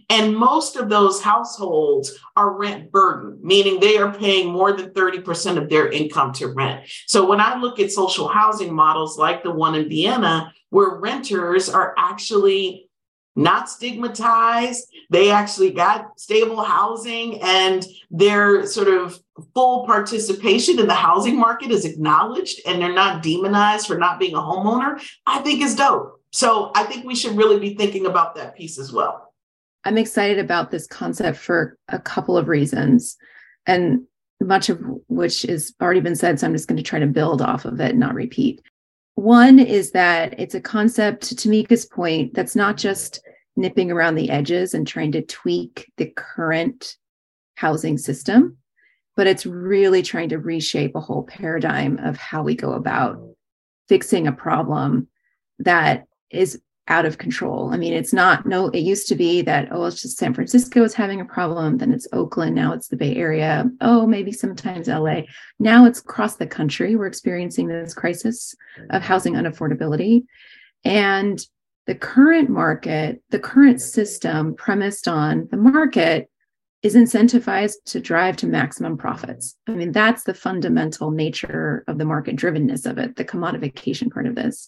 And 0.09 0.35
most 0.35 0.75
of 0.75 0.89
those 0.89 1.21
households 1.21 2.13
are 2.35 2.57
rent 2.57 2.91
burdened, 2.91 3.43
meaning 3.43 3.79
they 3.79 3.97
are 3.97 4.13
paying 4.13 4.51
more 4.51 4.73
than 4.73 4.91
30% 4.91 5.57
of 5.57 5.69
their 5.69 5.89
income 5.89 6.33
to 6.33 6.47
rent. 6.47 6.89
So 7.07 7.25
when 7.27 7.39
I 7.39 7.57
look 7.57 7.79
at 7.79 7.91
social 7.91 8.27
housing 8.27 8.73
models 8.73 9.17
like 9.17 9.43
the 9.43 9.51
one 9.51 9.75
in 9.75 9.89
Vienna, 9.89 10.53
where 10.69 10.95
renters 10.95 11.69
are 11.69 11.93
actually 11.97 12.89
not 13.35 13.69
stigmatized. 13.69 14.87
They 15.09 15.31
actually 15.31 15.71
got 15.71 16.19
stable 16.19 16.63
housing 16.63 17.41
and 17.41 17.85
their 18.11 18.65
sort 18.65 18.87
of 18.87 19.19
full 19.53 19.85
participation 19.85 20.79
in 20.79 20.87
the 20.87 20.93
housing 20.93 21.37
market 21.37 21.71
is 21.71 21.85
acknowledged 21.85 22.61
and 22.65 22.81
they're 22.81 22.93
not 22.93 23.23
demonized 23.23 23.87
for 23.87 23.97
not 23.97 24.19
being 24.19 24.35
a 24.35 24.39
homeowner, 24.39 25.03
I 25.25 25.39
think 25.39 25.61
is 25.61 25.75
dope. 25.75 26.21
So 26.31 26.71
I 26.75 26.83
think 26.83 27.05
we 27.05 27.15
should 27.15 27.35
really 27.35 27.59
be 27.59 27.75
thinking 27.75 28.05
about 28.05 28.35
that 28.35 28.55
piece 28.55 28.79
as 28.79 28.91
well. 28.91 29.32
I'm 29.85 29.97
excited 29.97 30.39
about 30.39 30.71
this 30.71 30.87
concept 30.87 31.37
for 31.37 31.77
a 31.89 31.99
couple 31.99 32.37
of 32.37 32.47
reasons. 32.47 33.17
And 33.65 34.03
much 34.43 34.69
of 34.69 34.81
which 35.07 35.43
has 35.43 35.73
already 35.81 36.01
been 36.01 36.15
said. 36.15 36.39
So 36.39 36.47
I'm 36.47 36.53
just 36.53 36.67
going 36.67 36.77
to 36.77 36.83
try 36.83 36.99
to 36.99 37.07
build 37.07 37.41
off 37.41 37.65
of 37.65 37.79
it 37.79 37.91
and 37.91 37.99
not 37.99 38.13
repeat. 38.13 38.61
One 39.15 39.59
is 39.59 39.91
that 39.91 40.39
it's 40.39 40.55
a 40.55 40.61
concept, 40.61 41.23
to 41.23 41.35
Tomiquia's 41.35 41.85
point, 41.85 42.33
that's 42.33 42.55
not 42.55 42.77
just 42.77 43.21
nipping 43.55 43.91
around 43.91 44.15
the 44.15 44.29
edges 44.29 44.73
and 44.73 44.87
trying 44.87 45.11
to 45.11 45.21
tweak 45.21 45.91
the 45.97 46.11
current 46.17 46.97
housing 47.55 47.97
system, 47.97 48.57
but 49.15 49.27
it's 49.27 49.45
really 49.45 50.01
trying 50.01 50.29
to 50.29 50.39
reshape 50.39 50.95
a 50.95 51.01
whole 51.01 51.23
paradigm 51.23 51.99
of 51.99 52.17
how 52.17 52.41
we 52.41 52.55
go 52.55 52.73
about 52.73 53.21
fixing 53.87 54.27
a 54.27 54.31
problem 54.31 55.07
that 55.59 56.05
is 56.31 56.59
out 56.87 57.05
of 57.05 57.17
control. 57.17 57.73
I 57.73 57.77
mean, 57.77 57.93
it's 57.93 58.11
not, 58.11 58.45
no, 58.45 58.67
it 58.67 58.79
used 58.79 59.07
to 59.07 59.15
be 59.15 59.41
that, 59.43 59.69
oh, 59.71 59.85
it's 59.85 60.01
just 60.01 60.17
San 60.17 60.33
Francisco 60.33 60.83
is 60.83 60.93
having 60.93 61.21
a 61.21 61.25
problem, 61.25 61.77
then 61.77 61.93
it's 61.93 62.07
Oakland, 62.11 62.55
now 62.55 62.73
it's 62.73 62.89
the 62.89 62.97
Bay 62.97 63.15
Area, 63.15 63.69
oh, 63.79 64.05
maybe 64.05 64.31
sometimes 64.33 64.89
LA. 64.89 65.21
Now 65.59 65.85
it's 65.85 65.99
across 65.99 66.35
the 66.35 66.47
country. 66.47 66.95
We're 66.95 67.07
experiencing 67.07 67.67
this 67.67 67.93
crisis 67.93 68.53
of 68.89 69.01
housing 69.01 69.35
unaffordability. 69.35 70.23
And 70.83 71.39
the 71.85 71.95
current 71.95 72.49
market, 72.49 73.21
the 73.29 73.39
current 73.39 73.79
system 73.79 74.55
premised 74.55 75.07
on 75.07 75.47
the 75.51 75.57
market 75.57 76.29
is 76.81 76.95
incentivized 76.95 77.75
to 77.85 78.01
drive 78.01 78.35
to 78.37 78.47
maximum 78.47 78.97
profits. 78.97 79.55
I 79.67 79.71
mean, 79.71 79.93
that's 79.93 80.23
the 80.23 80.33
fundamental 80.33 81.11
nature 81.11 81.85
of 81.87 81.97
the 81.97 82.03
market 82.05 82.35
drivenness 82.35 82.85
of 82.85 82.97
it, 82.97 83.15
the 83.15 83.23
commodification 83.23 84.11
part 84.11 84.27
of 84.27 84.35
this. 84.35 84.67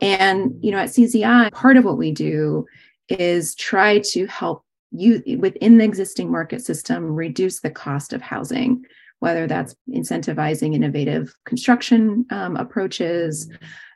And, 0.00 0.54
you 0.62 0.70
know, 0.70 0.78
at 0.78 0.90
CZI, 0.90 1.52
part 1.52 1.76
of 1.76 1.84
what 1.84 1.98
we 1.98 2.12
do 2.12 2.66
is 3.08 3.54
try 3.54 3.98
to 3.98 4.26
help 4.26 4.64
you 4.92 5.22
within 5.38 5.78
the 5.78 5.84
existing 5.84 6.30
market 6.30 6.62
system 6.62 7.04
reduce 7.04 7.60
the 7.60 7.70
cost 7.70 8.12
of 8.12 8.22
housing, 8.22 8.84
whether 9.20 9.46
that's 9.46 9.74
incentivizing 9.88 10.74
innovative 10.74 11.34
construction 11.44 12.26
um, 12.30 12.56
approaches, 12.56 13.48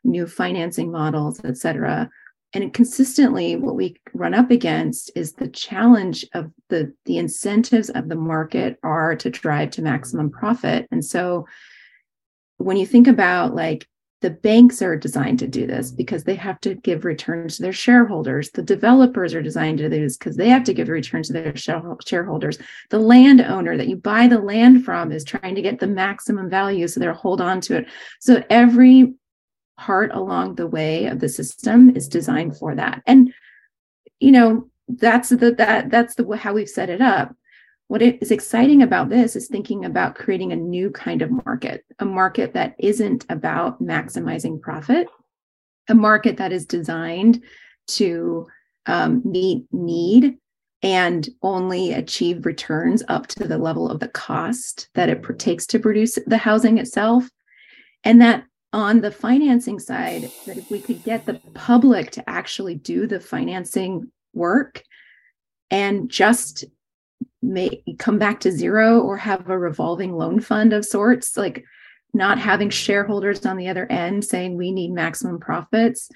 new 0.04 0.26
financing 0.26 0.92
models, 0.92 1.40
et 1.44 1.56
cetera. 1.56 2.08
And 2.52 2.72
consistently, 2.72 3.56
what 3.56 3.74
we 3.74 3.96
run 4.12 4.34
up 4.34 4.52
against 4.52 5.10
is 5.16 5.32
the 5.32 5.48
challenge 5.48 6.24
of 6.34 6.52
the, 6.68 6.94
the 7.04 7.18
incentives 7.18 7.90
of 7.90 8.08
the 8.08 8.14
market 8.14 8.78
are 8.84 9.16
to 9.16 9.30
drive 9.30 9.70
to 9.70 9.82
maximum 9.82 10.30
profit. 10.30 10.86
And 10.92 11.04
so 11.04 11.46
when 12.58 12.76
you 12.76 12.86
think 12.86 13.08
about 13.08 13.56
like 13.56 13.88
the 14.20 14.30
banks 14.30 14.80
are 14.80 14.96
designed 14.96 15.38
to 15.40 15.46
do 15.46 15.66
this 15.66 15.90
because 15.90 16.24
they 16.24 16.34
have 16.34 16.60
to 16.60 16.74
give 16.76 17.04
returns 17.04 17.56
to 17.56 17.62
their 17.62 17.72
shareholders. 17.72 18.50
The 18.50 18.62
developers 18.62 19.34
are 19.34 19.42
designed 19.42 19.78
to 19.78 19.88
do 19.90 20.00
this 20.00 20.16
because 20.16 20.36
they 20.36 20.48
have 20.48 20.64
to 20.64 20.72
give 20.72 20.88
returns 20.88 21.26
to 21.26 21.34
their 21.34 21.54
shareholders. 21.54 22.58
The 22.90 22.98
landowner 22.98 23.76
that 23.76 23.88
you 23.88 23.96
buy 23.96 24.26
the 24.26 24.38
land 24.40 24.84
from 24.84 25.12
is 25.12 25.24
trying 25.24 25.54
to 25.56 25.62
get 25.62 25.78
the 25.78 25.86
maximum 25.86 26.48
value, 26.48 26.88
so 26.88 27.00
they'll 27.00 27.12
hold 27.12 27.40
on 27.40 27.60
to 27.62 27.76
it. 27.76 27.86
So 28.20 28.42
every 28.48 29.12
part 29.76 30.12
along 30.14 30.54
the 30.54 30.68
way 30.68 31.06
of 31.06 31.20
the 31.20 31.28
system 31.28 31.94
is 31.94 32.08
designed 32.08 32.56
for 32.56 32.74
that. 32.74 33.02
And 33.06 33.32
you 34.20 34.32
know, 34.32 34.70
that's 34.88 35.30
the 35.30 35.54
that 35.54 35.90
that's 35.90 36.14
the 36.14 36.36
how 36.36 36.54
we've 36.54 36.68
set 36.68 36.88
it 36.88 37.00
up 37.00 37.34
what 37.88 38.02
is 38.02 38.30
exciting 38.30 38.82
about 38.82 39.08
this 39.08 39.36
is 39.36 39.46
thinking 39.46 39.84
about 39.84 40.14
creating 40.14 40.52
a 40.52 40.56
new 40.56 40.90
kind 40.90 41.22
of 41.22 41.30
market, 41.30 41.84
a 41.98 42.04
market 42.04 42.54
that 42.54 42.74
isn't 42.78 43.26
about 43.28 43.82
maximizing 43.82 44.60
profit, 44.60 45.06
a 45.88 45.94
market 45.94 46.38
that 46.38 46.52
is 46.52 46.66
designed 46.66 47.42
to 47.86 48.46
um, 48.86 49.22
meet 49.24 49.66
need 49.72 50.38
and 50.82 51.28
only 51.42 51.92
achieve 51.92 52.44
returns 52.44 53.02
up 53.08 53.26
to 53.26 53.48
the 53.48 53.58
level 53.58 53.90
of 53.90 54.00
the 54.00 54.08
cost 54.08 54.88
that 54.94 55.08
it 55.08 55.22
takes 55.38 55.66
to 55.66 55.78
produce 55.78 56.18
the 56.26 56.36
housing 56.36 56.78
itself. 56.78 57.28
And 58.04 58.20
that 58.20 58.44
on 58.72 59.00
the 59.00 59.10
financing 59.10 59.78
side, 59.78 60.30
that 60.46 60.58
if 60.58 60.70
we 60.70 60.80
could 60.80 61.02
get 61.04 61.24
the 61.24 61.40
public 61.54 62.10
to 62.12 62.28
actually 62.28 62.74
do 62.74 63.06
the 63.06 63.20
financing 63.20 64.10
work 64.34 64.82
and 65.70 66.10
just 66.10 66.64
may 67.44 67.82
come 67.98 68.18
back 68.18 68.40
to 68.40 68.50
zero 68.50 69.00
or 69.00 69.16
have 69.16 69.48
a 69.48 69.58
revolving 69.58 70.16
loan 70.16 70.40
fund 70.40 70.72
of 70.72 70.84
sorts, 70.84 71.36
like 71.36 71.64
not 72.12 72.38
having 72.38 72.70
shareholders 72.70 73.44
on 73.44 73.56
the 73.56 73.68
other 73.68 73.90
end 73.90 74.24
saying 74.24 74.56
we 74.56 74.72
need 74.72 74.92
maximum 74.92 75.38
profits, 75.38 76.10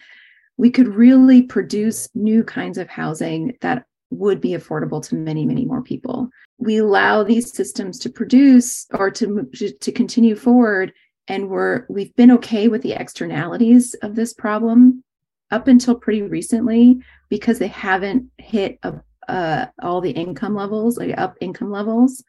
we 0.56 0.70
could 0.70 0.88
really 0.88 1.42
produce 1.42 2.08
new 2.14 2.42
kinds 2.42 2.78
of 2.78 2.88
housing 2.88 3.56
that 3.60 3.84
would 4.10 4.40
be 4.40 4.50
affordable 4.50 5.02
to 5.06 5.14
many, 5.14 5.44
many 5.44 5.64
more 5.66 5.82
people. 5.82 6.30
We 6.58 6.78
allow 6.78 7.22
these 7.22 7.52
systems 7.52 7.98
to 8.00 8.10
produce 8.10 8.86
or 8.92 9.10
to, 9.12 9.46
to 9.80 9.92
continue 9.92 10.34
forward, 10.34 10.92
and 11.28 11.50
we're 11.50 11.84
we've 11.88 12.14
been 12.16 12.30
okay 12.32 12.68
with 12.68 12.82
the 12.82 12.94
externalities 12.94 13.94
of 14.02 14.14
this 14.14 14.32
problem 14.32 15.04
up 15.50 15.68
until 15.68 15.94
pretty 15.94 16.22
recently, 16.22 17.00
because 17.28 17.58
they 17.58 17.68
haven't 17.68 18.30
hit 18.38 18.78
a, 18.82 18.94
uh, 19.28 19.66
all 19.82 20.00
the 20.00 20.10
income 20.10 20.54
levels, 20.54 20.98
like 20.98 21.16
up 21.18 21.36
income 21.40 21.70
levels, 21.70 22.24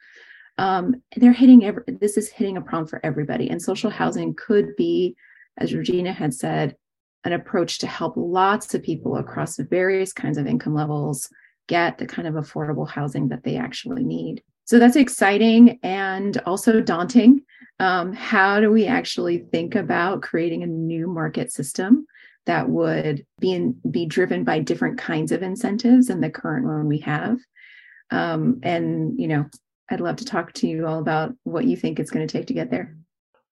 um, 0.58 1.02
they're 1.16 1.32
hitting 1.32 1.64
every, 1.64 1.84
this 1.88 2.18
is 2.18 2.30
hitting 2.30 2.58
a 2.58 2.62
problem 2.62 2.88
for 2.88 3.00
everybody. 3.04 3.50
And 3.50 3.62
social 3.62 3.90
housing 3.90 4.36
could 4.36 4.76
be, 4.76 5.16
as 5.58 5.74
Regina 5.74 6.12
had 6.12 6.34
said, 6.34 6.76
an 7.24 7.34
approach 7.34 7.80
to 7.80 7.88
help 7.88 8.14
lots 8.16 8.74
of 8.74 8.84
people 8.84 9.18
across 9.18 9.56
the 9.56 9.64
various 9.64 10.14
kinds 10.14 10.38
of 10.38 10.48
income 10.48 10.74
levels 10.76 11.30
get 11.68 11.98
the 11.98 12.06
kind 12.06 12.28
of 12.28 12.34
affordable 12.34 12.88
housing 12.88 13.30
that 13.30 13.44
they 13.44 13.56
actually 13.56 14.04
need. 14.04 14.42
So 14.66 14.80
that's 14.80 14.96
exciting 14.96 15.80
and 15.82 16.38
also 16.46 16.82
daunting. 16.82 17.42
Um, 17.80 18.14
how 18.14 18.60
do 18.60 18.70
we 18.70 18.86
actually 18.86 19.40
think 19.52 19.76
about 19.76 20.22
creating 20.22 20.64
a 20.64 20.68
new 20.68 21.08
market 21.08 21.52
system 21.52 22.06
that 22.46 22.70
would 22.70 23.26
be 23.40 23.54
in, 23.54 23.80
be 23.90 24.06
driven 24.06 24.44
by 24.44 24.60
different 24.60 24.98
kinds 24.98 25.32
of 25.32 25.44
incentives 25.44 26.08
than 26.08 26.22
the 26.22 26.30
current 26.30 26.66
one 26.66 26.88
we 26.88 27.00
have? 27.00 27.38
Um, 28.12 28.60
and 28.64 29.20
you 29.20 29.28
know, 29.28 29.46
I'd 29.90 30.02
love 30.02 30.18
to 30.18 30.26
talk 30.26 30.54
to 30.54 30.68
you 30.68 30.88
all 30.88 31.00
about 31.00 31.36
what 31.44 31.66
you 31.66 31.76
think 31.78 32.00
it's 32.00 32.12
going 32.12 32.28
to 32.28 32.32
take 32.32 32.48
to 32.48 32.54
get 32.54 32.72
there. 32.72 32.96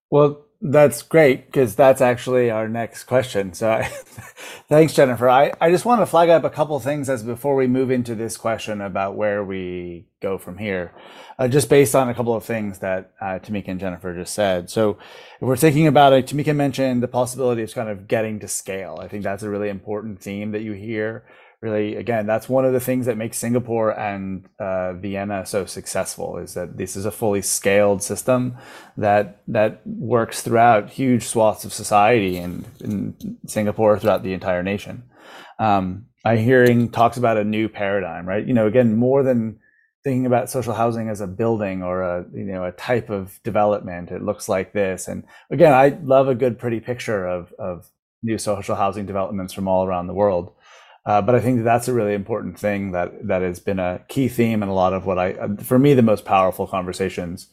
Well, 0.09 0.46
that's 0.61 1.03
great 1.03 1.45
because 1.45 1.75
that's 1.75 2.01
actually 2.01 2.49
our 2.49 2.67
next 2.67 3.03
question. 3.03 3.53
So 3.53 3.69
I, 3.69 3.83
thanks, 4.69 4.93
Jennifer. 4.93 5.29
I, 5.29 5.51
I 5.61 5.69
just 5.69 5.85
want 5.85 6.01
to 6.01 6.05
flag 6.05 6.29
up 6.29 6.43
a 6.43 6.49
couple 6.49 6.79
things 6.79 7.09
as 7.09 7.23
before 7.23 7.55
we 7.55 7.67
move 7.67 7.91
into 7.91 8.15
this 8.15 8.37
question 8.37 8.81
about 8.81 9.15
where 9.15 9.43
we 9.43 10.07
go 10.19 10.37
from 10.39 10.57
here, 10.57 10.93
uh, 11.37 11.47
just 11.47 11.69
based 11.69 11.93
on 11.93 12.09
a 12.09 12.13
couple 12.15 12.33
of 12.33 12.43
things 12.43 12.79
that 12.79 13.11
uh, 13.21 13.37
Tomiquia 13.39 13.67
and 13.69 13.79
Jennifer 13.79 14.15
just 14.15 14.33
said. 14.33 14.69
So 14.69 14.97
if 15.35 15.41
we're 15.41 15.57
thinking 15.57 15.85
about 15.85 16.13
it, 16.13 16.25
Tomiquia 16.25 16.55
mentioned 16.55 17.03
the 17.03 17.07
possibility 17.07 17.61
of 17.61 17.73
kind 17.73 17.89
of 17.89 18.07
getting 18.07 18.39
to 18.39 18.47
scale. 18.47 18.97
I 18.99 19.07
think 19.07 19.23
that's 19.23 19.43
a 19.43 19.49
really 19.49 19.69
important 19.69 20.21
theme 20.21 20.51
that 20.53 20.61
you 20.63 20.73
hear 20.73 21.23
really 21.61 21.95
again 21.95 22.27
that's 22.27 22.47
one 22.47 22.65
of 22.65 22.73
the 22.73 22.79
things 22.79 23.07
that 23.07 23.17
makes 23.17 23.37
singapore 23.37 23.97
and 23.99 24.47
uh, 24.59 24.93
vienna 24.93 25.45
so 25.45 25.65
successful 25.65 26.37
is 26.37 26.53
that 26.53 26.77
this 26.77 26.95
is 26.95 27.05
a 27.05 27.11
fully 27.11 27.41
scaled 27.41 28.03
system 28.03 28.55
that 28.95 29.41
that 29.47 29.81
works 29.85 30.41
throughout 30.41 30.89
huge 30.89 31.23
swaths 31.23 31.65
of 31.65 31.73
society 31.73 32.37
in, 32.37 32.65
in 32.81 33.37
singapore 33.47 33.97
throughout 33.97 34.23
the 34.23 34.33
entire 34.33 34.63
nation. 34.63 35.03
Um, 35.59 36.05
i 36.23 36.37
hearing 36.37 36.89
talks 36.89 37.17
about 37.17 37.37
a 37.37 37.43
new 37.43 37.67
paradigm 37.67 38.27
right? 38.27 38.45
You 38.45 38.53
know 38.53 38.67
again 38.67 38.95
more 38.95 39.23
than 39.23 39.59
thinking 40.03 40.27
about 40.27 40.49
social 40.51 40.73
housing 40.73 41.09
as 41.09 41.21
a 41.21 41.27
building 41.27 41.81
or 41.81 42.03
a 42.03 42.25
you 42.33 42.43
know 42.43 42.65
a 42.65 42.71
type 42.71 43.09
of 43.09 43.41
development 43.43 44.11
it 44.11 44.21
looks 44.21 44.47
like 44.47 44.73
this. 44.73 45.07
And 45.07 45.23
again 45.49 45.73
i 45.73 45.97
love 46.03 46.27
a 46.27 46.35
good 46.35 46.59
pretty 46.59 46.79
picture 46.79 47.25
of 47.25 47.51
of 47.57 47.89
new 48.21 48.37
social 48.37 48.75
housing 48.75 49.07
developments 49.07 49.53
from 49.53 49.67
all 49.67 49.85
around 49.85 50.05
the 50.05 50.13
world 50.13 50.51
uh, 51.07 51.21
but 51.21 51.35
I 51.35 51.39
think 51.39 51.59
that 51.59 51.63
that's 51.63 51.87
a 51.87 51.93
really 51.93 52.13
important 52.13 52.59
thing 52.59 52.91
that 52.91 53.27
that 53.27 53.41
has 53.41 53.61
been 53.61 53.79
a 53.79 54.01
key 54.09 54.27
theme 54.27 54.61
in 54.61 54.67
a 54.67 54.73
lot 54.73 54.91
of 54.91 55.05
what 55.05 55.17
I, 55.17 55.31
uh, 55.33 55.55
for 55.63 55.79
me, 55.79 55.93
the 55.93 56.01
most 56.01 56.25
powerful 56.25 56.67
conversations 56.67 57.47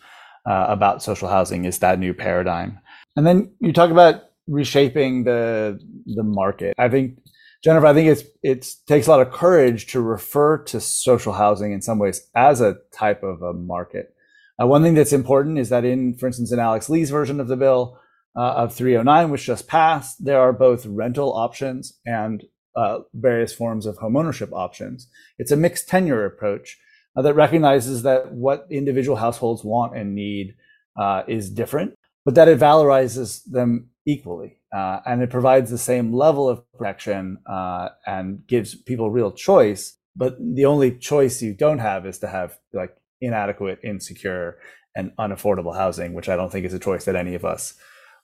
uh, 0.45 0.67
about 0.69 1.05
social 1.05 1.29
housing 1.29 1.65
is 1.65 1.79
that 1.79 2.01
new 2.01 2.13
paradigm. 2.13 2.81
And 3.15 3.25
then 3.25 3.53
you 3.61 3.73
talk 3.73 3.93
about 3.93 4.25
reshaping 4.49 5.23
the 5.23 5.79
the 6.05 6.25
market. 6.25 6.75
I 6.79 6.89
think 6.89 7.21
Jennifer, 7.63 7.87
I 7.87 7.95
think 7.95 8.09
it's 8.09 8.25
it 8.43 8.67
takes 8.89 9.07
a 9.07 9.11
lot 9.11 9.25
of 9.25 9.33
courage 9.33 9.87
to 9.93 10.01
refer 10.01 10.59
to 10.65 10.81
social 10.81 11.33
housing 11.33 11.73
in 11.73 11.81
some 11.81 12.01
ways 12.01 12.29
as 12.35 12.61
a 12.61 12.79
type 12.93 13.23
of 13.23 13.41
a 13.41 13.53
market. 13.53 14.17
Uh, 14.61 14.67
one 14.67 14.83
thing 14.83 14.95
that's 14.95 15.13
important 15.13 15.59
is 15.59 15.69
that 15.69 15.85
in, 15.85 16.17
for 16.17 16.27
instance, 16.27 16.51
in 16.51 16.59
Alex 16.59 16.89
Lee's 16.89 17.11
version 17.11 17.39
of 17.39 17.47
the 17.47 17.57
bill 17.57 18.01
uh, 18.37 18.55
of 18.55 18.75
309, 18.75 19.31
which 19.31 19.47
just 19.47 19.69
passed, 19.69 20.25
there 20.25 20.41
are 20.41 20.53
both 20.53 20.87
rental 20.87 21.33
options 21.33 22.01
and 22.05 22.45
uh, 22.77 23.01
various 23.15 23.53
forms 23.53 23.87
of 23.87 23.99
homeownership 23.99 24.51
options. 24.53 25.09
It's 25.39 25.53
a 25.53 25.57
mixed 25.57 25.89
tenure 25.89 26.25
approach 26.25 26.79
uh, 27.17 27.23
that 27.23 27.35
recognizes 27.35 28.03
that 28.03 28.33
what 28.33 28.67
individual 28.71 29.17
households 29.17 29.65
want 29.65 29.97
and 29.97 30.15
need 30.15 30.55
uh, 30.97 31.23
is 31.27 31.51
different, 31.51 31.95
but 32.25 32.35
that 32.35 32.49
it 32.49 32.59
valorizes 32.59 33.45
them 33.45 33.91
equally. 34.07 34.59
Uh, 34.75 35.01
and 35.07 35.23
it 35.23 35.31
provides 35.31 35.71
the 35.71 35.79
same 35.79 36.13
level 36.13 36.49
of 36.49 36.63
protection 36.73 37.39
uh, 37.47 37.91
and 38.07 38.45
gives 38.47 38.75
people 38.75 39.11
real 39.11 39.31
choice. 39.31 39.97
But 40.17 40.37
the 40.39 40.65
only 40.65 40.97
choice 40.97 41.43
you 41.43 41.55
don't 41.55 41.79
have 41.79 42.07
is 42.07 42.19
to 42.19 42.29
have 42.29 42.59
like 42.73 42.97
inadequate, 43.21 43.81
insecure, 43.85 44.59
and 44.97 45.13
unaffordable 45.17 45.77
housing, 45.77 46.15
which 46.15 46.29
I 46.29 46.37
don't 46.37 46.51
think 46.51 46.67
is 46.67 46.75
a 46.75 46.79
choice 46.79 47.05
that 47.05 47.17
any 47.17 47.35
of 47.35 47.45
us 47.45 47.75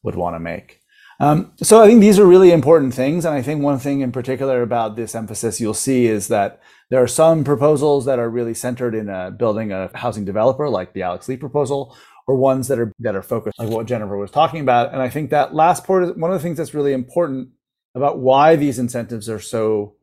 would 0.03 0.15
want 0.15 0.35
to 0.35 0.41
make. 0.41 0.81
Um, 1.21 1.53
so 1.63 1.83
I 1.83 1.87
think 1.87 2.01
these 2.01 2.19
are 2.19 2.27
really 2.27 2.51
important 2.51 2.95
things. 2.95 3.27
And 3.27 3.35
I 3.35 3.43
think 3.43 3.63
one 3.63 3.79
thing 3.79 4.01
in 4.01 4.11
particular 4.11 4.63
about 4.63 4.97
this 4.97 5.15
emphasis 5.15 5.61
you'll 5.61 5.75
see 5.75 6.07
is 6.07 6.29
that 6.29 6.63
there 6.89 7.03
are 7.03 7.07
some 7.07 7.45
proposals 7.45 8.07
that 8.07 8.19
are 8.19 8.31
really 8.31 8.55
centered 8.55 8.95
in 8.95 9.11
a, 9.11 9.31
building 9.31 9.71
a 9.71 9.91
housing 9.95 10.25
developer, 10.25 10.69
like 10.69 10.95
the 10.95 11.03
Alex 11.03 11.29
Lee 11.29 11.37
proposal, 11.37 11.95
or 12.27 12.37
ones 12.37 12.69
that 12.69 12.79
are 12.79 12.93
that 13.01 13.15
are 13.15 13.23
focused 13.23 13.59
like 13.59 13.69
what 13.69 13.87
Jennifer 13.87 14.17
was 14.17 14.31
talking 14.31 14.61
about. 14.61 14.93
And 14.93 15.03
I 15.03 15.11
think 15.11 15.31
that 15.31 15.55
last 15.55 15.85
part 15.85 16.05
is 16.05 16.13
one 16.17 16.31
of 16.31 16.39
the 16.39 16.43
things 16.43 16.57
that's 16.57 16.75
really 16.75 16.95
important 16.95 17.51
about 17.95 18.19
why 18.19 18.57
these 18.57 18.79
incentives 18.79 19.29
are 19.29 19.41
so 19.41 19.97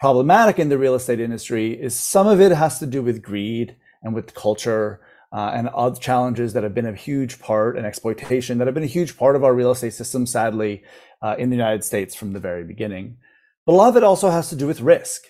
problematic 0.00 0.58
in 0.58 0.70
the 0.70 0.78
real 0.78 0.94
estate 0.94 1.20
industry 1.20 1.72
is 1.72 1.94
some 1.94 2.26
of 2.26 2.40
it 2.40 2.52
has 2.52 2.78
to 2.78 2.86
do 2.86 3.02
with 3.02 3.20
greed 3.20 3.76
and 4.02 4.14
with 4.14 4.34
culture 4.34 5.00
uh, 5.32 5.52
and 5.54 5.68
other 5.68 5.98
challenges 5.98 6.52
that 6.52 6.62
have 6.62 6.74
been 6.74 6.86
a 6.86 6.94
huge 6.94 7.38
part 7.40 7.76
and 7.76 7.86
exploitation 7.86 8.58
that 8.58 8.66
have 8.66 8.74
been 8.74 8.82
a 8.82 8.86
huge 8.86 9.16
part 9.16 9.36
of 9.36 9.44
our 9.44 9.54
real 9.54 9.70
estate 9.70 9.94
system, 9.94 10.26
sadly, 10.26 10.82
uh, 11.22 11.36
in 11.38 11.50
the 11.50 11.56
United 11.56 11.84
States 11.84 12.14
from 12.14 12.32
the 12.32 12.40
very 12.40 12.64
beginning. 12.64 13.16
But 13.66 13.72
a 13.72 13.76
lot 13.76 13.90
of 13.90 13.96
it 13.96 14.04
also 14.04 14.30
has 14.30 14.48
to 14.50 14.56
do 14.56 14.66
with 14.66 14.80
risk, 14.80 15.22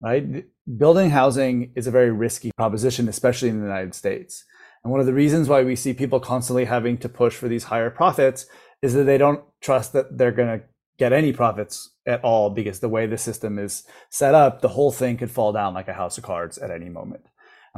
right? 0.00 0.44
Building 0.76 1.10
housing 1.10 1.72
is 1.74 1.86
a 1.86 1.90
very 1.90 2.10
risky 2.10 2.52
proposition, 2.56 3.08
especially 3.08 3.48
in 3.48 3.58
the 3.58 3.66
United 3.66 3.94
States. 3.94 4.44
And 4.82 4.90
one 4.90 5.00
of 5.00 5.06
the 5.06 5.14
reasons 5.14 5.48
why 5.48 5.62
we 5.64 5.76
see 5.76 5.92
people 5.92 6.20
constantly 6.20 6.64
having 6.64 6.96
to 6.98 7.08
push 7.08 7.34
for 7.34 7.48
these 7.48 7.64
higher 7.64 7.90
profits 7.90 8.46
is 8.80 8.94
that 8.94 9.04
they 9.04 9.18
don't 9.18 9.44
trust 9.60 9.92
that 9.92 10.16
they're 10.16 10.32
going 10.32 10.60
to 10.60 10.64
get 10.98 11.12
any 11.12 11.32
profits 11.32 11.90
at 12.06 12.22
all 12.24 12.50
because 12.50 12.80
the 12.80 12.88
way 12.88 13.06
the 13.06 13.18
system 13.18 13.58
is 13.58 13.84
set 14.10 14.34
up, 14.34 14.60
the 14.60 14.68
whole 14.68 14.92
thing 14.92 15.16
could 15.16 15.30
fall 15.30 15.52
down 15.52 15.74
like 15.74 15.88
a 15.88 15.92
house 15.92 16.18
of 16.18 16.24
cards 16.24 16.58
at 16.58 16.70
any 16.70 16.88
moment. 16.88 17.24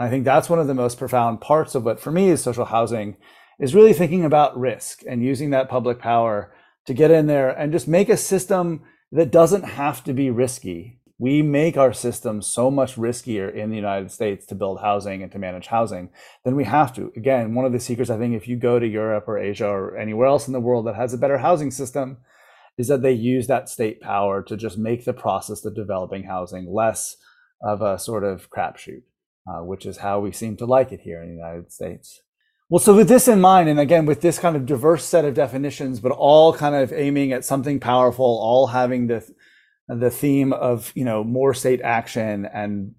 And 0.01 0.07
I 0.07 0.11
think 0.11 0.25
that's 0.25 0.49
one 0.49 0.59
of 0.59 0.67
the 0.67 0.73
most 0.73 0.97
profound 0.97 1.43
parts 1.43 1.75
of 1.75 1.85
what 1.85 2.01
for 2.01 2.11
me 2.11 2.31
is 2.31 2.43
social 2.43 2.65
housing 2.65 3.19
is 3.59 3.75
really 3.75 3.93
thinking 3.93 4.25
about 4.25 4.59
risk 4.59 5.03
and 5.07 5.23
using 5.23 5.51
that 5.51 5.69
public 5.69 5.99
power 5.99 6.55
to 6.87 6.95
get 6.95 7.11
in 7.11 7.27
there 7.27 7.51
and 7.51 7.71
just 7.71 7.87
make 7.87 8.09
a 8.09 8.17
system 8.17 8.81
that 9.13 9.31
doesn't 9.31 9.65
have 9.65 10.03
to 10.05 10.15
be 10.15 10.31
risky. 10.31 11.03
We 11.19 11.43
make 11.43 11.77
our 11.77 11.93
system 11.93 12.41
so 12.41 12.71
much 12.71 12.97
riskier 12.97 13.55
in 13.55 13.69
the 13.69 13.77
United 13.77 14.11
States 14.11 14.47
to 14.47 14.55
build 14.55 14.81
housing 14.81 15.23
and 15.23 15.31
to 15.33 15.39
manage 15.39 15.67
housing 15.67 16.09
than 16.47 16.57
we 16.57 16.65
have 16.65 16.95
to. 16.95 17.13
Again, 17.15 17.55
one 17.55 17.67
of 17.67 17.73
the 17.73 17.79
secrets, 17.79 18.11
I 18.11 18.17
think, 18.17 18.35
if 18.35 18.49
you 18.49 18.57
go 18.57 18.79
to 18.79 18.89
Europe 18.89 19.25
or 19.29 19.39
Asia 19.39 19.69
or 19.69 19.99
anywhere 19.99 20.29
else 20.29 20.47
in 20.47 20.55
the 20.55 20.61
world 20.61 20.87
that 20.87 20.97
has 20.97 21.13
a 21.13 21.19
better 21.19 21.37
housing 21.37 21.71
system, 21.71 22.17
is 22.79 22.89
that 22.89 23.03
they 23.03 23.13
use 23.13 23.49
that 23.49 23.69
state 23.69 24.01
power 24.01 24.43
to 24.45 24.57
just 24.57 24.79
make 24.79 25.05
the 25.05 25.13
process 25.13 25.63
of 25.67 25.75
developing 25.75 26.23
housing 26.23 26.73
less 26.73 27.19
of 27.63 27.83
a 27.83 27.99
sort 27.99 28.25
of 28.25 28.49
crapshoot 28.49 29.03
uh, 29.49 29.63
which 29.65 29.87
is 29.87 29.99
how 29.99 30.21
we 30.21 30.33
seem 30.33 30.57
to 30.57 30.67
like 30.67 30.93
it 30.93 31.01
here 31.01 31.23
in 31.23 31.29
the 31.29 31.37
United 31.37 31.73
States. 31.73 32.21
Well, 32.69 32.79
so 32.79 32.95
with 32.95 33.09
this 33.09 33.27
in 33.27 33.41
mind, 33.41 33.69
and 33.69 33.81
again, 33.81 34.07
with 34.07 34.21
this 34.21 34.39
kind 34.39 34.55
of 34.55 34.65
diverse 34.65 35.05
set 35.05 35.25
of 35.25 35.35
definitions, 35.35 35.99
but 35.99 36.13
all 36.13 36.53
kind 36.53 36.75
of 36.75 36.93
aiming 36.93 37.33
at 37.33 37.45
something 37.45 37.81
powerful, 37.81 38.25
all 38.25 38.69
having 38.69 39.09
the, 39.09 39.29
the 39.89 40.11
theme 40.11 40.53
of, 40.53 40.93
you 40.95 41.05
know, 41.05 41.25
more 41.25 41.53
state 41.53 41.81
action 41.83 42.47
and 42.47 42.95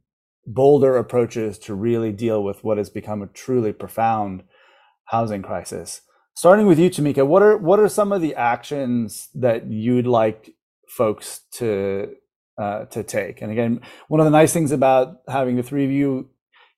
bolder 0.46 0.98
approaches 0.98 1.58
to 1.60 1.74
really 1.74 2.12
deal 2.12 2.44
with 2.44 2.64
what 2.64 2.78
has 2.78 2.90
become 2.90 3.22
a 3.22 3.28
truly 3.28 3.72
profound 3.72 4.44
housing 5.06 5.42
crisis. 5.42 6.02
Starting 6.34 6.66
with 6.66 6.80
you, 6.80 6.90
Tomiquia, 6.90 7.26
what 7.26 7.44
are 7.44 7.58
what 7.58 7.80
are 7.80 7.90
some 7.90 8.12
of 8.12 8.22
the 8.22 8.36
actions 8.36 9.30
that 9.36 9.68
you'd 9.68 10.08
like 10.08 10.56
folks 10.88 11.42
to 11.54 12.16
uh, 12.58 12.86
to 12.86 13.04
take? 13.04 13.42
And 13.42 13.52
again, 13.52 13.82
one 14.08 14.20
of 14.20 14.26
the 14.26 14.32
nice 14.32 14.52
things 14.52 14.72
about 14.72 15.18
having 15.28 15.58
the 15.58 15.64
three 15.64 15.86
of 15.86 15.92
you 15.92 16.30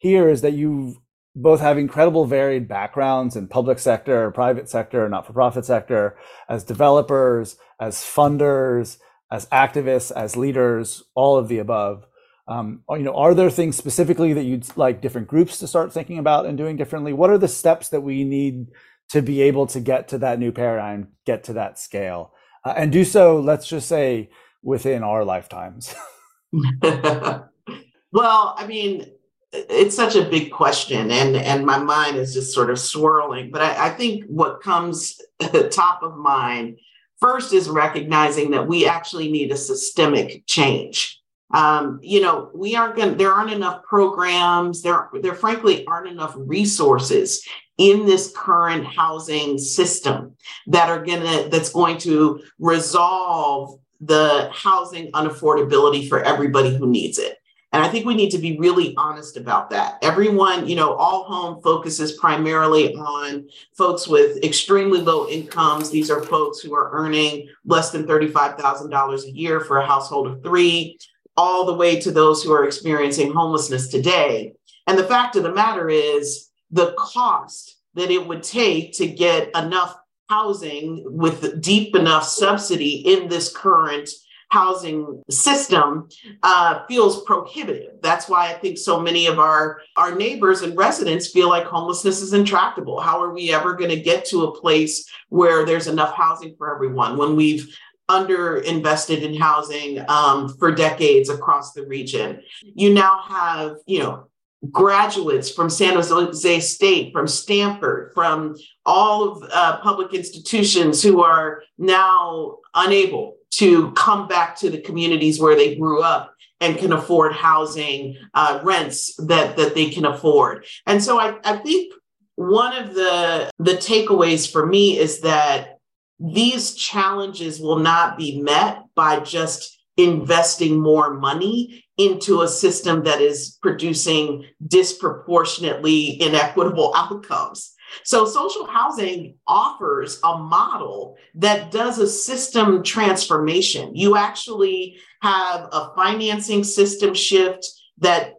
here 0.04 0.28
is 0.28 0.42
that 0.42 0.52
you 0.52 1.02
both 1.34 1.62
have 1.62 1.78
incredible 1.78 2.26
varied 2.26 2.68
backgrounds 2.68 3.38
in 3.38 3.48
public 3.48 3.80
sector, 3.80 4.30
private 4.32 4.70
sector, 4.70 5.08
not-for-profit 5.08 5.64
sector, 5.64 6.18
as 6.50 6.66
developers, 6.66 7.56
as 7.80 7.96
funders, 7.96 8.98
as 9.32 9.46
activists, 9.48 10.12
as 10.12 10.36
leaders, 10.36 11.04
all 11.16 11.38
of 11.38 11.48
the 11.48 11.58
above. 11.58 12.06
Um, 12.50 12.82
you 12.90 13.00
know, 13.00 13.16
are 13.16 13.34
there 13.34 13.50
things 13.50 13.78
specifically 13.78 14.34
that 14.34 14.44
you'd 14.44 14.68
like 14.78 15.02
different 15.02 15.30
groups 15.30 15.58
to 15.60 15.68
start 15.68 15.94
thinking 15.94 16.20
about 16.20 16.46
and 16.46 16.58
doing 16.58 16.76
differently? 16.76 17.14
What 17.14 17.30
are 17.30 17.38
the 17.38 17.48
steps 17.48 17.88
that 17.90 18.02
we 18.02 18.26
need 18.26 18.68
to 19.10 19.22
be 19.22 19.42
able 19.42 19.68
to 19.68 19.80
get 19.80 20.10
to 20.10 20.18
that 20.18 20.38
new 20.38 20.52
paradigm, 20.52 21.14
get 21.26 21.46
to 21.46 21.54
that 21.54 21.80
scale, 21.80 22.34
uh, 22.66 22.74
and 22.76 22.92
do 22.92 23.06
so? 23.06 23.40
Let's 23.40 23.68
just 23.68 23.88
say 23.88 24.30
within 24.62 25.02
our 25.02 25.24
lifetimes. 25.24 25.96
well, 26.84 28.54
I 28.58 28.68
mean, 28.68 29.10
it's 29.54 29.96
such 29.96 30.16
a 30.16 30.30
big 30.30 30.52
question 30.52 31.12
and 31.12 31.36
and 31.36 31.66
my 31.66 31.78
mind 31.78 32.18
is 32.18 32.34
just 32.34 32.54
sort 32.54 32.72
of 32.72 32.80
swirling 32.80 33.52
but 33.52 33.62
i, 33.62 33.88
I 33.88 33.90
think 33.92 34.26
what 34.26 34.62
comes 34.62 35.22
top 35.72 36.02
of 36.02 36.18
mind 36.18 36.78
First 37.24 37.54
is 37.54 37.70
recognizing 37.70 38.52
that 38.52 38.68
we 38.68 38.86
actually 38.86 39.32
need 39.32 39.50
a 39.54 39.56
systemic 39.56 40.46
change. 40.46 41.22
Um, 41.54 42.02
you 42.04 42.20
know, 42.20 42.52
we 42.54 42.76
aren't 42.76 42.98
going. 42.98 43.16
There 43.16 43.32
aren't 43.32 43.54
enough 43.54 43.82
programs. 43.86 44.82
There, 44.82 45.08
there 45.22 45.34
frankly 45.34 45.88
aren't 45.88 46.10
enough 46.10 46.34
resources 46.36 47.48
in 47.78 48.06
this 48.06 48.34
current 48.36 48.86
housing 48.86 49.58
system 49.58 50.36
that 50.68 50.90
are 50.90 51.02
gonna 51.02 51.48
that's 51.48 51.70
going 51.70 51.98
to 52.00 52.42
resolve 52.60 53.80
the 54.02 54.50
housing 54.52 55.10
unaffordability 55.14 56.10
for 56.10 56.22
everybody 56.24 56.76
who 56.76 56.88
needs 56.88 57.20
it. 57.20 57.38
And 57.74 57.84
I 57.84 57.90
think 57.90 58.06
we 58.06 58.14
need 58.14 58.30
to 58.30 58.38
be 58.38 58.58
really 58.60 58.94
honest 58.98 59.36
about 59.36 59.72
that. 59.72 59.98
Everyone, 60.04 60.68
you 60.68 60.76
know, 60.76 60.94
all 60.94 61.24
home 61.24 61.60
focuses 61.64 62.14
primarily 62.14 62.94
on 62.94 63.50
folks 63.76 64.08
with 64.08 64.44
extremely 64.44 65.02
low 65.02 65.28
incomes. 65.28 65.90
These 65.90 66.12
are 66.12 66.22
folks 66.22 66.60
who 66.60 66.76
are 66.76 66.92
earning 66.92 67.50
less 67.66 67.90
than 67.90 68.06
$35,000 68.06 69.24
a 69.24 69.32
year 69.32 69.60
for 69.60 69.78
a 69.78 69.86
household 69.88 70.28
of 70.28 70.44
three, 70.44 71.00
all 71.36 71.66
the 71.66 71.74
way 71.74 72.00
to 72.00 72.12
those 72.12 72.44
who 72.44 72.54
are 72.54 72.66
experiencing 72.66 73.34
homelessness 73.34 73.88
today. 73.88 74.54
And 74.86 74.96
the 74.96 75.04
fact 75.04 75.36
of 75.36 75.42
the 75.42 75.52
matter 75.52 75.90
is, 75.90 76.50
the 76.70 76.94
cost 76.98 77.78
that 77.96 78.12
it 78.12 78.28
would 78.28 78.44
take 78.44 78.94
to 78.94 79.08
get 79.08 79.50
enough 79.56 79.96
housing 80.30 81.04
with 81.06 81.62
deep 81.62 81.96
enough 81.96 82.24
subsidy 82.24 82.96
in 83.06 83.28
this 83.30 83.56
current 83.56 84.10
housing 84.54 85.24
system 85.32 86.08
uh, 86.44 86.86
feels 86.88 87.24
prohibitive. 87.24 87.94
That's 88.04 88.30
why 88.30 88.52
I 88.52 88.54
think 88.54 88.78
so 88.78 89.00
many 89.00 89.26
of 89.26 89.40
our, 89.40 89.82
our 89.98 90.14
neighbors 90.14 90.62
and 90.62 90.78
residents 90.78 91.32
feel 91.32 91.50
like 91.50 91.66
homelessness 91.66 92.22
is 92.22 92.34
intractable. 92.34 93.00
How 93.00 93.20
are 93.24 93.34
we 93.34 93.52
ever 93.52 93.74
going 93.74 93.90
to 93.90 94.00
get 94.00 94.26
to 94.26 94.44
a 94.44 94.60
place 94.62 95.10
where 95.30 95.66
there's 95.66 95.88
enough 95.88 96.14
housing 96.14 96.56
for 96.56 96.74
everyone 96.74 97.18
when 97.18 97.36
we've 97.36 97.76
underinvested 98.10 99.24
in 99.24 99.34
housing 99.36 99.92
um, 100.08 100.56
for 100.60 100.72
decades 100.72 101.30
across 101.30 101.74
the 101.74 101.88
region? 101.88 102.44
You 102.76 102.94
now 102.94 103.22
have, 103.28 103.78
you 103.88 104.00
know, 104.04 104.28
graduates 104.72 105.50
from 105.50 105.70
San 105.70 105.96
Jose 105.96 106.60
State, 106.60 107.12
from 107.12 107.28
Stanford, 107.28 108.12
from 108.14 108.56
all 108.86 109.30
of 109.30 109.50
uh, 109.52 109.80
public 109.82 110.14
institutions 110.14 111.02
who 111.02 111.24
are 111.24 111.64
now 111.78 112.58
unable 112.76 113.38
to 113.58 113.92
come 113.92 114.28
back 114.28 114.56
to 114.58 114.70
the 114.70 114.82
communities 114.82 115.40
where 115.40 115.56
they 115.56 115.76
grew 115.76 116.02
up 116.02 116.34
and 116.60 116.78
can 116.78 116.94
afford 116.94 117.34
housing 117.34 118.16
uh, 118.34 118.60
rents 118.64 119.16
that 119.18 119.58
that 119.58 119.76
they 119.76 119.90
can 119.90 120.06
afford. 120.06 120.66
And 120.86 121.04
so 121.04 121.20
I, 121.20 121.38
I 121.44 121.58
think 121.58 121.94
one 122.36 122.76
of 122.76 122.94
the 122.94 123.52
the 123.60 123.74
takeaways 123.74 124.50
for 124.50 124.66
me 124.66 124.98
is 124.98 125.22
that 125.22 125.80
these 126.20 126.76
challenges 126.76 127.60
will 127.60 127.80
not 127.80 128.18
be 128.18 128.42
met 128.42 128.84
by 128.96 129.20
just 129.20 129.78
investing 129.98 130.80
more 130.80 131.14
money 131.14 131.84
into 131.98 132.42
a 132.42 132.48
system 132.48 133.04
that 133.04 133.22
is 133.22 133.58
producing 133.62 134.46
disproportionately 134.66 136.20
inequitable 136.22 136.94
outcomes. 136.96 137.73
So, 138.04 138.26
social 138.26 138.66
housing 138.66 139.36
offers 139.48 140.20
a 140.24 140.38
model 140.38 141.18
that 141.36 141.72
does 141.72 142.00
a 142.00 142.08
system 142.08 142.84
transformation. 142.84 143.96
You 143.96 144.18
actually 144.18 144.98
have 145.22 145.70
a 145.72 145.92
financing 145.96 146.64
system 146.64 147.14
shift 147.14 147.68
that 148.00 148.34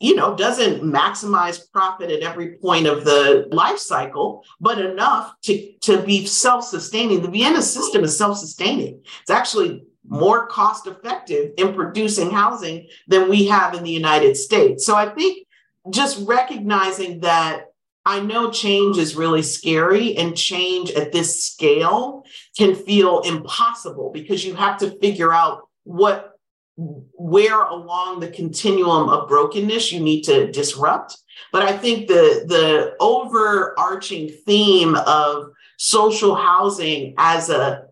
you 0.00 0.14
know 0.14 0.36
doesn't 0.36 0.82
maximize 0.82 1.70
profit 1.72 2.10
at 2.10 2.22
every 2.22 2.56
point 2.56 2.86
of 2.86 3.04
the 3.04 3.48
life 3.50 3.78
cycle 3.78 4.44
but 4.60 4.78
enough 4.78 5.32
to 5.42 5.72
to 5.80 6.00
be 6.02 6.24
self-sustaining 6.24 7.20
the 7.20 7.30
vienna 7.30 7.60
system 7.60 8.04
is 8.04 8.16
self-sustaining 8.16 9.00
it's 9.20 9.30
actually 9.30 9.84
more 10.08 10.46
cost 10.46 10.86
effective 10.86 11.52
in 11.58 11.74
producing 11.74 12.30
housing 12.30 12.88
than 13.06 13.28
we 13.28 13.46
have 13.46 13.74
in 13.74 13.84
the 13.84 13.90
United 13.90 14.36
States. 14.36 14.84
So 14.84 14.96
I 14.96 15.10
think 15.10 15.46
just 15.90 16.26
recognizing 16.26 17.20
that 17.20 17.66
I 18.08 18.20
know 18.20 18.50
change 18.50 18.96
is 18.96 19.16
really 19.16 19.42
scary 19.42 20.16
and 20.16 20.34
change 20.34 20.90
at 20.92 21.12
this 21.12 21.44
scale 21.44 22.24
can 22.56 22.74
feel 22.74 23.20
impossible 23.20 24.10
because 24.14 24.46
you 24.46 24.54
have 24.54 24.78
to 24.78 24.98
figure 24.98 25.30
out 25.30 25.68
what 25.84 26.32
where 26.76 27.60
along 27.64 28.20
the 28.20 28.30
continuum 28.30 29.10
of 29.10 29.28
brokenness 29.28 29.92
you 29.92 30.00
need 30.00 30.22
to 30.22 30.50
disrupt. 30.50 31.18
But 31.52 31.64
I 31.64 31.76
think 31.76 32.08
the 32.08 32.46
the 32.46 32.96
overarching 32.98 34.30
theme 34.46 34.94
of 34.94 35.50
social 35.76 36.34
housing 36.34 37.12
as 37.18 37.50
a 37.50 37.88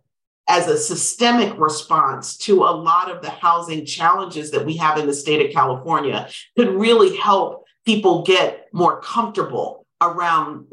as 0.49 0.67
a 0.67 0.79
systemic 0.79 1.59
response 1.59 2.39
to 2.39 2.63
a 2.63 2.73
lot 2.73 3.11
of 3.11 3.21
the 3.21 3.31
housing 3.31 3.85
challenges 3.85 4.51
that 4.53 4.65
we 4.65 4.79
have 4.79 4.97
in 4.97 5.07
the 5.07 5.13
state 5.13 5.45
of 5.45 5.53
California 5.53 6.27
could 6.57 6.71
really 6.71 7.15
help 7.19 7.67
people 7.85 8.23
get 8.23 8.69
more 8.73 8.99
comfortable 9.03 9.76
around 10.01 10.67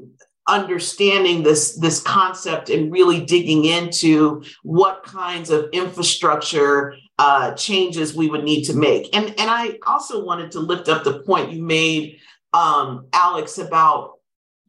understanding 0.48 1.42
this 1.42 1.78
this 1.78 2.02
concept 2.02 2.70
and 2.70 2.92
really 2.92 3.26
digging 3.26 3.64
into 3.64 4.44
what 4.64 5.04
kinds 5.04 5.50
of 5.50 5.70
infrastructure 5.72 6.96
uh, 7.18 7.54
changes 7.54 8.14
we 8.14 8.30
would 8.30 8.44
need 8.44 8.64
to 8.66 8.74
make. 8.74 9.16
And 9.16 9.28
and 9.40 9.50
i 9.50 9.78
also 9.88 10.24
wanted 10.24 10.52
to 10.52 10.60
lift 10.60 10.90
up 10.90 11.04
the 11.04 11.20
point 11.20 11.54
you 11.54 11.64
made 11.64 12.20
um, 12.52 13.08
alex 13.14 13.58
about 13.58 14.16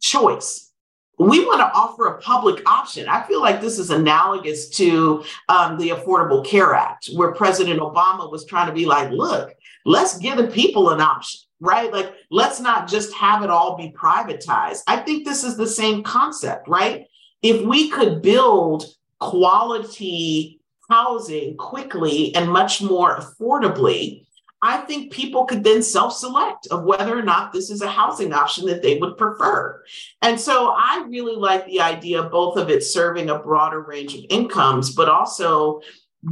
choice. 0.01 0.71
We 1.19 1.45
want 1.45 1.61
to 1.61 1.79
offer 1.79 2.07
a 2.07 2.21
public 2.21 2.69
option. 2.69 3.09
I 3.09 3.23
feel 3.23 3.40
like 3.40 3.61
this 3.61 3.79
is 3.79 3.90
analogous 3.90 4.69
to 4.71 5.23
um, 5.49 5.79
the 5.79 5.90
Affordable 5.90 6.45
Care 6.45 6.75
Act, 6.75 7.11
where 7.14 7.33
President 7.33 7.79
Obama 7.79 8.31
was 8.31 8.45
trying 8.45 8.67
to 8.67 8.73
be 8.73 8.85
like, 8.85 9.11
look, 9.11 9.55
let's 9.85 10.19
give 10.19 10.37
the 10.37 10.49
people 10.49 10.90
an 10.90 11.01
option, 11.01 11.43
right? 11.61 11.93
Like, 11.93 12.14
let's 12.31 12.61
not 12.61 12.88
just 12.88 13.12
have 13.14 13.43
it 13.43 13.51
all 13.51 13.77
be 13.77 13.93
privatized. 13.93 14.83
I 14.87 14.97
think 14.99 15.25
this 15.25 15.45
is 15.45 15.57
the 15.57 15.67
same 15.67 16.03
concept, 16.03 16.69
right? 16.69 17.07
If 17.43 17.62
we 17.62 17.90
could 17.90 18.23
build 18.23 18.87
quality 19.21 20.61
housing 20.90 21.57
quickly 21.57 22.35
and 22.35 22.51
much 22.51 22.83
more 22.83 23.17
affordably, 23.17 24.27
I 24.64 24.79
think 24.79 25.12
people 25.12 25.45
could 25.45 25.62
then 25.62 25.83
self 25.83 26.14
select 26.14 26.69
of 26.69 26.85
whether 26.85 27.19
or 27.19 27.23
not 27.23 27.53
this 27.53 27.69
is 27.69 27.83
a 27.83 27.88
housing 27.88 28.33
option 28.33 28.64
that 28.67 28.81
they 28.81 28.97
would 28.97 29.19
prefer. 29.19 29.85
And 30.23 30.40
so 30.40 30.75
I 30.75 31.05
really 31.07 31.37
like 31.37 31.67
the 31.67 31.83
idea 31.83 32.23
both 32.23 32.57
of 32.57 32.71
it 32.71 32.83
serving 32.83 33.29
a 33.29 33.38
broader 33.38 33.83
range 33.83 34.14
of 34.14 34.25
incomes, 34.31 34.95
but 34.95 35.11
also 35.11 35.83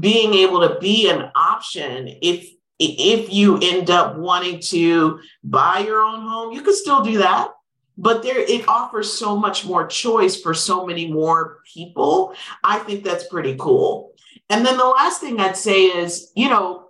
being 0.00 0.32
able 0.32 0.66
to 0.66 0.78
be 0.80 1.10
an 1.10 1.30
option 1.34 2.08
if 2.22 2.48
if 2.84 3.32
you 3.32 3.58
end 3.60 3.90
up 3.90 4.16
wanting 4.16 4.60
to 4.60 5.20
buy 5.44 5.80
your 5.80 6.00
own 6.00 6.20
home, 6.22 6.52
you 6.52 6.62
could 6.62 6.74
still 6.74 7.02
do 7.02 7.18
that. 7.18 7.50
But 7.98 8.22
there 8.22 8.40
it 8.40 8.66
offers 8.68 9.12
so 9.12 9.36
much 9.36 9.64
more 9.64 9.86
choice 9.86 10.40
for 10.40 10.54
so 10.54 10.86
many 10.86 11.10
more 11.12 11.58
people. 11.72 12.34
I 12.64 12.78
think 12.78 13.04
that's 13.04 13.28
pretty 13.28 13.56
cool. 13.58 14.12
And 14.48 14.64
then 14.64 14.76
the 14.76 14.86
last 14.86 15.20
thing 15.20 15.40
I'd 15.40 15.56
say 15.56 15.84
is, 15.84 16.32
you 16.34 16.48
know, 16.48 16.88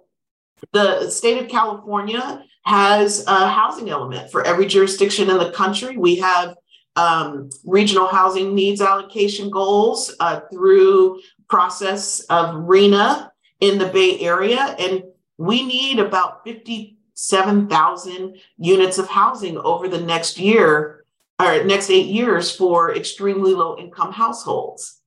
the 0.73 1.11
state 1.11 1.43
of 1.43 1.49
California 1.49 2.45
has 2.65 3.27
a 3.27 3.49
housing 3.49 3.91
element 3.91 4.31
for 4.31 4.45
every 4.45 4.67
jurisdiction 4.67 5.29
in 5.29 5.39
the 5.39 5.51
country. 5.51 5.97
We 5.97 6.17
have 6.17 6.55
um, 6.95 7.51
regional 7.65 8.07
housing 8.07 8.55
needs 8.55 8.81
allocation 8.81 9.51
goals 9.51 10.15
uh, 10.21 10.41
through 10.53 11.21
process 11.49 12.21
of 12.31 12.55
RHNA 12.55 13.31
in 13.61 13.79
the 13.79 13.87
Bay 13.87 14.19
Area, 14.21 14.75
and 14.79 15.03
we 15.43 15.67
need 15.67 15.99
about 15.99 16.45
57,000 16.45 18.37
units 18.59 18.99
of 18.99 19.09
housing 19.09 19.59
over 19.59 19.89
the 19.89 20.01
next 20.01 20.39
year 20.39 21.05
or 21.41 21.65
next 21.65 21.91
eight 21.91 22.07
years 22.07 22.55
for 22.55 22.95
extremely 22.95 23.55
low 23.55 23.77
income 23.77 24.13
households 24.13 25.03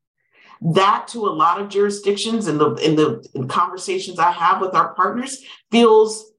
that 0.62 1.08
to 1.10 1.28
a 1.28 1.30
lot 1.30 1.60
of 1.60 1.70
jurisdictions 1.70 2.48
and 2.48 2.60
the 2.60 2.74
in 2.76 2.96
the 2.96 3.28
in 3.34 3.48
conversations 3.48 4.20
I 4.20 4.32
have 4.32 4.62
with 4.62 4.74
our 4.74 4.94
partners 4.94 5.44
feels 5.72 6.32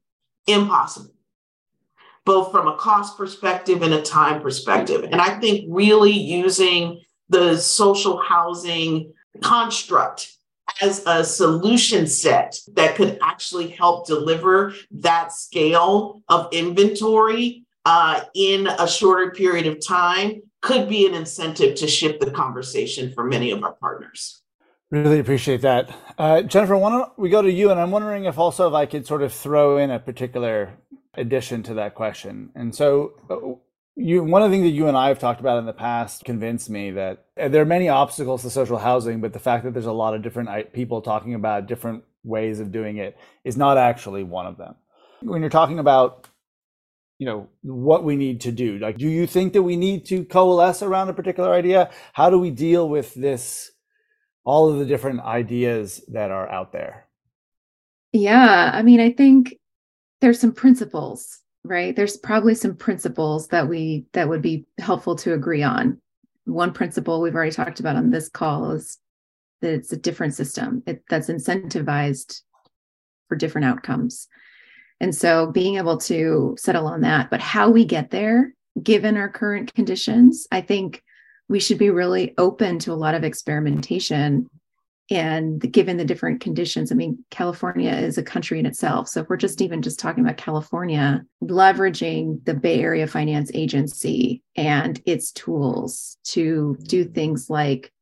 impossible, 0.47 1.15
both 2.25 2.51
from 2.51 2.67
a 2.67 2.77
cost 2.77 3.17
perspective 3.17 3.83
and 3.83 3.95
a 3.95 4.03
time 4.03 4.41
perspective. 4.41 5.05
And 5.05 5.21
I 5.21 5.39
think 5.39 5.67
really 5.69 6.13
using 6.13 7.03
the 7.29 7.57
social 7.57 8.19
housing 8.19 9.13
construct 9.43 10.36
as 10.81 11.03
a 11.07 11.25
solution 11.25 12.07
set 12.07 12.59
that 12.75 12.95
could 12.97 13.19
actually 13.23 13.69
help 13.69 14.07
deliver 14.07 14.75
that 14.91 15.33
scale 15.33 16.23
of 16.29 16.49
inventory 16.53 17.65
uh, 17.85 18.23
in 18.35 18.67
a 18.67 18.89
shorter 18.89 19.31
period 19.31 19.67
of 19.67 19.85
time 19.87 20.43
could 20.61 20.89
be 20.89 21.07
an 21.07 21.15
incentive 21.15 21.77
to 21.77 21.87
shift 21.87 22.21
the 22.21 22.31
conversation 22.31 23.13
for 23.13 23.25
many 23.25 23.51
of 23.51 23.63
our 23.63 23.75
partners. 23.75 24.43
Really 24.91 25.19
appreciate 25.19 25.63
that. 25.63 25.95
Uh, 26.19 26.43
Jennifer, 26.43 26.77
why 26.77 26.91
don't 26.91 27.19
we 27.19 27.29
go 27.29 27.43
to 27.43 27.51
you? 27.51 27.71
And 27.71 27.81
I'm 27.81 27.91
wondering 27.91 28.25
if 28.25 28.39
also 28.39 28.69
if 28.69 28.75
I 28.75 28.87
could 28.87 29.07
sort 29.07 29.23
of 29.23 29.33
throw 29.33 29.79
in 29.79 29.91
a 29.91 29.99
particular 29.99 30.75
addition 31.15 31.63
to 31.65 31.75
that 31.75 31.95
question. 31.95 32.51
And 32.55 32.75
so, 32.75 33.15
uh, 33.31 33.59
you 33.97 34.23
one 34.23 34.43
of 34.43 34.51
the 34.51 34.55
things 34.55 34.67
that 34.67 34.77
you 34.77 34.89
and 34.89 34.97
I 34.97 35.09
have 35.09 35.19
talked 35.19 35.41
about 35.41 35.59
in 35.59 35.65
the 35.65 35.73
past 35.73 36.25
convinced 36.25 36.69
me 36.69 36.91
that 36.93 37.25
uh, 37.41 37.49
there 37.49 37.63
are 37.63 37.67
many 37.67 37.89
obstacles 37.89 38.43
to 38.43 38.51
social 38.51 38.79
housing, 38.79 39.21
but 39.21 39.33
the 39.33 39.39
fact 39.39 39.65
that 39.65 39.73
there's 39.73 39.87
a 39.87 39.93
lot 39.93 40.15
of 40.15 40.23
different 40.23 40.73
people 40.73 41.01
talking 41.01 41.35
about 41.35 41.67
different 41.67 42.05
ways 42.23 42.61
of 42.61 42.71
doing 42.71 42.99
it 42.99 43.17
is 43.45 43.57
not 43.57 43.79
actually 43.79 44.23
one 44.23 44.47
of 44.47 44.59
them. 44.59 44.75
When 45.23 45.41
you're 45.41 45.51
talking 45.51 45.79
about 45.79 46.29
you 47.19 47.25
know 47.25 47.49
what 47.63 48.05
we 48.05 48.15
need 48.15 48.43
to 48.43 48.53
do 48.53 48.79
like 48.79 48.99
do 48.99 49.09
you 49.09 49.27
think 49.27 49.55
that 49.55 49.63
we 49.63 49.75
need 49.77 50.05
to 50.05 50.25
coalesce 50.25 50.83
around 50.83 51.09
a 51.09 51.15
particular 51.15 51.53
idea 51.53 51.91
how 52.13 52.29
do 52.29 52.39
we 52.39 52.51
deal 52.51 52.89
with 52.89 53.15
this 53.15 53.71
all 54.45 54.71
of 54.71 54.79
the 54.79 54.85
different 54.85 55.21
ideas 55.21 56.05
that 56.09 56.31
are 56.31 56.47
out 56.51 56.73
there 56.73 57.07
yeah 58.13 58.71
i 58.75 58.83
mean 58.83 59.01
i 59.01 59.11
think 59.11 59.57
there's 60.21 60.39
some 60.39 60.53
principles 60.53 61.41
right? 61.69 61.95
There's 61.95 62.17
probably 62.17 62.55
some 62.55 62.77
principles 62.77 63.49
that 63.49 63.69
we 63.69 64.07
that 64.13 64.29
would 64.29 64.43
be 64.43 64.67
helpful 64.79 65.17
to 65.17 65.33
agree 65.33 65.63
on. 65.63 66.01
One 66.45 66.73
principle 66.73 67.21
we've 67.21 67.35
already 67.35 67.53
talked 67.53 67.81
about 67.81 67.97
on 67.97 68.11
this 68.11 68.29
call 68.29 68.73
is 68.73 68.99
that 69.61 69.73
it's 69.73 69.93
a 69.93 69.97
different 69.97 70.35
system 70.35 70.83
it, 70.87 71.03
that's 71.09 71.29
incentivized 71.29 72.43
for 73.29 73.37
different 73.37 73.67
outcomes. 73.67 74.29
And 75.01 75.15
so 75.15 75.51
being 75.51 75.77
able 75.77 75.99
to 75.99 76.57
settle 76.59 76.87
on 76.87 77.03
that 77.03 77.31
but 77.31 77.41
how 77.41 77.71
we 77.71 77.85
get 77.85 78.11
there 78.11 78.55
given 78.83 79.17
our 79.17 79.29
current 79.29 79.73
conditions 79.75 80.47
i 80.53 80.61
think 80.61 81.03
we 81.49 81.61
should 81.61 81.79
be 81.79 81.91
really 81.91 82.35
open 82.39 82.79
to 82.79 82.93
a 82.93 82.95
lot 82.95 83.15
of 83.15 83.25
experimentation 83.25 84.49
and 85.11 85.61
given 85.73 85.97
the 85.97 86.05
different 86.05 86.41
conditions 86.41 86.91
i 86.91 86.95
mean 86.95 87.25
california 87.31 87.93
is 87.93 88.19
a 88.19 88.23
country 88.23 88.59
in 88.59 88.67
itself. 88.67 89.09
So 89.09 89.21
if 89.21 89.29
we're 89.29 89.37
just 89.37 89.61
even 89.61 89.83
just 89.83 89.99
talking 89.99 90.25
about 90.25 90.37
california 90.37 91.25
leveraging 91.43 92.45
the 92.45 92.55
bay 92.55 92.81
area 92.81 93.07
finance 93.07 93.51
agency 93.55 94.43
and 94.57 95.01
its 95.07 95.33
tools 95.33 96.19
to 96.25 96.77
do 96.83 97.05
things 97.05 97.49
like 97.49 97.93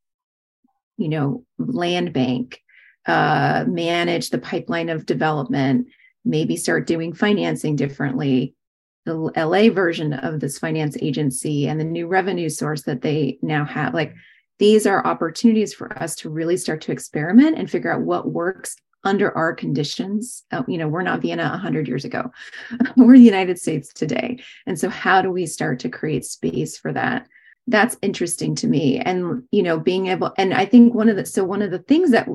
you 0.97 1.09
know 1.09 1.45
land 1.59 2.13
bank 2.13 2.61
uh, 3.07 3.65
manage 3.69 4.31
the 4.31 4.39
pipeline 4.39 4.89
of 4.89 5.05
development 5.05 5.89
maybe 6.25 6.57
start 6.57 6.87
doing 6.87 7.13
financing 7.13 7.77
differently 7.77 8.55
the 9.05 9.15
la 9.15 9.69
version 9.69 10.15
of 10.15 10.41
this 10.41 10.59
finance 10.59 10.97
agency 11.03 11.69
and 11.69 11.79
the 11.79 11.85
new 11.85 12.07
revenue 12.07 12.49
source 12.49 12.83
that 12.83 13.03
they 13.03 13.39
now 13.43 13.65
have 13.65 13.93
like 13.93 14.15
these 14.59 14.87
are 14.87 15.07
opportunities 15.07 15.75
for 15.75 15.97
us 16.01 16.15
to 16.17 16.31
really 16.31 16.57
start 16.57 16.81
to 16.83 16.93
experiment 16.93 17.59
and 17.59 17.71
figure 17.71 17.93
out 17.93 18.03
what 18.03 18.31
works 18.31 18.77
under 19.05 19.37
our 19.37 19.53
conditions. 19.53 20.45
Uh, 20.51 20.63
you 20.67 20.79
know, 20.79 20.89
we're 20.89 21.03
not 21.03 21.21
Vienna 21.21 21.49
100 21.51 21.87
years 21.87 22.05
ago, 22.05 22.31
we're 22.97 23.17
the 23.17 23.23
United 23.23 23.59
States 23.59 23.93
today. 23.93 24.39
And 24.67 24.79
so, 24.79 24.89
how 24.89 25.23
do 25.23 25.31
we 25.31 25.47
start 25.47 25.79
to 25.81 25.89
create 25.89 26.25
space 26.25 26.79
for 26.79 26.93
that? 26.93 27.27
That's 27.67 27.97
interesting 28.03 28.55
to 28.57 28.67
me. 28.67 28.99
And, 28.99 29.43
you 29.51 29.63
know, 29.63 29.79
being 29.79 30.09
able, 30.09 30.33
and 30.37 30.53
I 30.53 30.67
think 30.67 30.95
one 30.95 31.09
of 31.09 31.17
the, 31.17 31.25
so 31.25 31.45
one 31.45 31.63
of 31.63 31.71
the 31.71 31.79
things 31.79 32.11
that, 32.11 32.29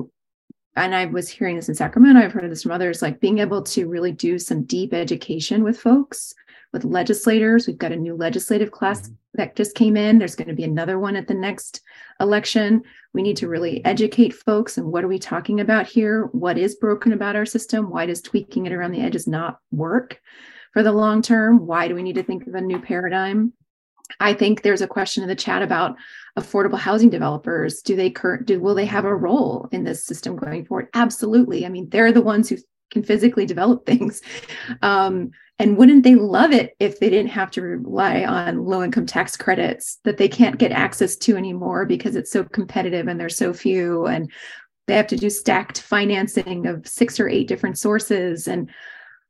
and 0.76 0.94
I 0.94 1.06
was 1.06 1.28
hearing 1.28 1.56
this 1.56 1.68
in 1.68 1.74
Sacramento, 1.74 2.20
I've 2.20 2.32
heard 2.32 2.50
this 2.50 2.64
from 2.64 2.72
others, 2.72 3.00
like 3.00 3.20
being 3.20 3.38
able 3.38 3.62
to 3.62 3.88
really 3.88 4.12
do 4.12 4.38
some 4.38 4.64
deep 4.64 4.92
education 4.92 5.62
with 5.62 5.78
folks 5.78 6.34
with 6.72 6.84
legislators. 6.84 7.66
We've 7.66 7.78
got 7.78 7.92
a 7.92 7.96
new 7.96 8.14
legislative 8.14 8.70
class 8.70 9.02
mm-hmm. 9.02 9.14
that 9.34 9.56
just 9.56 9.74
came 9.74 9.96
in. 9.96 10.18
There's 10.18 10.36
going 10.36 10.48
to 10.48 10.54
be 10.54 10.64
another 10.64 10.98
one 10.98 11.16
at 11.16 11.28
the 11.28 11.34
next 11.34 11.80
election. 12.20 12.82
We 13.12 13.22
need 13.22 13.36
to 13.38 13.48
really 13.48 13.84
educate 13.84 14.34
folks 14.34 14.78
and 14.78 14.92
what 14.92 15.04
are 15.04 15.08
we 15.08 15.18
talking 15.18 15.60
about 15.60 15.86
here? 15.86 16.26
What 16.32 16.58
is 16.58 16.76
broken 16.76 17.12
about 17.12 17.36
our 17.36 17.46
system? 17.46 17.90
Why 17.90 18.06
does 18.06 18.22
tweaking 18.22 18.66
it 18.66 18.72
around 18.72 18.92
the 18.92 19.02
edges 19.02 19.26
not 19.26 19.58
work 19.72 20.20
for 20.72 20.82
the 20.82 20.92
long 20.92 21.22
term? 21.22 21.66
Why 21.66 21.88
do 21.88 21.94
we 21.94 22.02
need 22.02 22.14
to 22.14 22.22
think 22.22 22.46
of 22.46 22.54
a 22.54 22.60
new 22.60 22.80
paradigm? 22.80 23.52
I 24.18 24.34
think 24.34 24.62
there's 24.62 24.82
a 24.82 24.88
question 24.88 25.22
in 25.22 25.28
the 25.28 25.36
chat 25.36 25.62
about 25.62 25.96
affordable 26.36 26.78
housing 26.78 27.10
developers. 27.10 27.80
Do 27.82 27.94
they 27.94 28.10
current 28.10 28.46
do 28.46 28.60
will 28.60 28.74
they 28.74 28.86
have 28.86 29.04
a 29.04 29.14
role 29.14 29.68
in 29.70 29.84
this 29.84 30.04
system 30.04 30.36
going 30.36 30.64
forward? 30.64 30.88
Absolutely. 30.94 31.64
I 31.64 31.68
mean, 31.68 31.88
they're 31.90 32.12
the 32.12 32.22
ones 32.22 32.48
who 32.48 32.56
can 32.90 33.02
physically 33.02 33.46
develop 33.46 33.86
things. 33.86 34.22
Um, 34.82 35.30
and 35.60 35.76
wouldn't 35.76 36.04
they 36.04 36.14
love 36.14 36.52
it 36.52 36.74
if 36.80 36.98
they 36.98 37.10
didn't 37.10 37.30
have 37.30 37.50
to 37.50 37.60
rely 37.60 38.24
on 38.24 38.64
low 38.64 38.82
income 38.82 39.04
tax 39.04 39.36
credits 39.36 39.98
that 40.04 40.16
they 40.16 40.28
can't 40.28 40.58
get 40.58 40.72
access 40.72 41.16
to 41.16 41.36
anymore 41.36 41.84
because 41.84 42.16
it's 42.16 42.32
so 42.32 42.44
competitive 42.44 43.06
and 43.06 43.20
there's 43.20 43.36
so 43.36 43.52
few 43.52 44.06
and 44.06 44.32
they 44.86 44.96
have 44.96 45.06
to 45.06 45.16
do 45.16 45.28
stacked 45.28 45.82
financing 45.82 46.66
of 46.66 46.86
six 46.86 47.20
or 47.20 47.28
eight 47.28 47.46
different 47.46 47.78
sources 47.78 48.48
and 48.48 48.70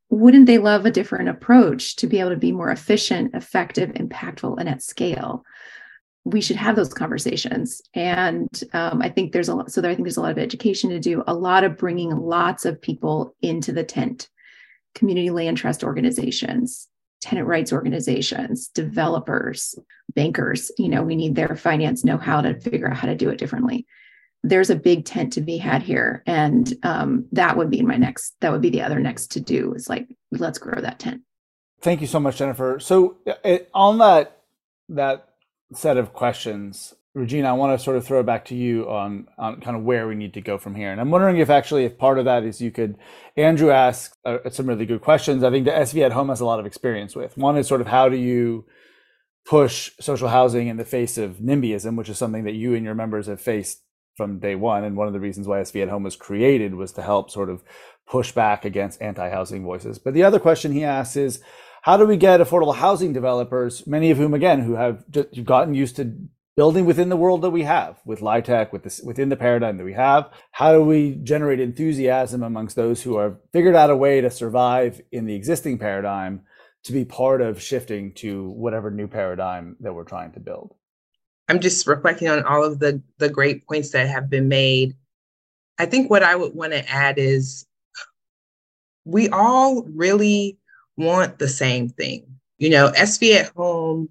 wouldn't 0.09 0.47
they 0.47 0.59
love 0.59 0.87
a 0.87 0.91
different 0.91 1.28
approach 1.28 1.97
to 1.97 2.07
be 2.07 2.20
able 2.20 2.31
to 2.31 2.37
be 2.37 2.53
more 2.53 2.70
efficient, 2.70 3.35
effective, 3.35 3.91
impactful, 3.91 4.57
and 4.59 4.68
at 4.68 4.83
scale? 4.83 5.45
We 6.24 6.41
should 6.41 6.57
have 6.57 6.74
those 6.74 6.93
conversations, 6.93 7.81
and 7.95 8.49
um, 8.72 9.01
I 9.01 9.09
think 9.09 9.33
there's 9.33 9.49
a 9.49 9.55
lot. 9.55 9.70
So 9.70 9.81
there, 9.81 9.91
I 9.91 9.95
think 9.95 10.05
there's 10.05 10.16
a 10.16 10.20
lot 10.20 10.33
of 10.33 10.39
education 10.39 10.91
to 10.91 10.99
do, 10.99 11.22
a 11.28 11.33
lot 11.33 11.62
of 11.62 11.78
bringing 11.78 12.11
lots 12.11 12.64
of 12.64 12.83
people 12.83 13.37
into 13.41 13.72
the 13.72 13.85
tent 13.85 14.28
community 14.95 15.30
land 15.30 15.57
trust 15.57 15.84
organizations, 15.84 16.88
tenant 17.20 17.47
rights 17.47 17.72
organizations, 17.72 18.68
developers, 18.68 19.74
bankers. 20.14 20.70
You 20.78 20.88
know, 20.88 21.03
we 21.03 21.16
need 21.16 21.34
their 21.34 21.57
finance 21.57 22.05
know 22.05 22.16
how 22.16 22.41
to 22.41 22.59
figure 22.61 22.91
out 22.91 22.97
how 22.97 23.09
to 23.09 23.14
do 23.14 23.28
it 23.28 23.38
differently. 23.38 23.86
There's 24.43 24.70
a 24.70 24.76
big 24.76 25.05
tent 25.05 25.34
to 25.34 25.43
be 25.43 25.59
had 25.59 25.82
here, 25.82 26.22
and 26.26 26.72
um, 26.82 27.26
that 27.32 27.59
would 27.59 27.70
be 27.70 27.82
my 27.82 27.97
next. 27.97 28.36
That 28.41 28.53
would 28.53 28.62
be 28.62 28.70
the 28.70 28.82
other 28.82 28.99
next 28.99 29.32
to 29.32 29.41
do 29.41 29.74
is 29.74 29.88
like 29.88 30.09
let's 30.30 30.59
grow 30.59 30.80
that 30.80 30.99
tent. 30.99 31.22
Thank 31.82 32.01
you 32.01 32.07
so 32.07 32.20
much, 32.20 32.38
Jennifer. 32.38 32.78
So 32.80 33.18
it, 33.26 33.68
on 33.74 33.99
that 33.99 34.41
that 34.88 35.28
set 35.74 35.99
of 35.99 36.12
questions, 36.14 36.95
Regina, 37.12 37.48
I 37.48 37.52
want 37.52 37.76
to 37.76 37.82
sort 37.82 37.96
of 37.96 38.06
throw 38.06 38.20
it 38.20 38.26
back 38.26 38.44
to 38.46 38.54
you 38.54 38.88
on, 38.88 39.26
on 39.36 39.61
kind 39.61 39.76
of 39.76 39.82
where 39.82 40.06
we 40.06 40.14
need 40.14 40.34
to 40.34 40.40
go 40.40 40.58
from 40.58 40.76
here. 40.76 40.92
And 40.92 41.00
I'm 41.00 41.11
wondering 41.11 41.38
if 41.38 41.50
actually, 41.50 41.84
if 41.84 41.98
part 41.98 42.20
of 42.20 42.24
that 42.26 42.44
is 42.44 42.61
you 42.61 42.70
could, 42.70 42.96
Andrew 43.36 43.72
asks 43.72 44.16
uh, 44.24 44.38
some 44.50 44.66
really 44.66 44.86
good 44.86 45.00
questions. 45.00 45.42
I 45.42 45.50
think 45.50 45.64
the 45.64 45.72
SV 45.72 46.04
at 46.04 46.12
home 46.12 46.28
has 46.28 46.40
a 46.40 46.44
lot 46.44 46.61
of 46.61 46.66
experience 46.66 47.16
with. 47.16 47.36
One 47.36 47.56
is 47.56 47.66
sort 47.66 47.80
of 47.80 47.88
how 47.88 48.08
do 48.08 48.16
you 48.16 48.64
push 49.44 49.90
social 49.98 50.28
housing 50.28 50.68
in 50.68 50.76
the 50.76 50.84
face 50.84 51.18
of 51.18 51.38
NIMBYism, 51.38 51.96
which 51.96 52.08
is 52.08 52.16
something 52.16 52.44
that 52.44 52.54
you 52.54 52.74
and 52.74 52.84
your 52.84 52.94
members 52.94 53.26
have 53.26 53.40
faced 53.40 53.82
from 54.16 54.38
day 54.38 54.54
one. 54.54 54.84
And 54.84 54.96
one 54.96 55.08
of 55.08 55.12
the 55.12 55.18
reasons 55.20 55.48
why 55.48 55.61
SV 55.61 55.82
at 55.82 55.88
home 55.88 56.04
was 56.04 56.14
created 56.14 56.76
was 56.76 56.92
to 56.92 57.02
help 57.02 57.32
sort 57.32 57.50
of 57.50 57.64
push 58.06 58.30
back 58.30 58.64
against 58.64 59.02
anti-housing 59.02 59.64
voices. 59.64 59.98
But 59.98 60.14
the 60.14 60.22
other 60.22 60.38
question 60.38 60.70
he 60.70 60.84
asks 60.84 61.16
is, 61.16 61.42
how 61.82 61.96
do 61.96 62.06
we 62.06 62.16
get 62.16 62.40
affordable 62.40 62.76
housing 62.76 63.12
developers, 63.12 63.84
many 63.86 64.12
of 64.12 64.18
whom, 64.18 64.34
again, 64.34 64.61
who 64.61 64.74
have 64.74 65.02
just 65.11 65.44
gotten 65.44 65.74
used 65.74 65.96
to 65.96 66.14
building 66.61 66.84
within 66.84 67.08
the 67.08 67.16
world 67.16 67.40
that 67.40 67.48
we 67.48 67.62
have 67.62 67.98
with 68.04 68.20
LIHTC, 68.20 68.70
with 68.70 68.82
this, 68.82 69.00
within 69.00 69.30
the 69.30 69.36
paradigm 69.36 69.78
that 69.78 69.84
we 69.84 69.94
have. 69.94 70.28
How 70.50 70.74
do 70.74 70.82
we 70.82 71.14
generate 71.22 71.58
enthusiasm 71.58 72.42
amongst 72.42 72.76
those 72.76 73.02
who 73.02 73.16
have 73.16 73.38
figured 73.50 73.74
out 73.74 73.88
a 73.88 73.96
way 73.96 74.20
to 74.20 74.30
survive 74.30 75.00
in 75.11 75.24
the 75.24 75.34
existing 75.34 75.78
paradigm 75.78 76.42
to 76.84 76.92
be 76.92 77.06
part 77.06 77.40
of 77.40 77.62
shifting 77.62 78.12
to 78.16 78.50
whatever 78.50 78.90
new 78.90 79.08
paradigm 79.08 79.74
that 79.80 79.94
we're 79.94 80.04
trying 80.04 80.32
to 80.32 80.40
build? 80.40 80.74
I'm 81.48 81.61
just 81.61 81.86
reflecting 81.86 82.28
on 82.28 82.44
all 82.44 82.62
of 82.62 82.78
the, 82.78 83.00
the 83.16 83.30
great 83.30 83.66
points 83.66 83.92
that 83.92 84.11
have 84.11 84.28
been 84.28 84.48
made. 84.48 84.94
I 85.78 85.86
think 85.86 86.11
what 86.11 86.22
I 86.22 86.36
would 86.36 86.54
want 86.54 86.72
to 86.72 86.86
add 86.90 87.16
is 87.16 87.64
we 89.06 89.30
all 89.30 89.84
really 89.84 90.58
want 90.98 91.38
the 91.38 91.48
same 91.48 91.88
thing. 91.88 92.26
You 92.58 92.68
know, 92.68 92.90
SV 92.90 93.36
at 93.36 93.52
home, 93.56 94.11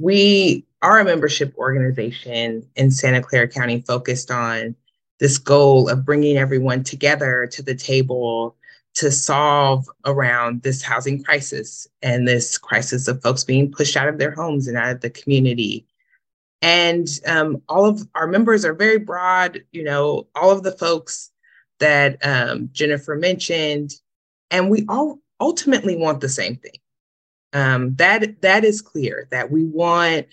we 0.00 0.64
a 0.82 1.04
membership 1.04 1.54
organization 1.56 2.66
in 2.76 2.90
Santa 2.90 3.22
Clara 3.22 3.48
County 3.48 3.80
focused 3.82 4.30
on 4.30 4.74
this 5.20 5.38
goal 5.38 5.88
of 5.88 6.04
bringing 6.04 6.36
everyone 6.36 6.82
together 6.82 7.46
to 7.52 7.62
the 7.62 7.74
table 7.74 8.56
to 8.94 9.10
solve 9.10 9.88
around 10.04 10.62
this 10.62 10.82
housing 10.82 11.22
crisis 11.22 11.86
and 12.02 12.26
this 12.26 12.58
crisis 12.58 13.08
of 13.08 13.22
folks 13.22 13.44
being 13.44 13.70
pushed 13.70 13.96
out 13.96 14.08
of 14.08 14.18
their 14.18 14.32
homes 14.32 14.68
and 14.68 14.76
out 14.76 14.90
of 14.90 15.00
the 15.00 15.10
community. 15.10 15.86
And 16.60 17.08
um, 17.26 17.62
all 17.68 17.86
of 17.86 18.06
our 18.14 18.26
members 18.26 18.64
are 18.64 18.74
very 18.74 18.98
broad, 18.98 19.64
you 19.72 19.82
know, 19.82 20.26
all 20.34 20.50
of 20.50 20.62
the 20.62 20.72
folks 20.72 21.30
that 21.78 22.24
um, 22.24 22.68
Jennifer 22.72 23.16
mentioned, 23.16 23.92
and 24.50 24.70
we 24.70 24.84
all 24.88 25.18
ultimately 25.40 25.96
want 25.96 26.20
the 26.20 26.28
same 26.28 26.56
thing. 26.56 26.72
Um, 27.52 27.94
that 27.96 28.40
that 28.42 28.64
is 28.64 28.80
clear 28.80 29.28
that 29.30 29.50
we 29.50 29.64
want 29.64 30.26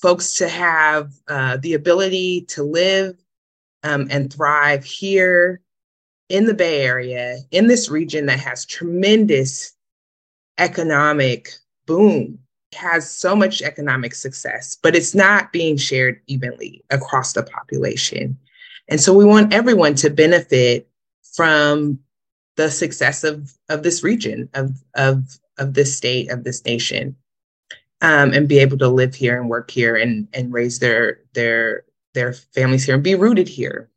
folks 0.00 0.36
to 0.38 0.48
have 0.48 1.12
uh, 1.28 1.56
the 1.58 1.74
ability 1.74 2.42
to 2.42 2.62
live 2.62 3.16
um, 3.82 4.08
and 4.10 4.32
thrive 4.32 4.84
here 4.84 5.60
in 6.28 6.44
the 6.44 6.54
Bay 6.54 6.82
Area, 6.82 7.38
in 7.50 7.66
this 7.66 7.88
region 7.88 8.26
that 8.26 8.40
has 8.40 8.64
tremendous 8.64 9.72
economic 10.58 11.50
boom, 11.86 12.38
has 12.74 13.10
so 13.10 13.36
much 13.36 13.62
economic 13.62 14.14
success, 14.14 14.76
but 14.82 14.96
it's 14.96 15.14
not 15.14 15.52
being 15.52 15.76
shared 15.76 16.20
evenly 16.26 16.84
across 16.90 17.32
the 17.32 17.42
population. 17.42 18.36
And 18.88 19.00
so 19.00 19.14
we 19.14 19.24
want 19.24 19.52
everyone 19.52 19.94
to 19.96 20.10
benefit 20.10 20.88
from 21.34 22.00
the 22.56 22.70
success 22.70 23.22
of, 23.22 23.52
of 23.68 23.82
this 23.82 24.02
region, 24.02 24.48
of, 24.54 24.82
of, 24.94 25.38
of 25.58 25.74
this 25.74 25.96
state, 25.96 26.30
of 26.30 26.44
this 26.44 26.64
nation. 26.64 27.16
Um, 28.02 28.32
and 28.32 28.48
be 28.48 28.58
able 28.58 28.78
to 28.78 28.88
live 28.88 29.14
here 29.14 29.40
and 29.40 29.48
work 29.48 29.70
here 29.70 29.96
and 29.96 30.28
and 30.32 30.52
raise 30.52 30.78
their 30.78 31.20
their 31.34 31.84
their 32.14 32.32
families 32.32 32.84
here 32.84 32.94
and 32.94 33.04
be 33.04 33.14
rooted 33.14 33.48
here. 33.48 33.90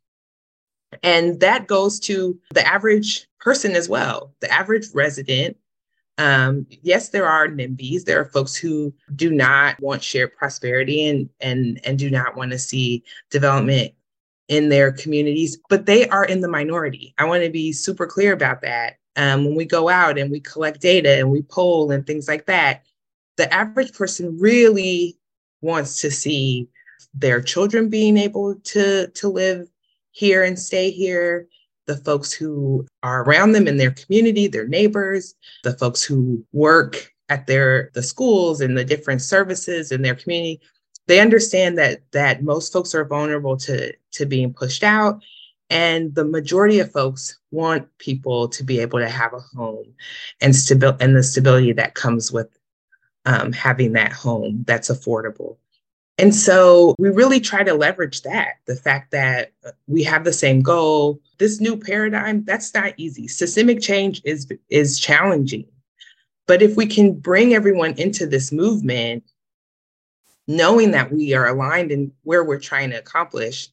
And 1.02 1.40
that 1.40 1.66
goes 1.66 2.00
to 2.00 2.38
the 2.52 2.66
average 2.66 3.26
person 3.38 3.72
as 3.72 3.88
well, 3.88 4.34
the 4.40 4.52
average 4.52 4.86
resident. 4.92 5.56
Um, 6.18 6.66
yes, 6.82 7.10
there 7.10 7.26
are 7.26 7.48
NIMBYs. 7.48 8.04
There 8.04 8.20
are 8.20 8.26
folks 8.26 8.54
who 8.54 8.92
do 9.14 9.30
not 9.30 9.80
want 9.80 10.02
shared 10.02 10.36
prosperity 10.36 11.06
and 11.06 11.28
and 11.40 11.80
and 11.84 11.98
do 11.98 12.10
not 12.10 12.36
want 12.36 12.52
to 12.52 12.58
see 12.58 13.04
development 13.30 13.92
in 14.48 14.68
their 14.68 14.90
communities, 14.90 15.58
but 15.68 15.86
they 15.86 16.08
are 16.08 16.24
in 16.24 16.40
the 16.40 16.48
minority. 16.48 17.14
I 17.18 17.24
want 17.24 17.44
to 17.44 17.50
be 17.50 17.72
super 17.72 18.06
clear 18.06 18.32
about 18.32 18.62
that. 18.62 18.96
Um, 19.16 19.44
when 19.44 19.54
we 19.54 19.64
go 19.64 19.88
out 19.88 20.18
and 20.18 20.30
we 20.30 20.40
collect 20.40 20.80
data 20.80 21.18
and 21.18 21.30
we 21.30 21.42
poll 21.42 21.90
and 21.90 22.06
things 22.06 22.26
like 22.26 22.46
that, 22.46 22.84
the 23.40 23.52
average 23.52 23.92
person 23.92 24.36
really 24.38 25.16
wants 25.62 26.00
to 26.02 26.10
see 26.10 26.68
their 27.14 27.40
children 27.40 27.88
being 27.88 28.16
able 28.16 28.54
to 28.56 29.08
to 29.08 29.28
live 29.28 29.68
here 30.12 30.44
and 30.44 30.58
stay 30.58 30.90
here 30.90 31.46
the 31.86 31.96
folks 31.96 32.32
who 32.32 32.86
are 33.02 33.24
around 33.24 33.52
them 33.52 33.66
in 33.66 33.76
their 33.78 33.90
community 33.92 34.46
their 34.46 34.68
neighbors 34.68 35.34
the 35.64 35.72
folks 35.72 36.02
who 36.02 36.44
work 36.52 37.12
at 37.30 37.46
their 37.46 37.90
the 37.94 38.02
schools 38.02 38.60
and 38.60 38.76
the 38.76 38.84
different 38.84 39.22
services 39.22 39.92
in 39.92 40.02
their 40.02 40.16
community. 40.16 40.60
They 41.06 41.20
understand 41.20 41.78
that 41.78 42.02
that 42.12 42.42
most 42.42 42.72
folks 42.72 42.94
are 42.94 43.04
vulnerable 43.04 43.56
to 43.58 43.94
to 44.12 44.26
being 44.26 44.52
pushed 44.52 44.82
out 44.82 45.22
and 45.70 46.14
the 46.14 46.24
majority 46.24 46.80
of 46.80 46.92
folks 46.92 47.38
want 47.52 47.86
people 47.98 48.48
to 48.48 48.64
be 48.64 48.80
able 48.80 48.98
to 48.98 49.08
have 49.08 49.32
a 49.32 49.38
home 49.56 49.86
and 50.40 50.52
stabil- 50.52 50.96
and 51.00 51.16
the 51.16 51.22
stability 51.22 51.72
that 51.72 51.94
comes 51.94 52.32
with 52.32 52.48
um, 53.26 53.52
having 53.52 53.92
that 53.92 54.12
home 54.12 54.64
that's 54.66 54.90
affordable 54.90 55.56
and 56.20 56.34
so 56.34 56.94
we 56.98 57.08
really 57.08 57.40
try 57.40 57.64
to 57.64 57.72
leverage 57.72 58.20
that 58.22 58.56
the 58.66 58.76
fact 58.76 59.10
that 59.12 59.52
we 59.86 60.02
have 60.02 60.22
the 60.22 60.34
same 60.34 60.60
goal. 60.60 61.18
This 61.38 61.62
new 61.62 61.78
paradigm, 61.78 62.44
that's 62.44 62.74
not 62.74 62.92
easy. 62.98 63.26
Systemic 63.26 63.80
change 63.80 64.20
is, 64.26 64.46
is 64.68 65.00
challenging. 65.00 65.64
But 66.46 66.60
if 66.60 66.76
we 66.76 66.84
can 66.84 67.14
bring 67.14 67.54
everyone 67.54 67.94
into 67.94 68.26
this 68.26 68.52
movement, 68.52 69.24
knowing 70.46 70.90
that 70.90 71.10
we 71.10 71.32
are 71.32 71.46
aligned 71.48 71.90
in 71.90 72.12
where 72.24 72.44
we're 72.44 72.60
trying 72.60 72.90
to 72.90 72.98
accomplish, 72.98 73.68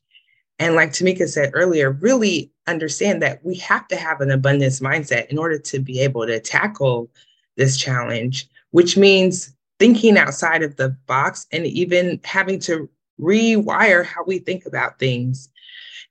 and 0.57 0.73
like 0.73 0.91
Tomiquia 0.91 1.27
said 1.27 1.51
earlier, 1.53 1.91
really 1.91 2.49
understand 2.65 3.21
that 3.23 3.43
we 3.43 3.55
have 3.55 3.89
to 3.89 3.97
have 3.97 4.21
an 4.21 4.31
abundance 4.31 4.79
mindset 4.79 5.27
in 5.27 5.37
order 5.37 5.59
to 5.59 5.79
be 5.79 5.99
able 5.99 6.25
to 6.25 6.39
tackle 6.39 7.09
this 7.57 7.75
challenge, 7.75 8.47
which 8.78 8.95
means 8.95 9.55
thinking 9.80 10.19
outside 10.19 10.61
of 10.61 10.75
the 10.75 10.89
box 11.07 11.47
and 11.51 11.65
even 11.65 12.21
having 12.23 12.59
to 12.59 12.88
rewire 13.19 14.05
how 14.05 14.23
we 14.28 14.38
think 14.38 14.67
about 14.67 14.99
things. 14.99 15.49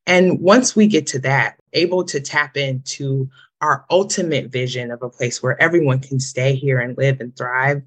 And 0.05 0.41
once 0.41 0.75
we 0.75 0.89
get 0.89 1.07
to 1.07 1.21
that, 1.21 1.61
able 1.75 2.03
to 2.07 2.19
tap 2.19 2.57
into 2.57 3.31
our 3.61 3.87
ultimate 3.89 4.51
vision 4.51 4.91
of 4.91 5.01
a 5.01 5.09
place 5.09 5.41
where 5.41 5.63
everyone 5.63 6.01
can 6.01 6.19
stay 6.19 6.57
here 6.57 6.81
and 6.81 6.99
live 6.99 7.21
and 7.21 7.37
thrive, 7.37 7.83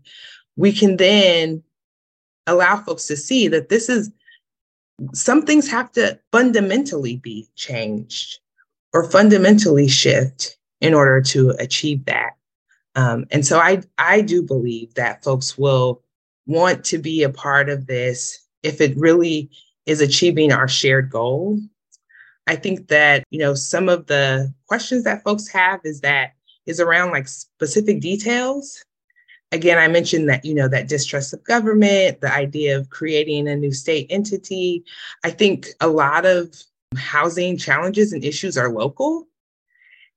we 0.56 0.72
can 0.72 0.96
then 0.96 1.62
allow 2.48 2.78
folks 2.78 3.06
to 3.08 3.18
see 3.18 3.50
that 3.50 3.68
this 3.68 3.90
is 3.90 4.10
some 5.14 5.46
things 5.46 5.70
have 5.70 5.92
to 5.92 6.18
fundamentally 6.32 7.18
be 7.18 7.50
changed 7.58 8.40
or 8.94 9.12
fundamentally 9.12 9.90
shift 9.90 10.58
in 10.80 10.94
order 10.94 11.22
to 11.22 11.50
achieve 11.60 12.06
that. 12.06 12.39
Um, 13.00 13.26
and 13.32 13.46
so 13.46 13.60
I, 13.60 13.82
I 13.98 14.20
do 14.20 14.44
believe 14.44 14.94
that 14.96 15.24
folks 15.24 15.58
will 15.58 16.02
want 16.48 16.84
to 16.86 16.98
be 16.98 17.24
a 17.24 17.30
part 17.30 17.70
of 17.70 17.88
this 17.88 18.46
if 18.62 18.82
it 18.82 18.98
really 18.98 19.50
is 19.86 20.02
achieving 20.02 20.52
our 20.52 20.68
shared 20.68 21.10
goal. 21.10 21.62
I 22.46 22.58
think 22.58 22.90
that, 22.90 23.24
you 23.30 23.40
know, 23.40 23.54
some 23.54 23.88
of 23.88 24.08
the 24.08 24.54
questions 24.68 25.06
that 25.06 25.24
folks 25.24 25.48
have 25.48 25.80
is 25.86 26.02
that 26.02 26.34
is 26.66 26.82
around 26.82 27.12
like 27.12 27.30
specific 27.30 28.02
details. 28.02 28.84
Again, 29.54 29.78
I 29.78 29.88
mentioned 29.88 30.28
that, 30.28 30.44
you 30.44 30.54
know, 30.54 30.68
that 30.68 30.90
distrust 30.90 31.34
of 31.34 31.42
government, 31.46 32.20
the 32.20 32.34
idea 32.34 32.78
of 32.78 32.90
creating 32.90 33.48
a 33.48 33.56
new 33.56 33.72
state 33.72 34.08
entity. 34.10 34.84
I 35.24 35.30
think 35.30 35.68
a 35.80 35.88
lot 35.88 36.26
of 36.26 36.54
housing 36.98 37.58
challenges 37.58 38.12
and 38.12 38.26
issues 38.26 38.58
are 38.58 38.74
local. 38.74 39.29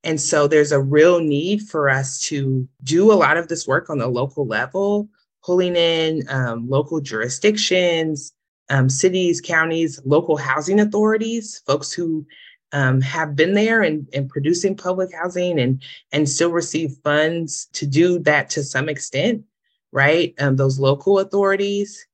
And 0.05 0.21
so 0.21 0.47
there's 0.47 0.73
a 0.73 0.81
real 0.81 1.21
need 1.21 1.63
for 1.63 1.89
us 1.89 2.19
to 2.23 2.69
do 2.83 3.13
a 3.13 3.15
lot 3.15 3.37
of 3.37 3.49
this 3.49 3.67
work 3.67 3.89
on 3.89 3.99
the 3.99 4.09
local 4.09 4.47
level, 4.47 5.09
pulling 5.45 5.77
in 5.77 6.25
um, 6.29 6.69
local 6.69 7.01
jurisdictions, 7.01 8.33
um, 8.69 8.89
cities, 8.89 9.41
counties, 9.41 10.01
local 10.05 10.37
housing 10.37 10.81
authorities, 10.81 11.63
folks 11.67 11.93
who 11.93 12.27
um, 12.73 13.01
have 13.01 13.37
been 13.37 13.53
there 13.53 13.83
and, 13.83 14.09
and 14.15 14.29
producing 14.29 14.77
public 14.77 15.15
housing 15.15 15.61
and, 15.61 15.83
and 16.11 16.29
still 16.29 16.51
receive 16.51 16.97
funds 17.05 17.67
to 17.75 17.87
do 17.87 18.19
that 18.21 18.51
to 18.51 18.63
some 18.63 18.89
extent, 18.89 19.45
right? 19.93 20.35
Um, 20.39 20.57
those 20.57 20.79
local 20.79 21.19
authorities 21.19 22.07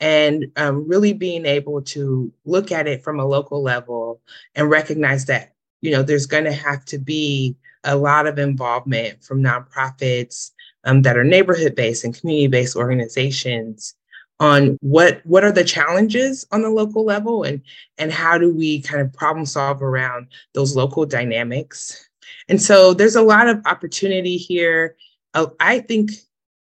and 0.00 0.46
um, 0.56 0.86
really 0.88 1.12
being 1.12 1.46
able 1.46 1.82
to 1.82 2.32
look 2.44 2.72
at 2.72 2.86
it 2.86 3.02
from 3.02 3.18
a 3.18 3.26
local 3.26 3.62
level 3.62 4.20
and 4.54 4.70
recognize 4.70 5.26
that 5.26 5.53
you 5.84 5.90
know, 5.90 6.02
there's 6.02 6.24
going 6.24 6.44
to 6.44 6.52
have 6.52 6.82
to 6.86 6.98
be 6.98 7.54
a 7.84 7.94
lot 7.94 8.26
of 8.26 8.38
involvement 8.38 9.22
from 9.22 9.42
nonprofits 9.42 10.50
um, 10.84 11.02
that 11.02 11.18
are 11.18 11.24
neighborhood 11.24 11.74
based 11.74 12.04
and 12.04 12.18
community 12.18 12.46
based 12.46 12.74
organizations 12.74 13.94
on 14.40 14.78
what 14.80 15.20
what 15.24 15.44
are 15.44 15.52
the 15.52 15.62
challenges 15.62 16.46
on 16.52 16.62
the 16.62 16.70
local 16.70 17.04
level 17.04 17.42
and 17.42 17.60
and 17.98 18.10
how 18.10 18.38
do 18.38 18.52
we 18.52 18.80
kind 18.80 19.02
of 19.02 19.12
problem 19.12 19.44
solve 19.44 19.82
around 19.82 20.26
those 20.54 20.74
local 20.74 21.04
dynamics. 21.04 22.08
And 22.48 22.60
so 22.60 22.94
there's 22.94 23.16
a 23.16 23.22
lot 23.22 23.46
of 23.46 23.60
opportunity 23.66 24.38
here. 24.38 24.96
Uh, 25.34 25.48
i 25.60 25.80
think 25.80 26.12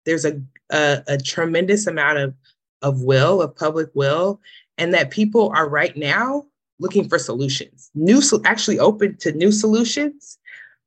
there's 0.06 0.26
a, 0.26 0.42
a, 0.72 1.02
a 1.08 1.18
tremendous 1.18 1.88
amount 1.88 2.18
of 2.18 2.34
of 2.82 3.04
will 3.04 3.42
of 3.42 3.56
public 3.56 3.90
will 3.94 4.42
and 4.78 4.94
that 4.94 5.12
people 5.12 5.50
are 5.56 5.70
right 5.70 5.96
now 5.96 6.46
looking 6.80 7.08
for 7.08 7.20
solutions, 7.20 7.92
new, 7.96 8.22
so 8.22 8.42
actually 8.46 8.80
open 8.80 9.18
to 9.18 9.32
new 9.32 9.52
solutions. 9.52 10.38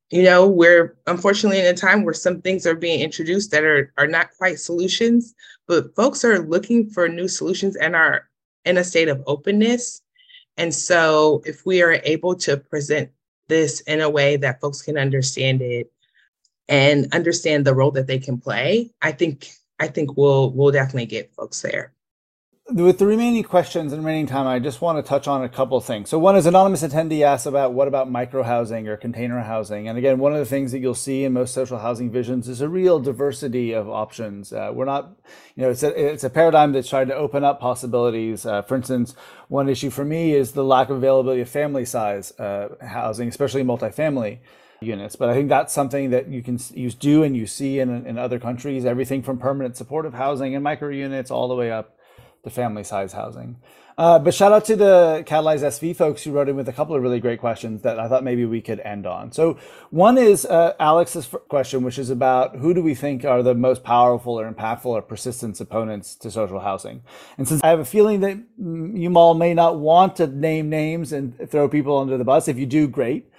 You 0.09 0.23
know, 0.23 0.47
we're 0.47 0.95
unfortunately 1.07 1.59
in 1.59 1.65
a 1.65 1.73
time 1.73 2.03
where 2.03 2.13
some 2.13 2.41
things 2.41 2.65
are 2.65 2.75
being 2.75 3.01
introduced 3.01 3.51
that 3.51 3.63
are, 3.63 3.93
are 3.97 4.07
not 4.07 4.29
quite 4.37 4.59
solutions, 4.59 5.35
but 5.67 5.93
folks 5.95 6.23
are 6.23 6.39
looking 6.39 6.89
for 6.89 7.09
new 7.09 7.27
solutions 7.27 7.75
and 7.75 7.95
are 7.95 8.29
in 8.63 8.77
a 8.77 8.83
state 8.83 9.09
of 9.09 9.21
openness. 9.27 10.01
And 10.55 10.73
so 10.73 11.41
if 11.45 11.65
we 11.65 11.81
are 11.81 11.99
able 12.03 12.35
to 12.35 12.57
present 12.57 13.11
this 13.47 13.81
in 13.81 14.01
a 14.01 14.09
way 14.09 14.37
that 14.37 14.61
folks 14.61 14.81
can 14.81 14.97
understand 14.97 15.61
it 15.61 15.91
and 16.69 17.13
understand 17.13 17.65
the 17.65 17.75
role 17.75 17.91
that 17.91 18.07
they 18.07 18.19
can 18.19 18.37
play, 18.37 18.91
I 19.01 19.11
think 19.11 19.49
I 19.79 19.87
think 19.87 20.17
we'll 20.17 20.51
we'll 20.51 20.71
definitely 20.71 21.05
get 21.05 21.33
folks 21.35 21.61
there 21.61 21.93
with 22.69 22.97
the 22.97 23.05
remaining 23.05 23.43
questions 23.43 23.93
and 23.93 24.03
remaining 24.03 24.27
time, 24.27 24.45
I 24.45 24.59
just 24.59 24.81
want 24.81 24.97
to 24.97 25.07
touch 25.07 25.27
on 25.27 25.41
a 25.41 25.47
couple 25.47 25.79
things. 25.79 26.09
So 26.09 26.19
one 26.19 26.35
is 26.35 26.45
anonymous 26.45 26.83
attendee 26.83 27.21
asks 27.21 27.45
about 27.45 27.73
what 27.73 27.87
about 27.87 28.11
micro 28.11 28.43
housing 28.43 28.89
or 28.89 28.97
container 28.97 29.39
housing, 29.41 29.87
and 29.87 29.97
again, 29.97 30.19
one 30.19 30.33
of 30.33 30.39
the 30.39 30.45
things 30.45 30.73
that 30.73 30.79
you'll 30.79 30.93
see 30.93 31.23
in 31.23 31.33
most 31.33 31.53
social 31.53 31.77
housing 31.77 32.11
visions 32.11 32.49
is 32.49 32.59
a 32.59 32.67
real 32.67 32.99
diversity 32.99 33.71
of 33.71 33.89
options. 33.89 34.51
Uh, 34.51 34.71
we're 34.73 34.85
not, 34.85 35.15
you 35.55 35.63
know, 35.63 35.69
it's 35.69 35.83
a 35.83 36.13
it's 36.13 36.23
a 36.25 36.29
paradigm 36.29 36.73
that's 36.73 36.89
trying 36.89 37.07
to 37.07 37.15
open 37.15 37.43
up 37.43 37.61
possibilities. 37.61 38.45
Uh, 38.45 38.61
for 38.61 38.75
instance, 38.75 39.15
one 39.47 39.69
issue 39.69 39.89
for 39.89 40.03
me 40.03 40.33
is 40.33 40.51
the 40.51 40.63
lack 40.63 40.89
of 40.89 40.97
availability 40.97 41.41
of 41.41 41.49
family 41.49 41.85
size 41.85 42.37
uh, 42.37 42.69
housing, 42.81 43.29
especially 43.29 43.63
multifamily 43.63 44.39
units. 44.81 45.15
But 45.15 45.29
I 45.29 45.33
think 45.33 45.47
that's 45.49 45.73
something 45.73 46.09
that 46.09 46.27
you 46.27 46.43
can 46.43 46.59
you 46.73 46.91
do 46.91 47.23
and 47.23 47.35
you 47.35 47.47
see 47.47 47.79
in 47.79 48.05
in 48.05 48.17
other 48.17 48.39
countries. 48.39 48.85
Everything 48.85 49.23
from 49.23 49.37
permanent 49.37 49.77
supportive 49.77 50.13
housing 50.13 50.53
and 50.53 50.63
micro 50.63 50.89
units 50.89 51.31
all 51.31 51.47
the 51.47 51.55
way 51.55 51.71
up 51.71 51.96
the 52.47 52.51
family 52.51 52.83
size 52.83 53.11
housing. 53.11 53.57
Uh, 53.97 54.19
but 54.19 54.33
shout 54.33 54.53
out 54.53 54.63
to 54.63 54.75
the 54.75 55.23
Catalyze 55.27 55.63
SV 55.63 55.95
folks 55.95 56.23
who 56.23 56.31
wrote 56.31 56.47
in 56.47 56.55
with 56.55 56.69
a 56.69 56.73
couple 56.73 56.95
of 56.95 57.01
really 57.01 57.19
great 57.19 57.39
questions 57.39 57.81
that 57.81 57.99
I 57.99 58.07
thought 58.07 58.23
maybe 58.23 58.45
we 58.45 58.61
could 58.61 58.79
end 58.81 59.05
on. 59.05 59.31
So 59.31 59.57
one 59.89 60.17
is 60.17 60.45
uh, 60.45 60.75
Alex's 60.79 61.27
question, 61.49 61.83
which 61.83 61.97
is 61.97 62.09
about 62.09 62.55
who 62.55 62.73
do 62.75 62.81
we 62.81 62.93
think 62.93 63.25
are 63.25 63.41
the 63.43 63.55
most 63.55 63.83
powerful 63.83 64.39
or 64.39 64.49
impactful 64.49 64.85
or 64.85 65.01
persistent 65.01 65.59
opponents 65.59 66.15
to 66.17 66.29
social 66.29 66.59
housing? 66.59 67.01
And 67.37 67.47
since 67.47 67.61
I 67.63 67.69
have 67.69 67.79
a 67.79 67.85
feeling 67.85 68.21
that 68.21 68.37
you 68.57 69.11
all 69.15 69.33
may 69.33 69.53
not 69.53 69.79
want 69.79 70.15
to 70.17 70.27
name 70.27 70.69
names 70.69 71.11
and 71.11 71.49
throw 71.49 71.67
people 71.67 71.97
under 71.97 72.17
the 72.17 72.23
bus, 72.23 72.47
if 72.47 72.57
you 72.57 72.67
do, 72.67 72.87
great. 72.87 73.29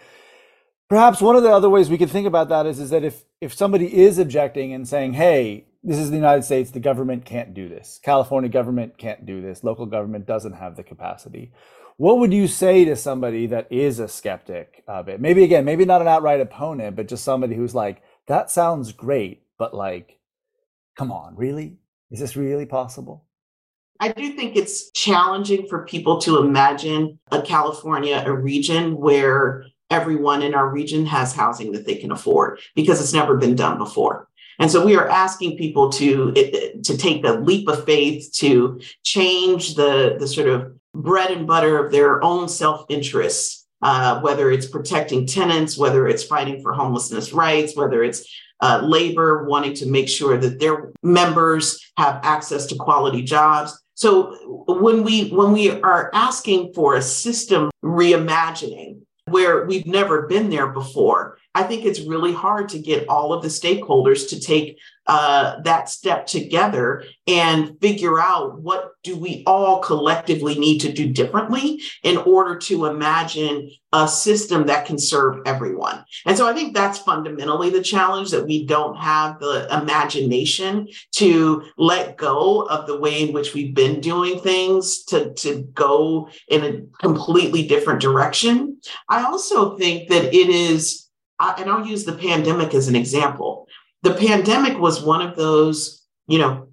Perhaps 0.88 1.20
one 1.20 1.36
of 1.36 1.44
the 1.44 1.50
other 1.50 1.70
ways 1.70 1.88
we 1.88 1.98
could 1.98 2.10
think 2.10 2.26
about 2.26 2.48
that 2.48 2.66
is, 2.66 2.80
is 2.80 2.90
that 2.90 3.04
if, 3.04 3.24
if 3.40 3.54
somebody 3.54 3.96
is 3.96 4.18
objecting 4.18 4.72
and 4.72 4.88
saying, 4.88 5.12
hey, 5.12 5.67
this 5.82 5.98
is 5.98 6.10
the 6.10 6.16
United 6.16 6.42
States. 6.42 6.70
The 6.70 6.80
government 6.80 7.24
can't 7.24 7.54
do 7.54 7.68
this. 7.68 8.00
California 8.02 8.50
government 8.50 8.98
can't 8.98 9.24
do 9.24 9.40
this. 9.40 9.62
Local 9.62 9.86
government 9.86 10.26
doesn't 10.26 10.54
have 10.54 10.76
the 10.76 10.82
capacity. 10.82 11.52
What 11.96 12.18
would 12.18 12.32
you 12.32 12.46
say 12.46 12.84
to 12.84 12.94
somebody 12.94 13.46
that 13.48 13.70
is 13.72 13.98
a 13.98 14.08
skeptic 14.08 14.84
of 14.86 15.08
it? 15.08 15.20
Maybe 15.20 15.42
again, 15.42 15.64
maybe 15.64 15.84
not 15.84 16.00
an 16.00 16.08
outright 16.08 16.40
opponent, 16.40 16.94
but 16.94 17.08
just 17.08 17.24
somebody 17.24 17.56
who's 17.56 17.74
like, 17.74 18.02
that 18.26 18.50
sounds 18.50 18.92
great, 18.92 19.42
but 19.58 19.74
like, 19.74 20.18
come 20.96 21.10
on, 21.10 21.34
really? 21.34 21.78
Is 22.10 22.20
this 22.20 22.36
really 22.36 22.66
possible? 22.66 23.24
I 24.00 24.12
do 24.12 24.32
think 24.32 24.54
it's 24.54 24.92
challenging 24.92 25.66
for 25.66 25.84
people 25.84 26.20
to 26.20 26.38
imagine 26.38 27.18
a 27.32 27.42
California, 27.42 28.22
a 28.24 28.32
region 28.32 28.96
where 28.96 29.64
everyone 29.90 30.42
in 30.42 30.54
our 30.54 30.68
region 30.68 31.04
has 31.06 31.34
housing 31.34 31.72
that 31.72 31.84
they 31.84 31.96
can 31.96 32.12
afford 32.12 32.60
because 32.76 33.00
it's 33.00 33.12
never 33.12 33.36
been 33.36 33.56
done 33.56 33.76
before. 33.78 34.27
And 34.58 34.70
so 34.70 34.84
we 34.84 34.96
are 34.96 35.08
asking 35.08 35.56
people 35.56 35.90
to, 35.90 36.32
to 36.82 36.96
take 36.96 37.24
a 37.24 37.32
leap 37.32 37.68
of 37.68 37.84
faith 37.84 38.32
to 38.34 38.80
change 39.04 39.74
the, 39.76 40.16
the 40.18 40.26
sort 40.26 40.48
of 40.48 40.76
bread 40.94 41.30
and 41.30 41.46
butter 41.46 41.84
of 41.84 41.92
their 41.92 42.22
own 42.24 42.48
self 42.48 42.84
interest, 42.88 43.68
uh, 43.82 44.20
whether 44.20 44.50
it's 44.50 44.66
protecting 44.66 45.26
tenants, 45.26 45.78
whether 45.78 46.08
it's 46.08 46.24
fighting 46.24 46.60
for 46.60 46.72
homelessness 46.72 47.32
rights, 47.32 47.76
whether 47.76 48.02
it's 48.02 48.28
uh, 48.60 48.80
labor 48.82 49.44
wanting 49.44 49.74
to 49.74 49.86
make 49.86 50.08
sure 50.08 50.36
that 50.36 50.58
their 50.58 50.90
members 51.02 51.80
have 51.96 52.20
access 52.24 52.66
to 52.66 52.74
quality 52.74 53.22
jobs. 53.22 53.80
So 53.94 54.64
when 54.66 55.02
we 55.02 55.30
when 55.30 55.52
we 55.52 55.70
are 55.70 56.10
asking 56.14 56.72
for 56.72 56.94
a 56.94 57.02
system 57.02 57.70
reimagining 57.84 59.00
where 59.26 59.66
we've 59.66 59.86
never 59.86 60.26
been 60.26 60.50
there 60.50 60.68
before, 60.68 61.38
I 61.58 61.64
think 61.64 61.84
it's 61.84 62.06
really 62.06 62.32
hard 62.32 62.68
to 62.68 62.78
get 62.78 63.08
all 63.08 63.32
of 63.32 63.42
the 63.42 63.48
stakeholders 63.48 64.28
to 64.28 64.38
take 64.38 64.78
uh, 65.08 65.60
that 65.62 65.88
step 65.88 66.24
together 66.24 67.02
and 67.26 67.76
figure 67.80 68.20
out 68.20 68.60
what 68.60 68.92
do 69.02 69.16
we 69.16 69.42
all 69.44 69.80
collectively 69.80 70.56
need 70.56 70.78
to 70.78 70.92
do 70.92 71.12
differently 71.12 71.80
in 72.04 72.16
order 72.18 72.56
to 72.58 72.86
imagine 72.86 73.72
a 73.92 74.06
system 74.06 74.66
that 74.66 74.86
can 74.86 74.98
serve 74.98 75.40
everyone. 75.46 76.04
And 76.26 76.36
so 76.36 76.46
I 76.48 76.52
think 76.52 76.74
that's 76.74 76.98
fundamentally 77.00 77.70
the 77.70 77.82
challenge 77.82 78.30
that 78.30 78.46
we 78.46 78.64
don't 78.64 78.96
have 78.96 79.40
the 79.40 79.66
imagination 79.82 80.86
to 81.14 81.64
let 81.76 82.16
go 82.18 82.68
of 82.68 82.86
the 82.86 83.00
way 83.00 83.22
in 83.26 83.32
which 83.32 83.52
we've 83.52 83.74
been 83.74 84.00
doing 84.00 84.38
things 84.38 85.02
to, 85.06 85.34
to 85.34 85.62
go 85.74 86.28
in 86.46 86.62
a 86.62 87.02
completely 87.02 87.66
different 87.66 88.00
direction. 88.00 88.78
I 89.08 89.24
also 89.24 89.76
think 89.76 90.08
that 90.10 90.32
it 90.32 90.50
is 90.50 91.07
and 91.40 91.70
I'll 91.70 91.86
use 91.86 92.04
the 92.04 92.12
pandemic 92.12 92.74
as 92.74 92.88
an 92.88 92.96
example. 92.96 93.66
The 94.02 94.14
pandemic 94.14 94.78
was 94.78 95.02
one 95.02 95.22
of 95.22 95.36
those, 95.36 96.04
you 96.26 96.38
know, 96.38 96.68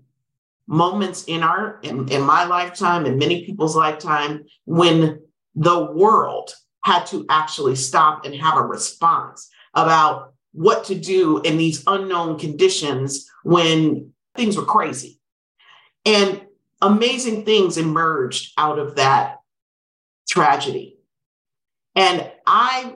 moments 0.67 1.25
in 1.25 1.43
our 1.43 1.79
in, 1.83 2.07
in 2.09 2.21
my 2.21 2.45
lifetime 2.45 3.05
and 3.05 3.19
many 3.19 3.45
people's 3.45 3.75
lifetime 3.75 4.45
when 4.65 5.21
the 5.53 5.91
world 5.91 6.53
had 6.83 7.05
to 7.07 7.25
actually 7.29 7.75
stop 7.75 8.25
and 8.25 8.35
have 8.35 8.57
a 8.57 8.61
response 8.61 9.49
about 9.73 10.33
what 10.53 10.85
to 10.85 10.95
do 10.95 11.41
in 11.41 11.57
these 11.57 11.83
unknown 11.87 12.39
conditions 12.39 13.29
when 13.43 14.13
things 14.35 14.57
were 14.57 14.65
crazy. 14.65 15.19
And 16.05 16.41
amazing 16.81 17.45
things 17.45 17.77
emerged 17.77 18.53
out 18.57 18.79
of 18.79 18.95
that 18.95 19.39
tragedy. 20.27 20.97
And 21.95 22.31
I 22.45 22.95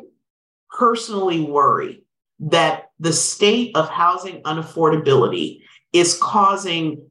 personally 0.79 1.41
worry 1.41 2.03
that 2.39 2.85
the 2.99 3.11
state 3.11 3.75
of 3.75 3.89
housing 3.89 4.41
unaffordability 4.43 5.59
is 5.91 6.17
causing 6.17 7.09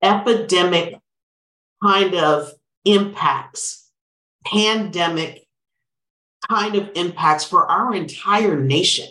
epidemic 0.00 0.94
kind 1.82 2.14
of 2.14 2.52
impacts, 2.84 3.90
pandemic 4.46 5.44
kind 6.48 6.76
of 6.76 6.88
impacts 6.94 7.44
for 7.44 7.66
our 7.66 7.94
entire 7.94 8.58
nation. 8.58 9.08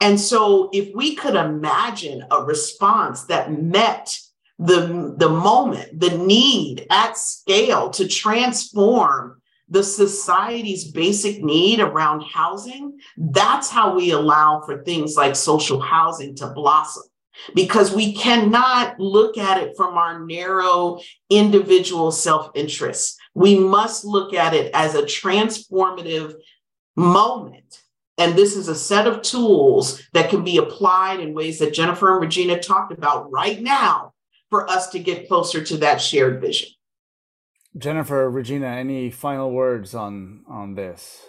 And 0.00 0.18
so, 0.18 0.70
if 0.72 0.94
we 0.94 1.14
could 1.14 1.34
imagine 1.34 2.24
a 2.30 2.42
response 2.44 3.24
that 3.24 3.52
met 3.52 4.16
the, 4.58 5.14
the 5.18 5.28
moment, 5.28 6.00
the 6.00 6.16
need 6.16 6.86
at 6.88 7.18
scale 7.18 7.90
to 7.90 8.06
transform 8.06 9.37
the 9.70 9.82
society's 9.82 10.90
basic 10.90 11.42
need 11.42 11.80
around 11.80 12.22
housing, 12.22 12.98
that's 13.16 13.68
how 13.68 13.94
we 13.94 14.10
allow 14.10 14.62
for 14.64 14.82
things 14.82 15.16
like 15.16 15.36
social 15.36 15.80
housing 15.80 16.34
to 16.36 16.48
blossom. 16.48 17.04
Because 17.54 17.94
we 17.94 18.14
cannot 18.14 18.98
look 18.98 19.38
at 19.38 19.62
it 19.62 19.76
from 19.76 19.96
our 19.96 20.26
narrow 20.26 20.98
individual 21.30 22.10
self 22.10 22.50
interest. 22.54 23.16
We 23.34 23.56
must 23.56 24.04
look 24.04 24.34
at 24.34 24.54
it 24.54 24.72
as 24.74 24.94
a 24.96 25.02
transformative 25.02 26.34
moment. 26.96 27.82
And 28.16 28.34
this 28.34 28.56
is 28.56 28.66
a 28.66 28.74
set 28.74 29.06
of 29.06 29.22
tools 29.22 30.02
that 30.12 30.30
can 30.30 30.42
be 30.42 30.56
applied 30.56 31.20
in 31.20 31.34
ways 31.34 31.60
that 31.60 31.72
Jennifer 31.72 32.12
and 32.12 32.20
Regina 32.20 32.58
talked 32.58 32.92
about 32.92 33.30
right 33.30 33.62
now 33.62 34.14
for 34.50 34.68
us 34.68 34.88
to 34.90 34.98
get 34.98 35.28
closer 35.28 35.62
to 35.62 35.76
that 35.76 36.00
shared 36.00 36.40
vision. 36.40 36.70
Jennifer, 37.76 38.30
Regina, 38.30 38.66
any 38.66 39.10
final 39.10 39.52
words 39.52 39.94
on 39.94 40.42
on 40.48 40.74
this? 40.74 41.26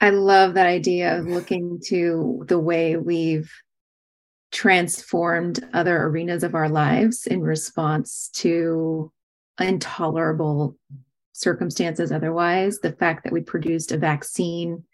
I 0.00 0.10
love 0.10 0.54
that 0.54 0.66
idea 0.66 1.18
of 1.18 1.26
looking 1.26 1.80
to 1.86 2.44
the 2.46 2.58
way 2.58 2.96
we've 2.96 3.50
transformed 4.52 5.60
other 5.72 6.04
arenas 6.04 6.42
of 6.42 6.54
our 6.54 6.68
lives 6.68 7.26
in 7.26 7.40
response 7.40 8.30
to 8.34 9.12
intolerable 9.60 10.76
circumstances 11.32 12.12
otherwise. 12.12 12.78
The 12.78 12.92
fact 12.92 13.24
that 13.24 13.32
we 13.32 13.40
produced 13.40 13.92
a 13.92 13.98
vaccine 13.98 14.84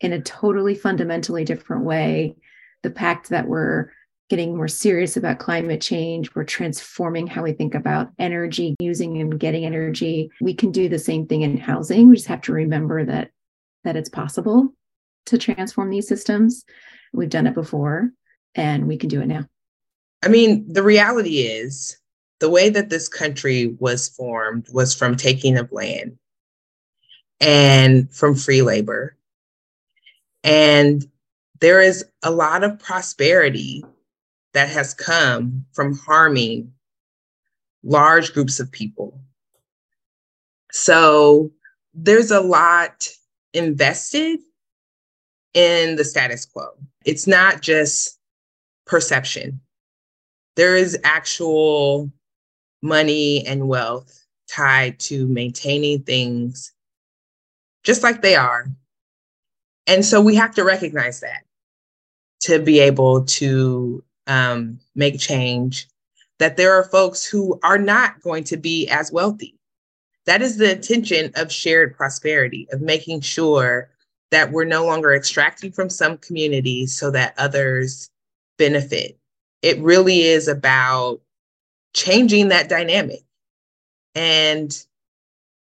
in 0.00 0.12
a 0.12 0.20
totally 0.20 0.74
fundamentally 0.74 1.44
different 1.44 1.84
way, 1.84 2.36
the 2.82 2.90
fact 2.90 3.28
that 3.30 3.46
we're 3.46 3.90
getting 4.30 4.56
more 4.56 4.68
serious 4.68 5.16
about 5.16 5.38
climate 5.38 5.80
change. 5.80 6.34
We're 6.34 6.44
transforming 6.44 7.26
how 7.26 7.42
we 7.42 7.52
think 7.52 7.74
about 7.74 8.10
energy, 8.18 8.74
using 8.80 9.20
and 9.20 9.38
getting 9.38 9.64
energy. 9.64 10.30
We 10.40 10.54
can 10.54 10.72
do 10.72 10.88
the 10.88 10.98
same 10.98 11.26
thing 11.26 11.42
in 11.42 11.58
housing. 11.58 12.08
We 12.08 12.16
just 12.16 12.28
have 12.28 12.40
to 12.42 12.52
remember 12.52 13.04
that 13.04 13.30
that 13.84 13.96
it's 13.96 14.08
possible 14.08 14.72
to 15.26 15.38
transform 15.38 15.90
these 15.90 16.08
systems. 16.08 16.64
We've 17.12 17.28
done 17.28 17.46
it 17.46 17.54
before 17.54 18.10
and 18.54 18.88
we 18.88 18.96
can 18.96 19.08
do 19.08 19.20
it 19.20 19.26
now. 19.26 19.44
I 20.22 20.28
mean, 20.28 20.72
the 20.72 20.82
reality 20.82 21.40
is 21.40 21.98
the 22.40 22.48
way 22.48 22.70
that 22.70 22.88
this 22.88 23.08
country 23.08 23.74
was 23.78 24.08
formed 24.08 24.66
was 24.72 24.94
from 24.94 25.16
taking 25.16 25.58
of 25.58 25.70
land 25.70 26.18
and 27.40 28.12
from 28.12 28.34
free 28.34 28.62
labor. 28.62 29.16
And 30.42 31.04
there 31.60 31.80
is 31.80 32.04
a 32.22 32.30
lot 32.30 32.64
of 32.64 32.78
prosperity 32.78 33.84
that 34.54 34.68
has 34.70 34.94
come 34.94 35.64
from 35.72 35.98
harming 35.98 36.72
large 37.82 38.32
groups 38.32 38.58
of 38.60 38.72
people. 38.72 39.20
So 40.72 41.52
there's 41.92 42.30
a 42.30 42.40
lot 42.40 43.08
invested 43.52 44.40
in 45.52 45.96
the 45.96 46.04
status 46.04 46.44
quo. 46.44 46.68
It's 47.04 47.26
not 47.26 47.60
just 47.60 48.18
perception, 48.86 49.60
there 50.56 50.76
is 50.76 50.98
actual 51.04 52.10
money 52.82 53.46
and 53.46 53.68
wealth 53.68 54.24
tied 54.48 54.98
to 55.00 55.26
maintaining 55.28 56.02
things 56.02 56.72
just 57.82 58.02
like 58.02 58.22
they 58.22 58.36
are. 58.36 58.66
And 59.86 60.04
so 60.04 60.20
we 60.20 60.34
have 60.36 60.54
to 60.54 60.64
recognize 60.64 61.20
that 61.20 61.44
to 62.42 62.58
be 62.58 62.78
able 62.78 63.24
to 63.24 64.02
um, 64.26 64.78
make 64.94 65.18
change, 65.18 65.88
that 66.38 66.56
there 66.56 66.72
are 66.72 66.84
folks 66.84 67.24
who 67.24 67.58
are 67.62 67.78
not 67.78 68.20
going 68.22 68.44
to 68.44 68.56
be 68.56 68.88
as 68.88 69.12
wealthy. 69.12 69.58
That 70.26 70.42
is 70.42 70.56
the 70.56 70.72
intention 70.72 71.30
of 71.36 71.52
shared 71.52 71.96
prosperity, 71.96 72.66
of 72.72 72.80
making 72.80 73.20
sure 73.20 73.90
that 74.30 74.50
we're 74.50 74.64
no 74.64 74.84
longer 74.84 75.14
extracting 75.14 75.70
from 75.70 75.90
some 75.90 76.18
communities 76.18 76.96
so 76.96 77.10
that 77.10 77.34
others 77.38 78.10
benefit. 78.58 79.18
It 79.62 79.78
really 79.80 80.22
is 80.22 80.48
about 80.48 81.20
changing 81.94 82.48
that 82.48 82.68
dynamic. 82.68 83.22
And 84.14 84.76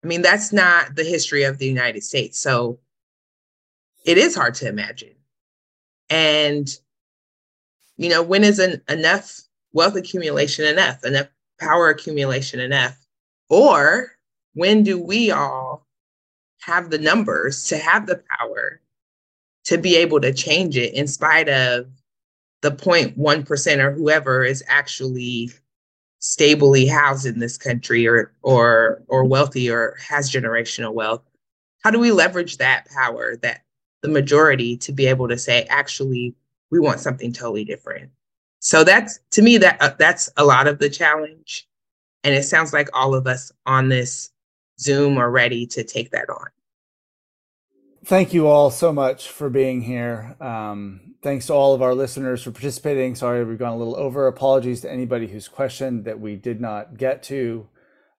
I 0.03 0.07
mean, 0.07 0.22
that's 0.22 0.51
not 0.51 0.95
the 0.95 1.03
history 1.03 1.43
of 1.43 1.57
the 1.57 1.68
United 1.68 2.03
States. 2.03 2.39
So 2.39 2.80
it 4.05 4.18
is 4.18 4.36
hard 4.36 4.55
to 4.55 4.68
imagine. 4.68 5.16
And 6.09 6.68
you 7.97 8.09
know, 8.09 8.23
when 8.23 8.43
is 8.43 8.59
an, 8.59 8.81
enough 8.89 9.41
wealth 9.73 9.95
accumulation 9.95 10.65
enough, 10.65 11.03
enough 11.03 11.27
power 11.59 11.89
accumulation 11.89 12.59
enough? 12.59 12.97
Or 13.49 14.11
when 14.53 14.83
do 14.83 15.01
we 15.01 15.31
all 15.31 15.85
have 16.61 16.89
the 16.89 16.97
numbers 16.97 17.67
to 17.67 17.77
have 17.77 18.07
the 18.07 18.21
power 18.39 18.81
to 19.65 19.77
be 19.77 19.95
able 19.95 20.19
to 20.21 20.33
change 20.33 20.77
it 20.77 20.93
in 20.93 21.07
spite 21.07 21.49
of 21.49 21.87
the 22.61 22.71
0.1% 22.71 23.77
or 23.77 23.91
whoever 23.91 24.43
is 24.43 24.63
actually 24.67 25.51
stably 26.19 26.85
housed 26.87 27.25
in 27.25 27.39
this 27.39 27.57
country 27.57 28.07
or 28.07 28.31
or 28.43 29.03
or 29.09 29.25
wealthy 29.25 29.69
or 29.69 29.97
has 29.99 30.31
generational 30.31 30.93
wealth 30.93 31.21
how 31.83 31.91
do 31.91 31.99
we 31.99 32.13
leverage 32.13 32.57
that 32.57 32.87
power 32.95 33.35
that 33.35 33.63
the 34.03 34.07
majority 34.07 34.77
to 34.77 34.93
be 34.93 35.05
able 35.05 35.27
to 35.27 35.37
say 35.37 35.63
actually 35.63 36.33
we 36.74 36.80
want 36.80 36.99
something 36.99 37.32
totally 37.32 37.63
different. 37.63 38.09
so 38.59 38.84
that's 38.84 39.19
to 39.30 39.43
me 39.43 39.59
that 39.59 39.78
uh, 39.80 39.93
that's 39.99 40.28
a 40.38 40.43
lot 40.43 40.67
of 40.67 40.80
the 40.80 40.89
challenge. 40.89 41.67
And 42.24 42.34
it 42.34 42.43
sounds 42.43 42.74
like 42.74 42.89
all 42.93 43.13
of 43.13 43.28
us 43.28 43.51
on 43.65 43.89
this 43.89 44.32
zoom 44.80 45.17
are 45.19 45.30
ready 45.30 45.67
to 45.67 45.84
take 45.84 46.09
that 46.11 46.30
on. 46.30 46.47
Thank 48.05 48.34
you 48.34 48.47
all 48.47 48.71
so 48.71 48.91
much 48.91 49.30
for 49.30 49.49
being 49.49 49.82
here. 49.82 50.36
Um, 50.39 51.15
thanks 51.21 51.45
to 51.47 51.53
all 51.53 51.76
of 51.76 51.82
our 51.82 51.93
listeners 51.93 52.41
for 52.41 52.51
participating. 52.51 53.13
Sorry 53.13 53.43
we've 53.43 53.59
gone 53.59 53.74
a 53.74 53.78
little 53.78 53.95
over. 53.97 54.26
Apologies 54.26 54.82
to 54.82 54.91
anybody 54.91 55.28
who's 55.28 55.47
questioned 55.47 56.05
that 56.05 56.19
we 56.19 56.36
did 56.36 56.59
not 56.59 56.97
get 56.97 57.21
to 57.24 57.67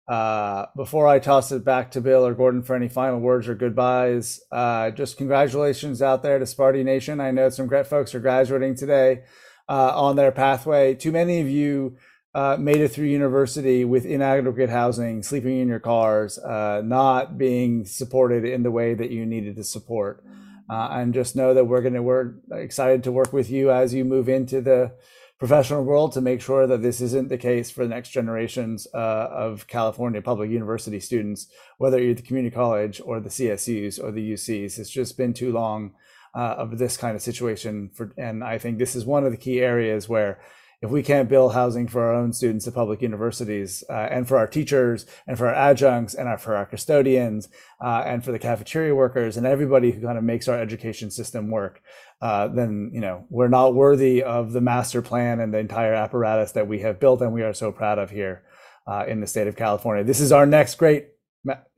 uh, 0.07 0.67
before 0.77 1.07
I 1.07 1.19
toss 1.19 1.51
it 1.51 1.65
back 1.65 1.91
to 1.93 2.01
Bill 2.01 2.27
or 2.27 2.35
Gordon 2.35 2.63
for 2.63 2.77
any 2.77 2.89
final 2.89 3.21
words 3.21 3.49
or 3.49 3.55
goodbyes, 3.55 4.41
uh, 4.53 4.91
just 4.91 5.17
congratulations 5.17 6.03
out 6.03 6.23
there 6.23 6.39
to 6.39 6.47
Spartan 6.47 6.85
Nation. 6.85 7.21
I 7.21 7.31
know 7.31 7.49
some 7.49 7.67
great 7.67 7.87
folks 7.87 8.15
are 8.15 8.21
graduating 8.21 8.75
today 8.75 9.23
uh, 9.69 9.99
on 9.99 10.17
their 10.17 10.33
pathway. 10.33 10.95
Too 10.95 11.13
many 11.13 11.41
of 11.41 11.49
you 11.49 11.97
uh, 12.35 12.57
made 12.59 12.79
it 12.79 12.89
through 12.89 13.07
university 13.07 13.85
with 13.85 14.05
inadequate 14.05 14.69
housing, 14.69 15.23
sleeping 15.23 15.59
in 15.59 15.69
your 15.69 15.81
cars, 15.81 16.39
uh, 16.39 16.83
not 16.85 17.39
being 17.39 17.87
supported 17.87 18.45
in 18.45 18.63
the 18.63 18.71
way 18.71 18.93
that 18.93 19.11
you 19.11 19.25
needed 19.25 19.57
to 19.57 19.65
support. 19.65 20.23
Uh, 20.69 20.89
and 20.93 21.15
just 21.15 21.37
know 21.37 21.55
that 21.55 21.67
we're 21.67 21.83
going 21.83 21.95
to, 21.95 22.03
we're 22.03 22.35
excited 22.53 23.05
to 23.05 23.13
work 23.13 23.33
with 23.33 23.51
you 23.51 23.71
as 23.71 23.93
you 23.95 24.05
move 24.05 24.29
into 24.29 24.61
the 24.61 24.93
professional 25.39 25.85
world 25.85 26.13
to 26.13 26.21
make 26.21 26.41
sure 26.41 26.67
that 26.67 26.83
this 26.83 27.01
isn't 27.01 27.29
the 27.29 27.39
case 27.39 27.71
for 27.71 27.85
the 27.85 27.95
next 27.95 28.11
generations 28.11 28.87
uh, 28.95 29.29
of 29.31 29.67
California 29.67 30.23
public 30.23 30.51
university 30.51 31.01
students, 31.01 31.49
whether 31.79 32.01
you're 32.01 32.15
the 32.15 32.23
community 32.23 32.55
college 32.55 33.01
or 33.05 33.21
the 33.21 33.29
CSUs 33.29 34.03
or 34.03 34.13
the 34.13 34.33
UCs. 34.33 34.79
It's 34.79 34.91
just 34.91 35.17
been 35.17 35.35
too 35.35 35.53
long 35.53 35.95
uh, 36.35 36.55
of 36.59 36.79
this 36.79 36.97
kind 36.97 37.17
of 37.17 37.23
situation. 37.23 37.91
For, 37.93 38.13
and 38.17 38.45
I 38.45 38.59
think 38.59 38.79
this 38.79 38.95
is 38.95 39.05
one 39.05 39.25
of 39.25 39.33
the 39.33 39.39
key 39.39 39.61
areas 39.61 40.09
where 40.09 40.41
if 40.85 40.91
we 40.91 41.03
can't 41.03 41.31
build 41.31 41.55
housing 41.55 41.89
for 41.89 42.03
our 42.03 42.15
own 42.15 42.31
students 42.35 42.69
at 42.69 42.75
public 42.75 43.01
universities 43.01 43.83
uh, 43.89 43.93
and 44.11 44.29
for 44.29 44.37
our 44.37 44.47
teachers 44.47 45.07
and 45.27 45.39
for 45.39 45.49
our 45.49 45.55
adjuncts 45.55 46.13
and 46.13 46.29
our, 46.29 46.37
for 46.37 46.55
our 46.55 46.67
custodians 46.67 47.49
uh, 47.83 48.03
and 48.05 48.23
for 48.23 48.33
the 48.33 48.39
cafeteria 48.39 48.95
workers 48.95 49.39
and 49.39 49.47
everybody 49.47 49.93
who 49.93 50.03
kind 50.03 50.19
of 50.19 50.25
makes 50.25 50.47
our 50.47 50.61
education 50.61 51.11
system 51.11 51.51
work, 51.51 51.81
uh, 52.21 52.49
then 52.49 52.91
you 52.93 53.01
know 53.01 53.25
we're 53.31 53.49
not 53.49 53.75
worthy 53.75 54.23
of 54.23 54.53
the 54.53 54.61
master 54.61 55.01
plan 55.01 55.41
and 55.41 55.55
the 55.55 55.59
entire 55.59 55.95
apparatus 55.95 56.53
that 56.53 56.69
we 56.69 56.81
have 56.81 57.01
built 57.01 57.23
and 57.23 57.33
we 57.33 57.43
are 57.43 57.55
so 57.55 57.73
proud 57.73 57.99
of 57.99 58.11
here 58.11 58.43
uh, 58.87 59.05
in 59.09 59.21
the 59.21 59.27
state 59.27 59.47
of 59.47 59.57
California. 59.57 60.05
This 60.05 60.21
is 60.21 60.33
our 60.33 60.45
next 60.45 60.75
great 60.75 61.09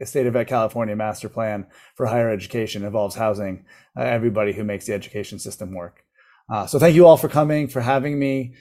state 0.02 0.26
of 0.26 0.46
California 0.48 0.96
master 0.96 1.28
plan 1.28 1.66
for 1.94 2.06
higher 2.06 2.30
education 2.30 2.84
involves 2.84 3.14
housing 3.14 3.64
uh, 3.96 4.02
everybody 4.02 4.52
who 4.52 4.64
makes 4.64 4.86
the 4.86 4.94
education 4.94 5.38
system 5.38 5.74
work. 5.74 6.02
Uh, 6.48 6.66
so 6.66 6.78
thank 6.78 6.94
you 6.94 7.06
all 7.06 7.16
for 7.16 7.28
coming, 7.28 7.68
for 7.68 7.80
having 7.80 8.18
me. 8.18 8.54